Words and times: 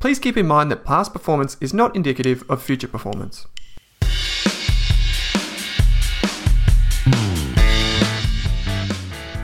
please 0.00 0.18
keep 0.18 0.38
in 0.38 0.46
mind 0.46 0.70
that 0.70 0.82
past 0.82 1.12
performance 1.12 1.58
is 1.60 1.74
not 1.74 1.94
indicative 1.94 2.42
of 2.48 2.62
future 2.62 2.88
performance. 2.88 3.46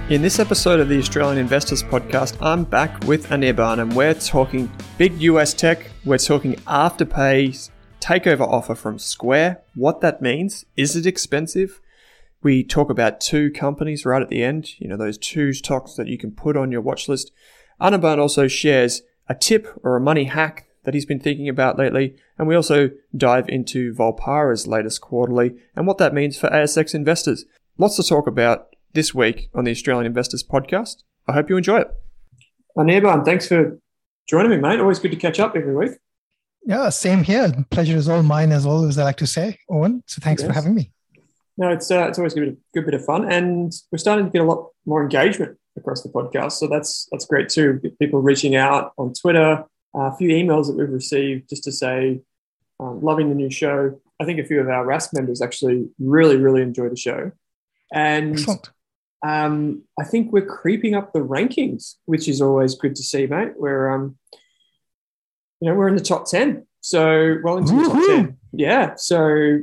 In 0.09 0.23
this 0.23 0.38
episode 0.38 0.80
of 0.80 0.88
the 0.88 0.98
Australian 0.98 1.37
Investors 1.37 1.82
Podcast, 1.82 2.38
I'm 2.41 2.65
back 2.65 3.05
with 3.05 3.29
Anirban 3.29 3.80
and 3.80 3.95
we're 3.95 4.15
talking 4.15 4.70
big 4.96 5.20
US 5.20 5.52
tech, 5.52 5.91
we're 6.06 6.16
talking 6.16 6.55
Afterpay's 6.66 7.70
takeover 8.01 8.48
offer 8.48 8.74
from 8.74 8.98
Square, 8.98 9.60
what 9.74 10.01
that 10.01 10.23
means, 10.23 10.65
is 10.74 10.96
it 10.96 11.04
expensive? 11.04 11.82
We 12.43 12.65
talk 12.65 12.88
about 12.88 13.20
two 13.20 13.51
companies 13.51 14.07
right 14.07 14.23
at 14.23 14.30
the 14.30 14.43
end, 14.43 14.80
you 14.80 14.88
know, 14.88 14.96
those 14.96 15.18
two 15.18 15.52
stocks 15.52 15.96
that 15.96 16.07
you 16.07 16.16
can 16.16 16.30
put 16.30 16.57
on 16.57 16.73
your 16.73 16.80
watch 16.80 17.09
list. 17.09 17.30
Anirban 17.79 18.18
also 18.18 18.48
shares 18.48 19.02
a 19.29 19.35
tip 19.35 19.69
or 19.83 19.97
a 19.97 20.01
money 20.01 20.25
hack 20.25 20.66
that 20.85 20.95
he's 20.95 21.05
been 21.05 21.21
thinking 21.21 21.48
about 21.48 21.79
lately, 21.79 22.16
and 22.39 22.47
we 22.47 22.55
also 22.55 22.91
dive 23.16 23.49
into 23.49 23.93
Volpara's 23.93 24.66
latest 24.66 25.01
quarterly 25.01 25.55
and 25.75 25.87
what 25.87 25.99
that 25.99 26.15
means 26.15 26.39
for 26.39 26.49
ASX 26.49 26.95
investors. 26.95 27.45
Lots 27.77 27.96
to 27.96 28.02
talk 28.02 28.27
about 28.27 28.74
this 28.93 29.15
week 29.15 29.51
on 29.52 29.65
the 29.65 29.73
Australian 29.73 30.07
Investors 30.07 30.45
Podcast. 30.45 31.02
I 31.27 31.33
hope 31.33 31.51
you 31.51 31.57
enjoy 31.57 31.80
it. 31.80 31.88
Anirban, 32.79 33.24
thanks 33.24 33.49
for 33.49 33.79
joining 34.29 34.51
me, 34.51 34.59
mate. 34.59 34.80
Always 34.80 35.01
good 35.01 35.10
to 35.10 35.16
catch 35.16 35.40
up 35.40 35.57
every 35.57 35.74
week. 35.74 35.93
Yeah, 36.65 36.88
same 36.88 37.23
here. 37.23 37.52
Pleasure 37.71 37.96
is 37.96 38.09
all 38.09 38.23
mine, 38.23 38.52
as 38.52 38.65
always. 38.65 38.96
I 38.99 39.05
like 39.05 39.16
to 39.18 39.27
say, 39.27 39.59
Owen. 39.68 40.02
So 40.07 40.21
thanks 40.21 40.43
yes. 40.43 40.49
for 40.49 40.55
having 40.55 40.74
me. 40.74 40.93
No, 41.59 41.71
it's 41.71 41.90
uh, 41.90 42.07
it's 42.09 42.18
always 42.18 42.35
a 42.35 42.40
good, 42.40 42.57
good 42.74 42.85
bit 42.85 42.95
of 42.95 43.05
fun, 43.05 43.30
and 43.30 43.73
we're 43.90 43.99
starting 43.99 44.27
to 44.27 44.30
get 44.30 44.43
a 44.43 44.45
lot 44.45 44.68
more 44.85 45.02
engagement 45.02 45.59
across 45.77 46.02
the 46.02 46.09
podcast. 46.09 46.52
So 46.52 46.66
that's 46.66 47.09
that's 47.10 47.27
great 47.27 47.49
too. 47.49 47.80
People 47.99 48.21
reaching 48.21 48.57
out 48.57 48.93
on 48.99 49.13
Twitter, 49.13 49.65
uh, 49.95 50.01
a 50.01 50.16
few 50.16 50.29
emails 50.30 50.66
that 50.66 50.77
we've 50.77 50.91
received 50.91 51.49
just 51.49 51.65
to 51.65 51.73
say, 51.73 52.21
um, 52.80 53.01
loving 53.02 53.29
the 53.29 53.35
new 53.35 53.51
show. 53.51 54.01
I 54.21 54.24
think 54.24 54.38
a 54.38 54.45
few 54.45 54.60
of 54.60 54.68
our 54.68 54.87
Rask 54.87 55.13
members 55.13 55.43
actually 55.43 55.88
really, 55.99 56.37
really 56.37 56.63
enjoy 56.63 56.88
the 56.88 56.96
show, 56.96 57.33
and 57.93 58.38
um, 59.27 59.83
I 59.99 60.05
think 60.05 60.33
we're 60.33 60.46
creeping 60.46 60.95
up 60.95 61.13
the 61.13 61.21
rankings, 61.21 61.95
which 62.05 62.29
is 62.29 62.40
always 62.40 62.74
good 62.74 62.95
to 62.96 63.02
see, 63.02 63.27
mate. 63.27 63.52
We're, 63.57 63.90
um, 63.90 64.16
you 65.61 65.69
know, 65.69 65.75
we're 65.75 65.88
in 65.88 65.97
the 65.97 66.03
top 66.03 66.28
10. 66.28 66.66
So 66.81 67.38
well 67.43 67.59
into 67.59 67.75
the 67.75 67.83
top 67.83 68.06
10. 68.06 68.37
Yeah. 68.53 68.94
So 68.97 69.61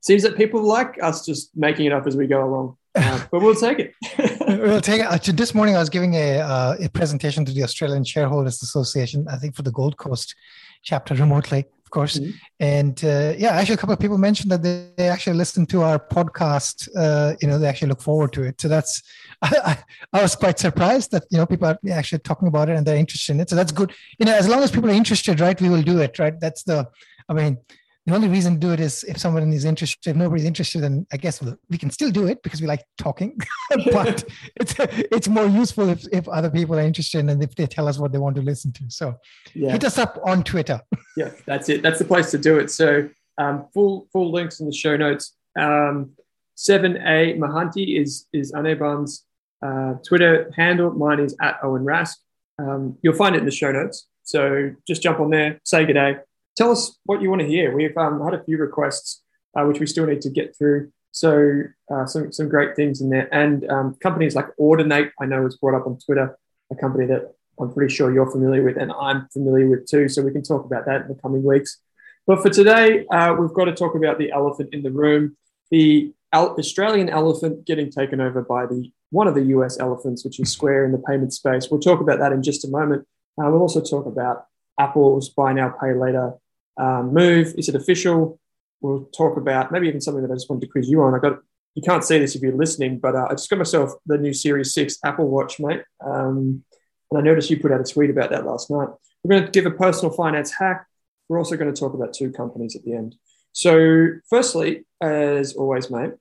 seems 0.00 0.22
that 0.22 0.36
people 0.36 0.62
like 0.62 1.02
us 1.02 1.26
just 1.26 1.50
making 1.54 1.86
it 1.86 1.92
up 1.92 2.06
as 2.06 2.16
we 2.16 2.26
go 2.26 2.44
along. 2.44 2.76
Uh, 2.96 3.24
but 3.30 3.42
we'll 3.42 3.54
take 3.54 3.78
it. 3.78 3.94
we'll 4.60 4.80
take 4.80 5.00
it. 5.00 5.06
Uh, 5.06 5.32
this 5.32 5.54
morning, 5.54 5.76
I 5.76 5.78
was 5.78 5.90
giving 5.90 6.14
a, 6.14 6.38
uh, 6.38 6.76
a 6.80 6.88
presentation 6.88 7.44
to 7.44 7.52
the 7.52 7.62
Australian 7.62 8.04
Shareholders 8.04 8.62
Association, 8.62 9.26
I 9.28 9.36
think 9.36 9.54
for 9.54 9.62
the 9.62 9.72
Gold 9.72 9.96
Coast 9.96 10.34
chapter 10.82 11.14
remotely 11.24 11.66
of 11.86 11.90
course. 11.90 12.18
Mm-hmm. 12.18 12.30
And 12.58 13.04
uh, 13.04 13.34
yeah, 13.38 13.50
actually, 13.50 13.74
a 13.74 13.78
couple 13.78 13.92
of 13.92 14.00
people 14.00 14.18
mentioned 14.18 14.50
that 14.50 14.60
they, 14.60 14.90
they 14.96 15.08
actually 15.08 15.36
listen 15.36 15.66
to 15.66 15.82
our 15.82 16.00
podcast. 16.00 16.88
Uh, 16.96 17.36
you 17.40 17.46
know, 17.46 17.60
they 17.60 17.68
actually 17.68 17.88
look 17.88 18.02
forward 18.02 18.32
to 18.32 18.42
it. 18.42 18.60
So 18.60 18.66
that's 18.66 19.02
I, 19.42 19.78
I, 20.12 20.22
was 20.22 20.34
quite 20.34 20.58
surprised 20.58 21.12
that 21.12 21.24
you 21.30 21.38
know 21.38 21.46
people 21.46 21.68
are 21.68 21.78
actually 21.92 22.18
talking 22.18 22.48
about 22.48 22.68
it 22.68 22.76
and 22.76 22.84
they're 22.84 22.96
interested 22.96 23.34
in 23.34 23.40
it. 23.40 23.48
So 23.50 23.54
that's 23.54 23.70
good. 23.70 23.94
You 24.18 24.26
know, 24.26 24.34
as 24.34 24.48
long 24.48 24.64
as 24.64 24.72
people 24.72 24.90
are 24.90 24.94
interested, 24.94 25.38
right, 25.38 25.60
we 25.60 25.68
will 25.68 25.82
do 25.82 26.00
it. 26.00 26.18
Right. 26.18 26.38
That's 26.40 26.64
the. 26.64 26.88
I 27.28 27.34
mean, 27.34 27.58
the 28.06 28.14
only 28.14 28.28
reason 28.28 28.54
to 28.54 28.60
do 28.60 28.72
it 28.72 28.78
is 28.78 29.02
if 29.02 29.18
someone 29.18 29.52
is 29.52 29.64
interested. 29.64 30.10
If 30.10 30.16
nobody's 30.16 30.44
interested, 30.44 30.80
then 30.80 31.06
I 31.12 31.16
guess 31.16 31.42
we 31.68 31.76
can 31.76 31.90
still 31.90 32.12
do 32.12 32.28
it 32.28 32.40
because 32.40 32.60
we 32.60 32.68
like 32.68 32.84
talking. 32.98 33.36
but 33.92 34.24
it's 34.54 34.74
it's 34.78 35.28
more 35.28 35.46
useful 35.46 35.88
if, 35.88 36.06
if 36.12 36.28
other 36.28 36.48
people 36.48 36.76
are 36.76 36.82
interested 36.82 37.28
and 37.28 37.42
if 37.42 37.56
they 37.56 37.66
tell 37.66 37.88
us 37.88 37.98
what 37.98 38.12
they 38.12 38.18
want 38.18 38.36
to 38.36 38.42
listen 38.42 38.72
to. 38.74 38.84
So 38.88 39.16
yeah. 39.54 39.72
hit 39.72 39.82
us 39.82 39.98
up 39.98 40.20
on 40.24 40.44
Twitter. 40.44 40.80
yeah, 41.16 41.30
that's 41.46 41.68
it. 41.68 41.82
That's 41.82 41.98
the 41.98 42.04
place 42.04 42.30
to 42.30 42.38
do 42.38 42.58
it. 42.58 42.70
So 42.70 43.08
um, 43.38 43.66
full 43.74 44.06
full 44.12 44.30
links 44.30 44.60
in 44.60 44.66
the 44.66 44.72
show 44.72 44.96
notes. 44.96 45.34
Um, 45.58 46.12
Seven 46.54 46.98
A 46.98 47.34
Mahanti 47.34 48.00
is 48.00 48.28
is 48.32 48.52
Anirban's 48.52 49.24
uh, 49.66 49.94
Twitter 50.06 50.52
handle. 50.56 50.92
Mine 50.92 51.18
is 51.18 51.36
at 51.42 51.58
Owen 51.60 51.84
Rask. 51.84 52.14
Um, 52.60 52.98
you'll 53.02 53.14
find 53.16 53.34
it 53.34 53.40
in 53.40 53.46
the 53.46 53.50
show 53.50 53.72
notes. 53.72 54.06
So 54.22 54.72
just 54.86 55.02
jump 55.02 55.18
on 55.18 55.30
there, 55.30 55.60
say 55.64 55.84
good 55.84 55.94
day 55.94 56.16
tell 56.56 56.72
us 56.72 56.98
what 57.04 57.22
you 57.22 57.30
want 57.30 57.42
to 57.42 57.46
hear. 57.46 57.74
We've 57.74 57.96
um, 57.96 58.24
had 58.24 58.34
a 58.34 58.42
few 58.42 58.58
requests, 58.58 59.22
uh, 59.58 59.64
which 59.64 59.80
we 59.80 59.86
still 59.86 60.06
need 60.06 60.22
to 60.22 60.30
get 60.30 60.56
through. 60.56 60.90
So 61.12 61.62
uh, 61.92 62.06
some 62.06 62.32
some 62.32 62.48
great 62.48 62.76
things 62.76 63.00
in 63.00 63.08
there, 63.08 63.32
and 63.32 63.68
um, 63.70 63.96
companies 64.02 64.34
like 64.34 64.48
Audinate, 64.60 65.12
I 65.20 65.26
know 65.26 65.42
was 65.42 65.56
brought 65.56 65.78
up 65.78 65.86
on 65.86 65.98
Twitter, 65.98 66.38
a 66.70 66.74
company 66.74 67.06
that 67.06 67.32
I'm 67.58 67.72
pretty 67.72 67.94
sure 67.94 68.12
you're 68.12 68.30
familiar 68.30 68.62
with, 68.62 68.76
and 68.76 68.92
I'm 68.92 69.28
familiar 69.32 69.68
with 69.68 69.86
too. 69.86 70.08
So 70.08 70.22
we 70.22 70.32
can 70.32 70.42
talk 70.42 70.64
about 70.66 70.84
that 70.86 71.02
in 71.02 71.08
the 71.08 71.14
coming 71.14 71.42
weeks. 71.42 71.78
But 72.26 72.42
for 72.42 72.50
today, 72.50 73.06
uh, 73.06 73.34
we've 73.34 73.54
got 73.54 73.66
to 73.66 73.74
talk 73.74 73.94
about 73.94 74.18
the 74.18 74.32
elephant 74.32 74.70
in 74.74 74.82
the 74.82 74.90
room, 74.90 75.36
the 75.70 76.12
Australian 76.34 77.08
elephant 77.08 77.66
getting 77.66 77.90
taken 77.90 78.20
over 78.20 78.42
by 78.42 78.66
the 78.66 78.90
one 79.10 79.28
of 79.28 79.34
the 79.34 79.44
US 79.44 79.78
elephants, 79.78 80.24
which 80.24 80.38
is 80.38 80.50
Square 80.50 80.84
in 80.86 80.92
the 80.92 80.98
payment 80.98 81.32
space. 81.32 81.70
We'll 81.70 81.80
talk 81.80 82.00
about 82.00 82.18
that 82.18 82.32
in 82.32 82.42
just 82.42 82.64
a 82.64 82.68
moment. 82.68 83.06
Uh, 83.40 83.48
we'll 83.48 83.62
also 83.62 83.80
talk 83.80 84.04
about 84.04 84.46
Apple's 84.78 85.30
buy 85.30 85.52
now, 85.54 85.70
pay 85.80 85.94
later 85.94 86.34
um, 86.76 87.14
move? 87.14 87.54
Is 87.56 87.68
it 87.68 87.74
official? 87.74 88.38
We'll 88.80 89.04
talk 89.06 89.36
about 89.36 89.72
maybe 89.72 89.88
even 89.88 90.00
something 90.00 90.22
that 90.22 90.30
I 90.30 90.34
just 90.34 90.50
wanted 90.50 90.66
to 90.66 90.72
quiz 90.72 90.88
you 90.88 91.02
on. 91.02 91.14
I 91.14 91.18
got 91.18 91.40
you 91.74 91.82
can't 91.82 92.02
see 92.04 92.18
this 92.18 92.34
if 92.34 92.40
you're 92.40 92.56
listening, 92.56 92.98
but 92.98 93.14
uh, 93.14 93.26
I 93.28 93.34
just 93.34 93.50
got 93.50 93.58
myself 93.58 93.92
the 94.06 94.16
new 94.16 94.32
Series 94.32 94.72
Six 94.72 94.98
Apple 95.04 95.28
Watch, 95.28 95.60
mate. 95.60 95.82
Um, 96.04 96.64
and 97.10 97.18
I 97.18 97.20
noticed 97.20 97.50
you 97.50 97.60
put 97.60 97.70
out 97.70 97.80
a 97.80 97.84
tweet 97.84 98.10
about 98.10 98.30
that 98.30 98.46
last 98.46 98.70
night. 98.70 98.88
We're 99.22 99.38
going 99.38 99.44
to 99.44 99.50
give 99.50 99.66
a 99.66 99.76
personal 99.76 100.12
finance 100.14 100.52
hack. 100.58 100.86
We're 101.28 101.38
also 101.38 101.56
going 101.56 101.72
to 101.72 101.78
talk 101.78 101.92
about 101.92 102.14
two 102.14 102.32
companies 102.32 102.76
at 102.76 102.84
the 102.84 102.94
end. 102.94 103.16
So, 103.52 104.08
firstly, 104.28 104.86
as 105.02 105.54
always, 105.54 105.90
mate, 105.90 106.12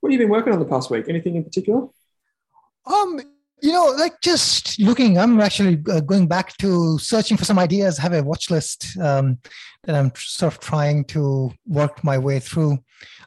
what 0.00 0.10
have 0.10 0.12
you 0.12 0.18
been 0.18 0.28
working 0.28 0.52
on 0.52 0.58
the 0.58 0.64
past 0.64 0.90
week? 0.90 1.08
Anything 1.08 1.36
in 1.36 1.44
particular? 1.44 1.86
Um, 2.86 3.20
you 3.62 3.72
know 3.72 3.86
like 3.98 4.20
just 4.20 4.78
looking 4.80 5.18
i'm 5.18 5.40
actually 5.40 5.82
uh, 5.90 6.00
going 6.00 6.26
back 6.26 6.56
to 6.58 6.98
searching 6.98 7.36
for 7.36 7.44
some 7.44 7.58
ideas. 7.58 7.98
Have 7.98 8.12
a 8.12 8.22
watch 8.22 8.50
list 8.50 8.96
um, 8.98 9.38
that 9.84 9.94
i'm 9.94 10.12
sort 10.16 10.52
of 10.52 10.60
trying 10.60 11.04
to 11.06 11.52
work 11.66 12.02
my 12.04 12.18
way 12.18 12.38
through. 12.40 12.78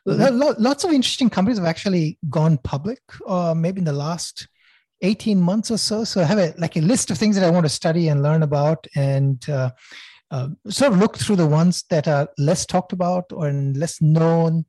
Mm-hmm. 0.07 0.61
lots 0.61 0.83
of 0.83 0.91
interesting 0.91 1.29
companies 1.29 1.57
have 1.57 1.67
actually 1.67 2.17
gone 2.29 2.57
public 2.57 2.99
uh, 3.25 3.53
maybe 3.55 3.79
in 3.79 3.85
the 3.85 3.93
last 3.93 4.49
18 5.01 5.39
months 5.39 5.71
or 5.71 5.77
so. 5.77 6.03
So 6.03 6.21
i 6.21 6.25
have 6.25 6.39
a 6.39 6.53
like 6.57 6.75
a 6.75 6.81
list 6.81 7.11
of 7.11 7.17
things 7.17 7.35
that 7.35 7.45
i 7.45 7.49
want 7.49 7.65
to 7.65 7.69
study 7.69 8.09
and 8.09 8.21
learn 8.21 8.43
about 8.43 8.85
and 8.95 9.47
uh, 9.49 9.71
uh, 10.31 10.49
sort 10.67 10.91
of 10.91 10.99
look 10.99 11.17
through 11.17 11.37
the 11.37 11.47
ones 11.47 11.83
that 11.89 12.07
are 12.07 12.27
less 12.37 12.65
talked 12.65 12.91
about 12.91 13.25
or 13.31 13.51
less 13.51 14.01
known 14.01 14.65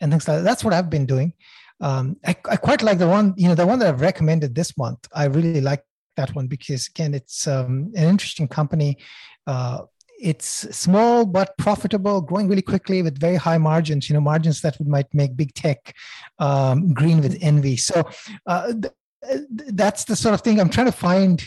and 0.00 0.12
things 0.12 0.28
like 0.28 0.38
that. 0.38 0.44
That's 0.44 0.64
what 0.64 0.74
i've 0.74 0.90
been 0.90 1.06
doing 1.06 1.32
um, 1.80 2.16
I, 2.26 2.36
I, 2.50 2.56
quite 2.56 2.82
like 2.82 2.98
the 2.98 3.08
one, 3.08 3.34
you 3.36 3.48
know, 3.48 3.54
the 3.54 3.66
one 3.66 3.78
that 3.78 3.88
I've 3.88 4.00
recommended 4.00 4.54
this 4.54 4.76
month. 4.76 5.06
I 5.14 5.26
really 5.26 5.60
like 5.60 5.84
that 6.16 6.34
one 6.34 6.48
because 6.48 6.88
again, 6.88 7.14
it's 7.14 7.46
um, 7.46 7.92
an 7.94 8.08
interesting 8.08 8.48
company. 8.48 8.98
Uh, 9.46 9.82
it's 10.20 10.76
small 10.76 11.24
but 11.24 11.56
profitable, 11.58 12.20
growing 12.20 12.48
really 12.48 12.62
quickly 12.62 13.02
with 13.02 13.20
very 13.20 13.36
high 13.36 13.58
margins. 13.58 14.08
You 14.08 14.14
know, 14.14 14.20
margins 14.20 14.60
that 14.62 14.84
might 14.84 15.12
make 15.14 15.36
big 15.36 15.54
tech 15.54 15.94
um, 16.40 16.92
green 16.92 17.20
with 17.20 17.38
envy. 17.40 17.76
So 17.76 18.08
uh, 18.46 18.72
th- 18.72 18.92
that's 19.68 20.04
the 20.04 20.16
sort 20.16 20.34
of 20.34 20.40
thing 20.40 20.60
I'm 20.60 20.70
trying 20.70 20.86
to 20.86 20.92
find. 20.92 21.42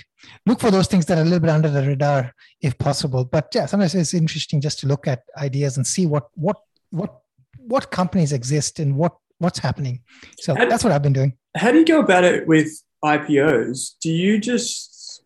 Look 0.46 0.62
for 0.62 0.72
those 0.72 0.88
things 0.88 1.06
that 1.08 1.18
are 1.18 1.22
a 1.22 1.26
little 1.26 1.40
bit 1.40 1.50
under 1.50 1.70
the 1.70 1.86
radar, 1.86 2.34
if 2.62 2.78
possible. 2.78 3.26
But 3.26 3.50
yeah, 3.54 3.66
sometimes 3.66 3.94
it's 3.94 4.14
interesting 4.14 4.62
just 4.62 4.80
to 4.80 4.88
look 4.88 5.08
at 5.08 5.24
ideas 5.38 5.76
and 5.76 5.86
see 5.86 6.06
what 6.06 6.30
what 6.36 6.58
what 6.92 7.22
what 7.58 7.92
companies 7.92 8.32
exist 8.32 8.80
and 8.80 8.96
what 8.96 9.16
what's 9.42 9.60
happening. 9.60 10.02
So 10.40 10.56
how 10.56 10.70
that's 10.70 10.84
what 10.84 10.94
I've 10.94 11.02
been 11.02 11.14
doing. 11.14 11.34
How 11.56 11.72
do 11.72 11.80
you 11.80 11.86
go 11.86 12.00
about 12.00 12.24
it 12.24 12.48
with 12.48 12.70
IPOs? 13.04 13.96
Do 14.02 14.10
you 14.12 14.40
just 14.40 15.24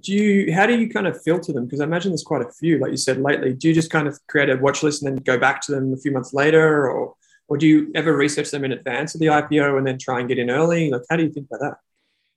do 0.00 0.12
you 0.12 0.52
how 0.52 0.66
do 0.66 0.78
you 0.78 0.88
kind 0.88 1.06
of 1.06 1.20
filter 1.22 1.52
them? 1.52 1.66
Because 1.66 1.80
I 1.80 1.84
imagine 1.84 2.10
there's 2.10 2.22
quite 2.22 2.42
a 2.42 2.50
few, 2.50 2.78
like 2.78 2.90
you 2.90 2.96
said 2.96 3.18
lately. 3.18 3.54
Do 3.54 3.68
you 3.68 3.74
just 3.74 3.90
kind 3.90 4.08
of 4.08 4.18
create 4.28 4.50
a 4.50 4.56
watch 4.56 4.82
list 4.82 5.02
and 5.02 5.16
then 5.16 5.22
go 5.22 5.38
back 5.38 5.60
to 5.62 5.72
them 5.72 5.92
a 5.92 5.96
few 5.96 6.12
months 6.12 6.34
later, 6.34 6.90
or 6.90 7.14
or 7.48 7.56
do 7.56 7.66
you 7.66 7.92
ever 7.94 8.16
research 8.16 8.50
them 8.50 8.64
in 8.64 8.72
advance 8.72 9.14
of 9.14 9.20
the 9.20 9.26
IPO 9.26 9.78
and 9.78 9.86
then 9.86 9.98
try 9.98 10.18
and 10.18 10.28
get 10.28 10.38
in 10.38 10.50
early? 10.50 10.90
Like 10.90 11.02
how 11.08 11.16
do 11.16 11.24
you 11.24 11.30
think 11.30 11.46
about 11.50 11.60
that? 11.60 11.76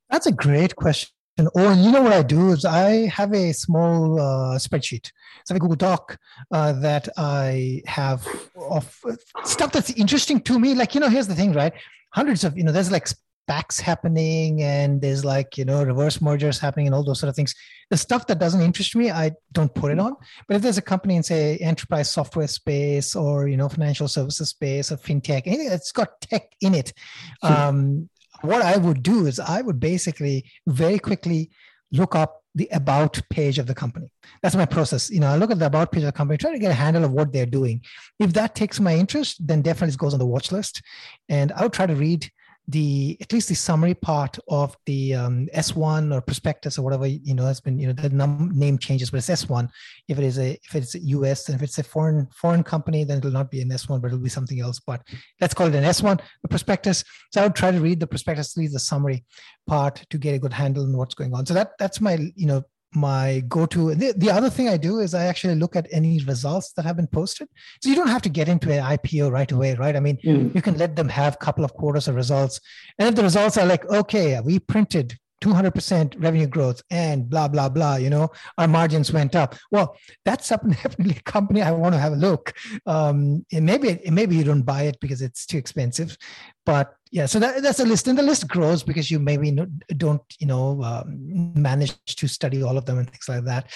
That's 0.09 0.27
a 0.27 0.31
great 0.31 0.75
question. 0.75 1.09
Oh, 1.55 1.69
and 1.69 1.83
you 1.83 1.91
know 1.91 2.01
what 2.01 2.13
I 2.13 2.21
do 2.21 2.51
is 2.51 2.65
I 2.65 3.07
have 3.07 3.33
a 3.33 3.53
small 3.53 4.19
uh, 4.19 4.57
spreadsheet. 4.57 5.07
So 5.45 5.51
I 5.51 5.53
have 5.53 5.57
a 5.57 5.59
Google 5.59 5.75
Doc 5.75 6.17
uh, 6.51 6.73
that 6.73 7.07
I 7.17 7.81
have 7.85 8.27
of 8.55 8.99
stuff 9.43 9.71
that's 9.71 9.91
interesting 9.91 10.41
to 10.41 10.59
me. 10.59 10.75
Like, 10.75 10.95
you 10.95 11.01
know, 11.01 11.09
here's 11.09 11.27
the 11.27 11.35
thing, 11.35 11.53
right? 11.53 11.73
Hundreds 12.13 12.43
of, 12.43 12.57
you 12.57 12.63
know, 12.63 12.71
there's 12.71 12.91
like 12.91 13.07
SPACs 13.49 13.79
happening 13.79 14.61
and 14.61 15.01
there's 15.01 15.25
like, 15.25 15.57
you 15.57 15.65
know, 15.65 15.83
reverse 15.83 16.21
mergers 16.21 16.59
happening 16.59 16.87
and 16.87 16.95
all 16.95 17.03
those 17.03 17.19
sort 17.19 17.29
of 17.29 17.35
things. 17.35 17.55
The 17.89 17.97
stuff 17.97 18.27
that 18.27 18.39
doesn't 18.39 18.61
interest 18.61 18.95
me, 18.95 19.09
I 19.09 19.31
don't 19.51 19.73
put 19.73 19.91
it 19.91 19.99
on. 19.99 20.15
But 20.47 20.57
if 20.57 20.61
there's 20.61 20.77
a 20.77 20.83
company 20.83 21.15
in, 21.15 21.23
say, 21.23 21.57
enterprise 21.57 22.11
software 22.11 22.47
space 22.47 23.15
or, 23.15 23.47
you 23.47 23.57
know, 23.57 23.69
financial 23.69 24.07
services 24.07 24.49
space 24.49 24.91
or 24.91 24.97
fintech, 24.97 25.43
anything 25.45 25.69
that's 25.69 25.91
got 25.91 26.21
tech 26.21 26.51
in 26.61 26.75
it, 26.75 26.93
um, 27.41 28.09
what 28.41 28.61
I 28.61 28.77
would 28.77 29.03
do 29.03 29.25
is 29.25 29.39
I 29.39 29.61
would 29.61 29.79
basically 29.79 30.45
very 30.67 30.99
quickly 30.99 31.51
look 31.91 32.15
up 32.15 32.43
the 32.55 32.67
about 32.71 33.21
page 33.29 33.59
of 33.59 33.67
the 33.67 33.75
company. 33.75 34.11
That's 34.41 34.55
my 34.55 34.65
process. 34.65 35.09
You 35.09 35.19
know, 35.19 35.27
I 35.27 35.37
look 35.37 35.51
at 35.51 35.59
the 35.59 35.67
about 35.67 35.91
page 35.91 36.03
of 36.03 36.07
the 36.07 36.11
company, 36.11 36.37
try 36.37 36.51
to 36.51 36.59
get 36.59 36.71
a 36.71 36.75
handle 36.75 37.03
of 37.03 37.11
what 37.11 37.31
they're 37.31 37.45
doing. 37.45 37.81
If 38.19 38.33
that 38.33 38.55
takes 38.55 38.79
my 38.79 38.95
interest, 38.95 39.45
then 39.45 39.61
definitely 39.61 39.93
it 39.93 39.99
goes 39.99 40.13
on 40.13 40.19
the 40.19 40.25
watch 40.25 40.51
list. 40.51 40.81
And 41.27 41.51
I 41.51 41.63
would 41.63 41.73
try 41.73 41.85
to 41.85 41.95
read 41.95 42.29
the 42.69 43.17
at 43.19 43.33
least 43.33 43.49
the 43.49 43.55
summary 43.55 43.95
part 43.95 44.37
of 44.47 44.77
the 44.85 45.15
um, 45.15 45.47
S1 45.55 46.13
or 46.13 46.21
prospectus 46.21 46.77
or 46.77 46.83
whatever 46.83 47.07
you 47.07 47.33
know 47.33 47.45
has 47.45 47.59
been 47.59 47.79
you 47.79 47.87
know 47.87 47.93
the 47.93 48.09
num- 48.09 48.51
name 48.53 48.77
changes, 48.77 49.09
but 49.09 49.17
it's 49.17 49.29
S1. 49.29 49.67
If 50.07 50.19
it 50.19 50.23
is 50.23 50.37
a 50.37 50.51
if 50.51 50.75
it's 50.75 50.93
a 50.93 50.99
US 50.99 51.49
and 51.49 51.55
if 51.55 51.63
it's 51.63 51.79
a 51.79 51.83
foreign 51.83 52.27
foreign 52.35 52.63
company, 52.63 53.03
then 53.03 53.17
it 53.17 53.23
will 53.23 53.31
not 53.31 53.49
be 53.49 53.61
an 53.61 53.69
S1, 53.69 53.99
but 54.01 54.07
it'll 54.07 54.19
be 54.19 54.29
something 54.29 54.61
else. 54.61 54.79
But 54.79 55.01
let's 55.41 55.55
call 55.55 55.67
it 55.67 55.75
an 55.75 55.83
S1, 55.83 56.21
the 56.43 56.47
prospectus. 56.47 57.03
So 57.33 57.41
I 57.41 57.45
would 57.45 57.55
try 57.55 57.71
to 57.71 57.81
read 57.81 57.99
the 57.99 58.07
prospectus, 58.07 58.55
read 58.55 58.71
the 58.71 58.79
summary 58.79 59.25
part 59.65 60.05
to 60.11 60.17
get 60.19 60.35
a 60.35 60.39
good 60.39 60.53
handle 60.53 60.83
on 60.83 60.95
what's 60.95 61.15
going 61.15 61.33
on. 61.33 61.47
So 61.47 61.55
that 61.55 61.71
that's 61.79 61.99
my 61.99 62.19
you 62.35 62.45
know 62.45 62.63
my 62.93 63.43
go-to. 63.47 63.93
The, 63.93 64.13
the 64.17 64.31
other 64.31 64.49
thing 64.49 64.67
i 64.67 64.77
do 64.77 64.99
is 64.99 65.13
i 65.13 65.25
actually 65.25 65.55
look 65.55 65.75
at 65.75 65.87
any 65.91 66.19
results 66.23 66.71
that 66.73 66.85
have 66.85 66.95
been 66.95 67.07
posted. 67.07 67.47
So 67.81 67.89
you 67.89 67.95
don't 67.95 68.07
have 68.07 68.21
to 68.23 68.29
get 68.29 68.49
into 68.49 68.71
an 68.71 68.83
ipo 68.97 69.31
right 69.31 69.51
away 69.51 69.75
right? 69.75 69.95
I 69.95 69.99
mean 69.99 70.17
mm. 70.17 70.53
you 70.55 70.61
can 70.61 70.77
let 70.77 70.95
them 70.95 71.09
have 71.09 71.35
a 71.35 71.37
couple 71.37 71.63
of 71.63 71.73
quarters 71.73 72.07
of 72.07 72.15
results. 72.15 72.59
And 72.97 73.07
if 73.07 73.15
the 73.15 73.23
results 73.23 73.57
are 73.57 73.65
like 73.65 73.85
okay 73.89 74.39
we 74.39 74.59
printed 74.59 75.17
200% 75.41 76.21
revenue 76.21 76.47
growth 76.47 76.81
and 76.91 77.29
blah 77.29 77.47
blah 77.47 77.69
blah 77.69 77.95
you 77.95 78.09
know 78.09 78.29
our 78.57 78.67
margins 78.67 79.13
went 79.13 79.35
up. 79.35 79.55
Well 79.71 79.95
that's 80.25 80.49
definitely 80.49 81.17
a 81.17 81.21
company 81.21 81.61
i 81.61 81.71
want 81.71 81.93
to 81.93 81.99
have 81.99 82.13
a 82.13 82.17
look. 82.17 82.53
Um 82.85 83.45
and 83.51 83.65
maybe 83.65 83.99
maybe 84.09 84.35
you 84.35 84.43
don't 84.43 84.63
buy 84.63 84.83
it 84.83 84.99
because 84.99 85.21
it's 85.21 85.45
too 85.45 85.57
expensive 85.57 86.17
but 86.65 86.93
yeah 87.11 87.25
so 87.25 87.39
that, 87.39 87.61
that's 87.61 87.79
a 87.79 87.85
list. 87.85 88.07
And 88.07 88.17
the 88.17 88.23
list 88.23 88.47
grows 88.47 88.83
because 88.83 89.09
you 89.09 89.19
maybe 89.19 89.51
don't 89.97 90.21
you 90.39 90.47
know 90.47 90.81
um, 90.83 91.53
manage 91.55 91.93
to 92.05 92.27
study 92.27 92.63
all 92.63 92.77
of 92.77 92.85
them 92.85 92.97
and 92.99 93.09
things 93.09 93.27
like 93.27 93.43
that. 93.45 93.71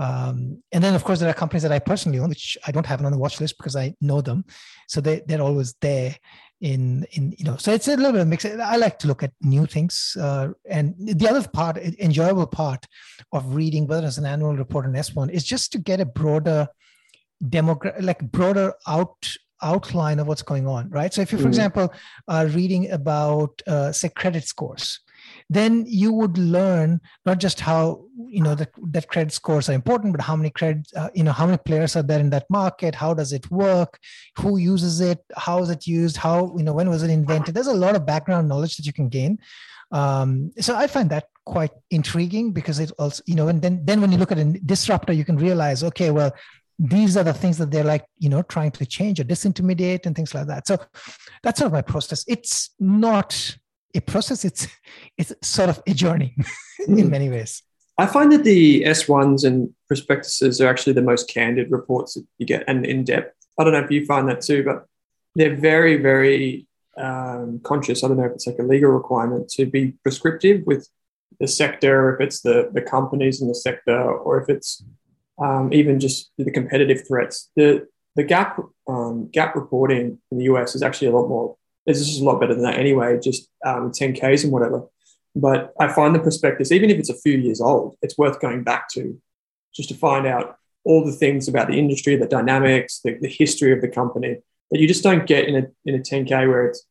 Um, 0.00 0.62
and 0.70 0.82
then 0.84 0.94
of 0.94 1.02
course 1.02 1.18
there 1.18 1.28
are 1.28 1.34
companies 1.34 1.64
that 1.64 1.72
i 1.72 1.80
personally 1.80 2.20
own 2.20 2.28
which 2.28 2.56
i 2.64 2.70
don't 2.70 2.86
have 2.86 3.04
on 3.04 3.10
the 3.10 3.18
watch 3.18 3.40
list 3.40 3.56
because 3.58 3.74
i 3.74 3.94
know 4.00 4.20
them. 4.20 4.44
So 4.86 5.00
they, 5.00 5.22
they're 5.26 5.42
always 5.42 5.74
there 5.80 6.14
in 6.60 7.06
in 7.12 7.34
you 7.38 7.44
know 7.44 7.56
so 7.56 7.72
it's 7.72 7.86
a 7.86 7.96
little 7.96 8.12
bit 8.12 8.22
of 8.22 8.28
mix. 8.28 8.44
I 8.44 8.76
like 8.76 8.98
to 9.00 9.06
look 9.06 9.22
at 9.22 9.32
new 9.42 9.66
things 9.66 10.16
uh, 10.20 10.48
and 10.68 10.94
the 10.98 11.28
other 11.28 11.46
part 11.48 11.76
enjoyable 11.78 12.46
part 12.46 12.86
of 13.32 13.54
reading 13.54 13.86
whether 13.86 14.06
it's 14.06 14.18
an 14.18 14.26
annual 14.26 14.56
report 14.56 14.86
or 14.86 14.88
an 14.88 14.94
s1 14.94 15.30
is 15.30 15.44
just 15.44 15.70
to 15.72 15.78
get 15.78 16.00
a 16.00 16.04
broader 16.04 16.66
demogra- 17.44 18.00
like 18.02 18.20
broader 18.32 18.74
out 18.88 19.28
outline 19.62 20.18
of 20.18 20.26
what's 20.26 20.42
going 20.42 20.66
on 20.66 20.88
right? 20.90 21.12
So 21.12 21.22
if 21.22 21.32
you 21.32 21.38
for 21.38 21.44
mm. 21.44 21.48
example 21.48 21.92
are 22.26 22.46
reading 22.46 22.90
about 22.90 23.60
uh, 23.66 23.92
say 23.92 24.08
credit 24.08 24.44
scores 24.44 25.00
then 25.50 25.84
you 25.86 26.12
would 26.12 26.36
learn 26.38 27.00
not 27.24 27.38
just 27.38 27.60
how 27.60 28.04
you 28.16 28.42
know 28.42 28.54
that, 28.54 28.70
that 28.90 29.08
credit 29.08 29.32
scores 29.32 29.68
are 29.68 29.72
important 29.72 30.12
but 30.12 30.20
how 30.20 30.36
many 30.36 30.50
credit 30.50 30.86
uh, 30.96 31.08
you 31.14 31.24
know 31.24 31.32
how 31.32 31.46
many 31.46 31.58
players 31.58 31.96
are 31.96 32.02
there 32.02 32.20
in 32.20 32.30
that 32.30 32.48
market 32.50 32.94
how 32.94 33.14
does 33.14 33.32
it 33.32 33.50
work 33.50 33.98
who 34.36 34.58
uses 34.58 35.00
it 35.00 35.18
how 35.36 35.62
is 35.62 35.70
it 35.70 35.86
used 35.86 36.16
how 36.16 36.54
you 36.56 36.62
know 36.62 36.72
when 36.72 36.88
was 36.88 37.02
it 37.02 37.10
invented? 37.10 37.54
There's 37.54 37.66
a 37.66 37.72
lot 37.72 37.96
of 37.96 38.06
background 38.06 38.48
knowledge 38.48 38.76
that 38.76 38.86
you 38.86 38.92
can 38.92 39.08
gain. 39.08 39.38
Um, 39.90 40.52
so 40.60 40.76
i 40.76 40.86
find 40.86 41.08
that 41.08 41.28
quite 41.46 41.70
intriguing 41.90 42.52
because 42.52 42.78
it 42.78 42.92
also 42.98 43.22
you 43.26 43.34
know 43.34 43.48
and 43.48 43.62
then 43.62 43.80
then 43.86 44.02
when 44.02 44.12
you 44.12 44.18
look 44.18 44.30
at 44.30 44.38
a 44.38 44.44
disruptor 44.44 45.14
you 45.14 45.24
can 45.24 45.38
realize 45.38 45.82
okay 45.82 46.10
well 46.10 46.30
these 46.78 47.16
are 47.16 47.24
the 47.24 47.32
things 47.32 47.58
that 47.58 47.70
they're 47.70 47.84
like 47.84 48.04
you 48.18 48.28
know 48.28 48.42
trying 48.42 48.70
to 48.70 48.86
change 48.86 49.20
or 49.20 49.24
disintermediate 49.24 50.06
and 50.06 50.14
things 50.14 50.34
like 50.34 50.46
that. 50.46 50.66
So 50.66 50.78
that's 51.42 51.58
sort 51.58 51.66
of 51.66 51.72
my 51.72 51.82
process. 51.82 52.24
It's 52.28 52.70
not 52.78 53.56
a 53.94 54.00
process. 54.00 54.44
It's 54.44 54.66
it's 55.16 55.32
sort 55.42 55.70
of 55.70 55.82
a 55.86 55.94
journey 55.94 56.36
in 56.86 56.98
hmm. 56.98 57.10
many 57.10 57.28
ways. 57.28 57.62
I 58.00 58.06
find 58.06 58.30
that 58.30 58.44
the 58.44 58.82
s1s 58.82 59.44
and 59.44 59.74
prospectuses 59.88 60.60
are 60.60 60.68
actually 60.68 60.92
the 60.92 61.02
most 61.02 61.28
candid 61.28 61.70
reports 61.70 62.14
that 62.14 62.24
you 62.38 62.46
get 62.46 62.62
and 62.68 62.86
in 62.86 63.02
depth 63.02 63.34
i 63.58 63.64
don't 63.64 63.72
know 63.72 63.80
if 63.80 63.90
you 63.90 64.06
find 64.06 64.28
that 64.28 64.40
too 64.40 64.62
but 64.62 64.86
they're 65.34 65.56
very 65.56 65.96
very 65.96 66.68
um, 66.98 67.60
conscious. 67.62 68.02
I 68.02 68.08
don't 68.08 68.16
know 68.16 68.24
if 68.24 68.32
it's 68.32 68.46
like 68.46 68.58
a 68.58 68.62
legal 68.62 68.90
requirement 68.90 69.48
to 69.50 69.66
be 69.66 69.92
prescriptive 70.02 70.66
with 70.66 70.88
the 71.40 71.46
sector 71.46 72.14
if 72.14 72.20
it's 72.20 72.40
the 72.40 72.68
the 72.72 72.82
companies 72.82 73.40
in 73.40 73.46
the 73.46 73.54
sector 73.54 74.02
or 74.02 74.40
if 74.42 74.48
it's 74.48 74.82
um, 75.40 75.72
even 75.72 76.00
just 76.00 76.30
the 76.38 76.50
competitive 76.50 77.06
threats 77.06 77.50
the 77.56 77.86
the 78.16 78.24
GAAP 78.24 78.58
um, 78.88 79.28
GAAP 79.32 79.54
reporting 79.54 80.18
in 80.30 80.38
the 80.38 80.44
us 80.44 80.74
is 80.74 80.82
actually 80.82 81.08
a 81.08 81.12
lot 81.12 81.28
more 81.28 81.56
it's 81.88 82.06
just 82.06 82.20
a 82.20 82.24
lot 82.24 82.38
better 82.38 82.54
than 82.54 82.64
that 82.64 82.78
anyway, 82.78 83.18
just 83.18 83.48
um, 83.64 83.90
10Ks 83.90 84.44
and 84.44 84.52
whatever. 84.52 84.86
But 85.34 85.72
I 85.80 85.88
find 85.88 86.14
the 86.14 86.18
prospectus, 86.18 86.70
even 86.70 86.90
if 86.90 86.98
it's 86.98 87.08
a 87.08 87.16
few 87.16 87.38
years 87.38 87.62
old, 87.62 87.96
it's 88.02 88.18
worth 88.18 88.40
going 88.40 88.62
back 88.62 88.88
to 88.90 89.18
just 89.74 89.88
to 89.88 89.94
find 89.94 90.26
out 90.26 90.56
all 90.84 91.04
the 91.04 91.12
things 91.12 91.48
about 91.48 91.68
the 91.68 91.78
industry, 91.78 92.14
the 92.16 92.26
dynamics, 92.26 93.00
the, 93.02 93.16
the 93.20 93.28
history 93.28 93.72
of 93.72 93.80
the 93.80 93.88
company 93.88 94.36
that 94.70 94.80
you 94.80 94.86
just 94.86 95.02
don't 95.02 95.26
get 95.26 95.48
in 95.48 95.56
a, 95.56 95.66
in 95.86 95.94
a 95.94 95.98
10K 95.98 96.46
where 96.46 96.66
it's 96.66 96.84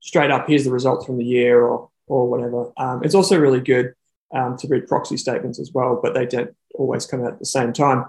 straight 0.00 0.30
up, 0.30 0.46
here's 0.46 0.64
the 0.64 0.70
results 0.70 1.04
from 1.04 1.18
the 1.18 1.24
year 1.24 1.64
or, 1.64 1.90
or 2.06 2.28
whatever. 2.28 2.72
Um, 2.76 3.02
it's 3.02 3.16
also 3.16 3.38
really 3.38 3.60
good 3.60 3.94
um, 4.34 4.56
to 4.58 4.68
read 4.68 4.86
proxy 4.86 5.16
statements 5.16 5.58
as 5.58 5.70
well, 5.72 6.00
but 6.02 6.14
they 6.14 6.26
don't 6.26 6.54
always 6.74 7.06
come 7.06 7.22
out 7.22 7.34
at 7.34 7.38
the 7.38 7.46
same 7.46 7.72
time. 7.72 8.04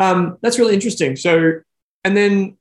Um, 0.00 0.38
that's 0.42 0.58
really 0.58 0.74
interesting. 0.74 1.16
So, 1.16 1.60
and 2.04 2.16
then 2.16 2.56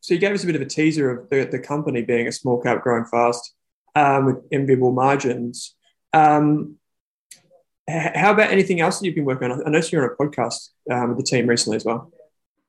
so 0.00 0.14
you 0.14 0.20
gave 0.20 0.34
us 0.34 0.42
a 0.42 0.46
bit 0.46 0.56
of 0.56 0.62
a 0.62 0.66
teaser 0.66 1.10
of 1.10 1.30
the, 1.30 1.44
the 1.44 1.58
company 1.58 2.02
being 2.02 2.26
a 2.26 2.32
small 2.32 2.60
cap 2.60 2.82
growing 2.82 3.06
fast 3.06 3.54
um, 3.94 4.26
with 4.26 4.36
enviable 4.52 4.92
margins. 4.92 5.74
Um, 6.12 6.76
how 7.88 8.32
about 8.32 8.50
anything 8.50 8.80
else 8.80 8.98
that 8.98 9.06
you've 9.06 9.14
been 9.14 9.24
working 9.24 9.50
on? 9.50 9.66
I 9.66 9.70
noticed 9.70 9.92
you're 9.92 10.04
on 10.04 10.10
a 10.10 10.22
podcast 10.22 10.70
um, 10.90 11.08
with 11.10 11.18
the 11.18 11.24
team 11.24 11.46
recently 11.46 11.76
as 11.76 11.84
well. 11.84 12.12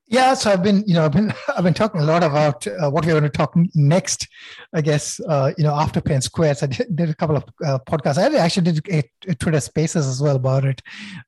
Yeah, 0.08 0.36
so 0.36 0.52
I've 0.52 0.62
been, 0.62 0.84
you 0.86 0.94
know, 0.94 1.06
I've 1.06 1.12
been, 1.12 1.34
I've 1.58 1.64
been 1.64 1.74
talking 1.74 2.02
a 2.02 2.06
lot 2.06 2.24
about 2.24 2.66
uh, 2.68 2.90
what 2.90 3.06
we're 3.06 3.14
going 3.14 3.24
to 3.24 3.30
talk 3.30 3.54
next. 3.74 4.28
I 4.74 4.82
guess, 4.82 5.20
uh, 5.22 5.52
you 5.58 5.64
know, 5.64 5.74
after 5.74 6.00
Penn 6.00 6.22
Squares, 6.22 6.62
I 6.62 6.68
did, 6.68 6.96
did 6.96 7.10
a 7.10 7.16
couple 7.16 7.38
of 7.38 7.44
uh, 7.66 7.80
podcasts. 7.88 8.18
I 8.18 8.36
actually 8.38 8.72
did 8.72 8.88
a, 8.90 9.04
a, 9.32 9.36
Twitter 9.36 9.60
Spaces 9.60 10.06
as 10.06 10.22
well 10.22 10.36
about 10.36 10.66
it, 10.66 10.82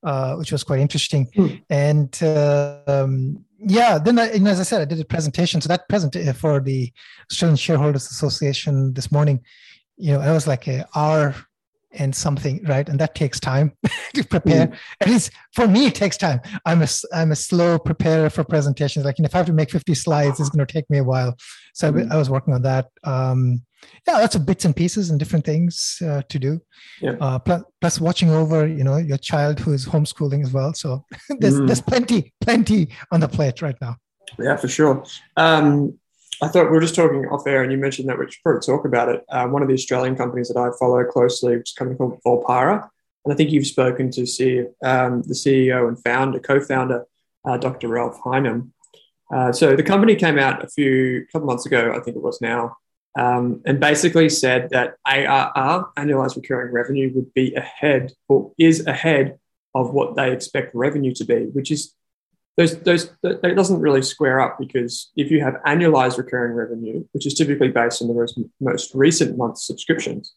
uh, 0.04 0.36
which 0.36 0.52
was 0.52 0.63
quite 0.63 0.80
interesting. 0.80 1.28
Hmm. 1.36 1.48
And 1.70 2.24
um, 2.24 3.46
yeah, 3.60 3.98
then 3.98 4.20
I, 4.20 4.34
you 4.34 4.40
know, 4.40 4.52
as 4.52 4.60
I 4.60 4.63
said, 4.63 4.82
I 4.82 4.86
did 4.86 5.00
a 5.00 5.06
presentation. 5.06 5.60
So 5.60 5.70
that 5.70 5.90
present 5.90 6.16
uh, 6.16 6.34
for 6.34 6.60
the 6.60 6.92
Australian 7.32 7.58
Shareholders 7.58 8.12
Association 8.12 8.94
this 8.94 9.12
morning, 9.12 9.42
you 9.98 10.13
know, 10.13 10.22
it 10.22 10.32
was 10.32 10.46
like 10.46 10.68
a 10.68 10.86
hour 10.96 11.36
and 11.98 12.16
something, 12.16 12.63
right? 12.66 12.88
And 12.88 13.00
that 13.00 13.16
takes 13.16 13.39
time 13.39 13.74
to 14.13 14.24
prepare. 14.24 14.68
Mm. 14.68 14.77
At 15.01 15.10
least 15.10 15.32
for 15.54 15.68
me, 15.68 15.88
it 15.88 15.96
takes 15.96 16.18
time. 16.18 16.39
I'm 16.66 16.82
a 16.82 16.88
I'm 17.13 17.32
a 17.32 17.36
slow 17.36 17.80
preparer 17.80 18.30
for 18.30 18.44
presentations. 18.44 19.06
Like, 19.06 19.18
you 19.18 19.24
know, 19.24 19.27
if 19.27 19.36
I 19.36 19.39
have 19.39 19.48
to 19.48 19.54
make 19.54 19.72
50 19.72 19.94
slides, 19.94 20.39
it's 20.39 20.50
going 20.50 20.66
to 20.66 20.72
take 20.72 20.89
me 20.89 21.00
a 21.00 21.04
while. 21.04 21.36
So 21.74 21.92
mm. 21.92 22.12
I 22.12 22.18
was 22.18 22.30
working 22.30 22.54
on 22.54 22.62
that. 22.63 22.88
Um, 23.04 23.63
yeah, 24.08 24.18
lots 24.18 24.36
of 24.36 24.46
bits 24.46 24.66
and 24.66 24.75
pieces 24.75 25.10
and 25.10 25.20
different 25.20 25.46
things 25.46 26.01
uh, 26.04 26.22
to 26.30 26.39
do. 26.39 26.60
Yeah. 27.01 27.16
Uh, 27.22 27.39
plus, 27.39 27.63
plus, 27.80 28.01
watching 28.01 28.32
over, 28.32 28.68
you 28.68 28.84
know, 28.84 28.98
your 28.98 29.18
child 29.18 29.60
who 29.60 29.74
is 29.74 29.86
homeschooling 29.86 30.44
as 30.44 30.51
well. 30.51 30.74
So 30.74 31.06
there's 31.39 31.60
mm. 31.60 31.68
there's 31.68 31.82
plenty 31.82 32.34
plenty 32.42 32.89
on 33.12 33.20
the 33.20 33.27
plate 33.27 33.62
right 33.62 33.75
now. 33.82 33.98
Yeah, 34.39 34.56
for 34.58 34.68
sure. 34.68 35.04
Um, 35.36 35.98
I 36.41 36.48
thought 36.48 36.65
we 36.65 36.72
were 36.72 36.82
just 36.82 36.96
talking 36.96 37.25
off 37.27 37.48
air, 37.48 37.63
and 37.63 37.72
you 37.72 37.77
mentioned 37.77 38.08
that 38.10 38.20
we 38.20 38.29
should 38.29 38.44
probably 38.44 38.62
talk 38.62 38.86
about 38.86 39.10
it. 39.10 39.24
Uh, 39.29 39.48
one 39.48 39.63
of 39.63 39.67
the 39.67 39.74
Australian 39.74 40.15
companies 40.15 40.50
that 40.50 40.60
I 40.60 40.70
follow 40.79 41.03
closely, 41.03 41.58
which 41.58 41.72
is 41.72 41.75
a 41.75 41.79
company 41.79 41.98
called 41.98 42.22
Volpara, 42.24 42.88
and 43.25 43.34
I 43.34 43.36
think 43.36 43.51
you've 43.51 43.65
spoken 43.65 44.12
to 44.12 44.25
see 44.25 44.63
um, 44.84 45.24
the 45.24 45.34
CEO 45.34 45.88
and 45.88 46.01
founder, 46.01 46.39
co-founder, 46.39 47.06
uh, 47.44 47.58
Dr. 47.58 47.88
Ralph 47.88 48.22
Highnam. 48.22 48.70
Uh, 49.34 49.51
so 49.51 49.75
the 49.75 49.84
company 49.84 50.15
came 50.15 50.38
out 50.38 50.63
a 50.63 50.67
few 50.67 51.25
couple 51.32 51.48
months 51.48 51.65
ago, 51.65 51.91
I 51.91 52.00
think 52.01 52.15
it 52.15 52.24
was 52.24 52.39
now, 52.39 52.77
um, 53.17 53.62
and 53.65 53.79
basically 53.79 54.29
said 54.29 54.70
that 54.70 54.96
ARR, 55.06 55.89
annualized 55.98 56.36
recurring 56.36 56.72
revenue, 56.72 57.12
would 57.15 57.34
be 57.34 57.53
ahead 57.56 58.13
or 58.29 58.53
is 58.60 58.86
ahead 58.86 59.39
of 59.74 59.91
what 59.91 60.15
they 60.15 60.32
expect 60.32 60.74
revenue 60.75 61.13
to 61.15 61.25
be, 61.25 61.46
which 61.53 61.72
is 61.72 61.94
those, 62.58 62.80
those, 62.80 63.12
that 63.22 63.56
doesn't 63.56 63.80
really 63.80 64.02
square 64.02 64.40
up 64.40 64.58
because 64.60 65.12
if 65.16 65.30
you 65.30 65.42
have 65.42 65.62
annualized 65.66 66.18
recurring 66.18 66.54
revenue, 66.54 67.06
which 67.12 67.28
is 67.28 67.36
typically 67.36 67.68
based 67.68 68.02
on 68.02 68.08
the 68.08 68.16
most, 68.16 68.40
most 68.60 68.96
recent 68.96 69.38
month's 69.38 69.66
subscriptions, 69.66 70.34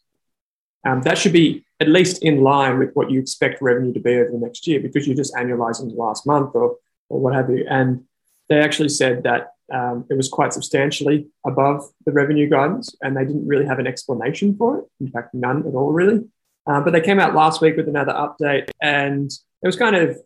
um, 0.85 1.01
that 1.01 1.17
should 1.17 1.33
be 1.33 1.65
at 1.79 1.87
least 1.87 2.23
in 2.23 2.41
line 2.41 2.77
with 2.77 2.91
what 2.93 3.09
you 3.09 3.19
expect 3.19 3.61
revenue 3.61 3.93
to 3.93 3.99
be 3.99 4.15
over 4.15 4.31
the 4.31 4.37
next 4.37 4.67
year 4.67 4.79
because 4.79 5.07
you're 5.07 5.15
just 5.15 5.33
annualizing 5.33 5.89
the 5.89 5.95
last 5.95 6.27
month 6.27 6.51
or, 6.53 6.77
or 7.09 7.19
what 7.19 7.33
have 7.33 7.49
you. 7.49 7.65
And 7.67 8.03
they 8.49 8.59
actually 8.59 8.89
said 8.89 9.23
that 9.23 9.53
um, 9.73 10.05
it 10.09 10.15
was 10.15 10.29
quite 10.29 10.53
substantially 10.53 11.27
above 11.45 11.89
the 12.05 12.11
revenue 12.11 12.49
guidance, 12.49 12.93
and 13.01 13.15
they 13.15 13.23
didn't 13.23 13.47
really 13.47 13.65
have 13.65 13.79
an 13.79 13.87
explanation 13.87 14.55
for 14.57 14.79
it. 14.79 14.85
In 14.99 15.09
fact, 15.09 15.33
none 15.33 15.59
at 15.59 15.73
all, 15.73 15.91
really. 15.91 16.25
Uh, 16.67 16.81
but 16.81 16.91
they 16.91 17.01
came 17.01 17.19
out 17.19 17.33
last 17.33 17.61
week 17.61 17.77
with 17.77 17.87
another 17.87 18.11
update, 18.11 18.69
and 18.81 19.31
it 19.31 19.65
was 19.65 19.77
kind 19.77 19.95
of 19.95 20.19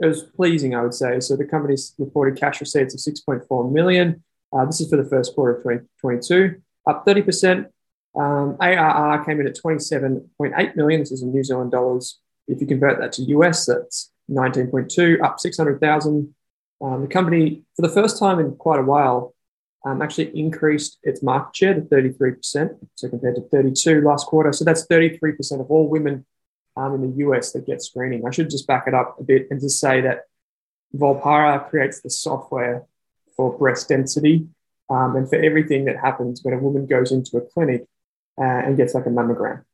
it 0.00 0.06
was 0.06 0.22
pleasing, 0.22 0.74
I 0.74 0.82
would 0.82 0.94
say. 0.94 1.20
So 1.20 1.36
the 1.36 1.44
company's 1.44 1.94
reported 1.98 2.38
cash 2.38 2.60
receipts 2.60 2.94
of 2.94 3.14
6.4 3.14 3.72
million. 3.72 4.22
Uh, 4.52 4.64
this 4.64 4.80
is 4.80 4.88
for 4.88 4.96
the 4.96 5.08
first 5.08 5.34
quarter 5.34 5.56
of 5.56 5.62
2022, 5.62 6.60
up 6.88 7.04
30%. 7.04 7.66
Um, 8.18 8.56
ARR 8.60 9.24
came 9.24 9.40
in 9.40 9.46
at 9.46 9.56
27.8 9.56 10.76
million. 10.76 11.00
This 11.00 11.12
is 11.12 11.22
in 11.22 11.32
New 11.32 11.44
Zealand 11.44 11.72
dollars. 11.72 12.18
If 12.46 12.60
you 12.60 12.66
convert 12.66 12.98
that 13.00 13.12
to 13.12 13.22
US, 13.22 13.66
that's 13.66 14.10
19.2, 14.30 15.22
up 15.22 15.38
600,000. 15.38 16.34
Um, 16.80 17.02
the 17.02 17.08
company, 17.08 17.62
for 17.76 17.82
the 17.82 17.92
first 17.92 18.18
time 18.18 18.38
in 18.38 18.54
quite 18.56 18.78
a 18.78 18.84
while, 18.84 19.34
um, 19.84 20.02
actually 20.02 20.36
increased 20.38 20.98
its 21.02 21.22
market 21.22 21.54
share 21.54 21.74
to 21.74 21.80
33%, 21.82 22.76
so 22.94 23.08
compared 23.08 23.36
to 23.36 23.42
32 23.42 24.00
last 24.00 24.26
quarter. 24.26 24.52
So 24.52 24.64
that's 24.64 24.86
33% 24.86 25.60
of 25.60 25.70
all 25.70 25.88
women 25.88 26.24
um, 26.78 26.94
in 26.94 27.02
the 27.02 27.16
US 27.26 27.52
that 27.52 27.66
get 27.66 27.82
screening. 27.82 28.26
I 28.26 28.30
should 28.30 28.50
just 28.50 28.66
back 28.66 28.84
it 28.86 28.94
up 28.94 29.16
a 29.18 29.24
bit 29.24 29.48
and 29.50 29.60
just 29.60 29.80
say 29.80 30.00
that 30.02 30.22
Volpara 30.96 31.68
creates 31.68 32.00
the 32.00 32.10
software 32.10 32.86
for 33.36 33.56
breast 33.58 33.88
density 33.88 34.46
um, 34.88 35.16
and 35.16 35.28
for 35.28 35.36
everything 35.36 35.84
that 35.86 35.96
happens 35.96 36.40
when 36.42 36.54
a 36.54 36.58
woman 36.58 36.86
goes 36.86 37.10
into 37.12 37.36
a 37.36 37.40
clinic 37.40 37.86
uh, 38.40 38.62
and 38.64 38.76
gets 38.76 38.94
like 38.94 39.06
a 39.06 39.10
mammogram. 39.10 39.64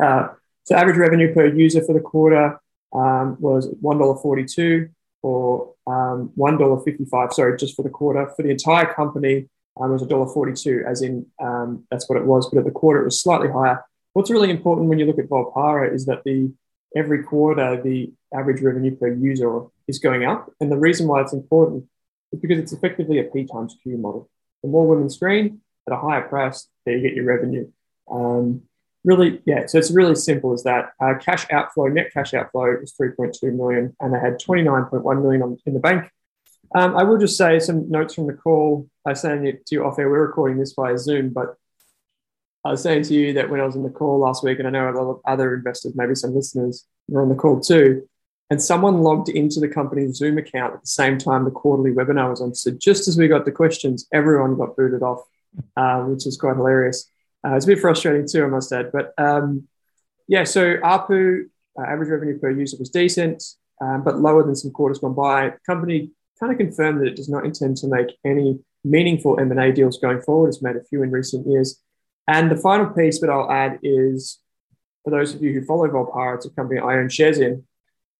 Uh, 0.00 0.28
so 0.64 0.76
average 0.76 0.98
revenue 0.98 1.32
per 1.32 1.46
user 1.46 1.82
for 1.82 1.94
the 1.94 2.00
quarter 2.00 2.60
um, 2.92 3.36
was 3.40 3.68
$1.42 3.82 4.90
or 5.22 5.74
um, 5.86 6.32
$1.55, 6.38 7.32
sorry, 7.32 7.56
just 7.56 7.74
for 7.74 7.82
the 7.82 7.90
quarter. 7.90 8.30
For 8.36 8.42
the 8.42 8.50
entire 8.50 8.92
company, 8.92 9.48
um, 9.80 9.90
it 9.90 9.94
was 9.94 10.02
$1.42, 10.02 10.84
as 10.86 11.02
in 11.02 11.26
um, 11.40 11.84
that's 11.90 12.08
what 12.08 12.18
it 12.18 12.24
was, 12.24 12.48
but 12.50 12.58
at 12.58 12.64
the 12.64 12.70
quarter 12.70 13.00
it 13.00 13.04
was 13.04 13.20
slightly 13.20 13.48
higher. 13.48 13.82
What's 14.12 14.30
really 14.30 14.50
important 14.50 14.88
when 14.88 14.98
you 14.98 15.06
look 15.06 15.18
at 15.18 15.28
Volpara 15.28 15.92
is 15.92 16.06
that 16.06 16.24
the 16.24 16.52
every 16.96 17.22
quarter 17.22 17.80
the 17.80 18.12
average 18.34 18.60
revenue 18.62 18.96
per 18.96 19.12
user 19.12 19.62
is 19.86 19.98
going 19.98 20.24
up, 20.24 20.50
and 20.60 20.70
the 20.70 20.76
reason 20.76 21.06
why 21.06 21.22
it's 21.22 21.32
important 21.32 21.84
is 22.32 22.40
because 22.40 22.58
it's 22.58 22.72
effectively 22.72 23.18
a 23.18 23.24
P 23.24 23.46
times 23.46 23.76
Q 23.82 23.96
model. 23.96 24.28
The 24.62 24.68
more 24.68 24.86
women 24.86 25.10
screen 25.10 25.60
at 25.86 25.94
a 25.94 26.00
higher 26.00 26.22
price, 26.22 26.68
there 26.84 26.96
you 26.96 27.02
get 27.02 27.14
your 27.14 27.24
revenue. 27.24 27.70
Um, 28.10 28.62
really, 29.04 29.40
yeah, 29.46 29.66
so 29.66 29.78
it's 29.78 29.90
really 29.90 30.14
simple 30.14 30.52
as 30.52 30.64
that. 30.64 30.92
Uh, 31.00 31.14
cash 31.20 31.46
outflow, 31.50 31.86
net 31.86 32.12
cash 32.12 32.34
outflow 32.34 32.80
is 32.82 32.94
3.2 33.00 33.54
million, 33.54 33.96
and 34.00 34.14
they 34.14 34.18
had 34.18 34.40
29.1 34.40 35.22
million 35.22 35.42
on, 35.42 35.58
in 35.66 35.74
the 35.74 35.80
bank. 35.80 36.10
Um, 36.74 36.96
I 36.96 37.02
will 37.02 37.18
just 37.18 37.36
say 37.36 37.58
some 37.58 37.90
notes 37.90 38.14
from 38.14 38.26
the 38.26 38.32
call. 38.32 38.88
I 39.04 39.10
was 39.10 39.20
saying 39.20 39.46
it 39.46 39.66
to 39.66 39.74
you 39.74 39.84
off 39.84 39.98
air, 39.98 40.08
we're 40.08 40.26
recording 40.26 40.58
this 40.58 40.72
via 40.72 40.98
Zoom, 40.98 41.30
but 41.30 41.56
I 42.64 42.70
was 42.70 42.82
saying 42.82 43.04
to 43.04 43.14
you 43.14 43.32
that 43.34 43.48
when 43.48 43.60
I 43.60 43.64
was 43.64 43.76
in 43.76 43.82
the 43.82 43.90
call 43.90 44.18
last 44.18 44.44
week, 44.44 44.58
and 44.58 44.68
I 44.68 44.70
know 44.70 44.90
a 44.90 44.92
lot 44.92 45.10
of 45.10 45.20
other 45.26 45.54
investors, 45.54 45.94
maybe 45.96 46.14
some 46.14 46.34
listeners, 46.34 46.86
were 47.08 47.22
on 47.22 47.28
the 47.28 47.34
call 47.34 47.60
too, 47.60 48.06
and 48.50 48.62
someone 48.62 49.02
logged 49.02 49.28
into 49.28 49.60
the 49.60 49.68
company's 49.68 50.16
Zoom 50.16 50.36
account 50.36 50.74
at 50.74 50.80
the 50.80 50.86
same 50.86 51.18
time 51.18 51.44
the 51.44 51.50
quarterly 51.50 51.92
webinar 51.92 52.30
was 52.30 52.40
on. 52.40 52.54
So 52.54 52.72
just 52.72 53.08
as 53.08 53.16
we 53.16 53.28
got 53.28 53.44
the 53.44 53.52
questions, 53.52 54.06
everyone 54.12 54.56
got 54.56 54.76
booted 54.76 55.02
off, 55.02 55.20
uh, 55.76 56.02
which 56.02 56.26
is 56.26 56.36
quite 56.36 56.56
hilarious. 56.56 57.10
Uh, 57.46 57.54
it's 57.54 57.64
a 57.64 57.68
bit 57.68 57.78
frustrating 57.78 58.26
too, 58.28 58.44
I 58.44 58.48
must 58.48 58.72
add. 58.72 58.90
But 58.92 59.14
um, 59.16 59.68
yeah, 60.28 60.44
so 60.44 60.76
ARPU, 60.78 61.44
uh, 61.78 61.82
average 61.82 62.10
revenue 62.10 62.38
per 62.38 62.50
user, 62.50 62.76
was 62.78 62.90
decent, 62.90 63.42
um, 63.80 64.02
but 64.04 64.18
lower 64.18 64.42
than 64.42 64.56
some 64.56 64.72
quarters 64.72 64.98
gone 64.98 65.14
by. 65.14 65.50
The 65.50 65.58
company 65.66 66.10
kind 66.38 66.52
of 66.52 66.58
confirmed 66.58 67.00
that 67.00 67.06
it 67.06 67.16
does 67.16 67.28
not 67.28 67.44
intend 67.44 67.76
to 67.78 67.88
make 67.88 68.08
any 68.24 68.58
meaningful 68.84 69.38
M&A 69.38 69.72
deals 69.72 69.98
going 69.98 70.20
forward. 70.22 70.48
It's 70.48 70.62
made 70.62 70.76
a 70.76 70.84
few 70.84 71.02
in 71.02 71.10
recent 71.10 71.46
years. 71.46 71.80
And 72.30 72.50
the 72.50 72.56
final 72.56 72.86
piece 72.86 73.20
that 73.20 73.30
I'll 73.30 73.50
add 73.50 73.80
is, 73.82 74.38
for 75.02 75.10
those 75.10 75.34
of 75.34 75.42
you 75.42 75.52
who 75.52 75.64
follow 75.64 75.88
Volpara, 75.88 76.36
it's 76.36 76.46
a 76.46 76.50
company 76.50 76.78
I 76.78 76.98
own 76.98 77.08
shares 77.08 77.38
in, 77.38 77.64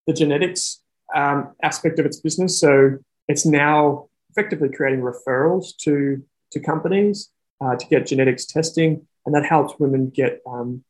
the 0.09 0.12
genetics 0.12 0.81
um, 1.14 1.52
aspect 1.62 2.00
of 2.00 2.07
its 2.07 2.19
business. 2.19 2.59
So 2.59 2.99
it's 3.29 3.47
now 3.47 4.09
effectively 4.31 4.69
creating 4.69 5.00
referrals 5.00 5.76
to, 5.85 6.25
to 6.52 6.61
companies 6.61 7.31
uh, 7.61 7.76
to 7.76 7.87
get 7.87 8.07
genetics 8.07 8.47
testing 8.47 9.07
and 9.26 9.35
that 9.35 9.45
helps 9.45 9.79
women 9.79 10.11
get 10.11 10.40
um, 10.50 10.83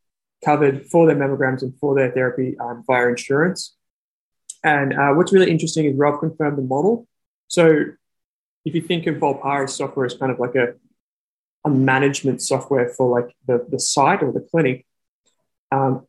covered 0.44 0.86
for 0.86 1.06
their 1.06 1.16
mammograms 1.16 1.62
and 1.62 1.76
for 1.78 1.94
their 1.94 2.10
therapy 2.10 2.56
um, 2.58 2.84
via 2.86 3.08
insurance. 3.08 3.76
And 4.64 4.94
uh, 4.94 5.12
what's 5.12 5.32
really 5.32 5.50
interesting 5.50 5.84
is 5.84 5.96
Rob 5.96 6.20
confirmed 6.20 6.56
the 6.56 6.62
model. 6.62 7.06
So 7.48 7.84
if 8.64 8.74
you 8.74 8.80
think 8.80 9.06
of 9.06 9.16
Volpara 9.16 9.68
software 9.68 10.06
as 10.06 10.14
kind 10.14 10.32
of 10.32 10.38
like 10.38 10.54
a, 10.54 10.74
a 11.64 11.70
management 11.70 12.40
software 12.42 12.88
for 12.88 13.20
like 13.20 13.34
the, 13.46 13.66
the 13.68 13.78
site 13.78 14.22
or 14.22 14.32
the 14.32 14.40
clinic, 14.40 14.86
um, 15.70 16.06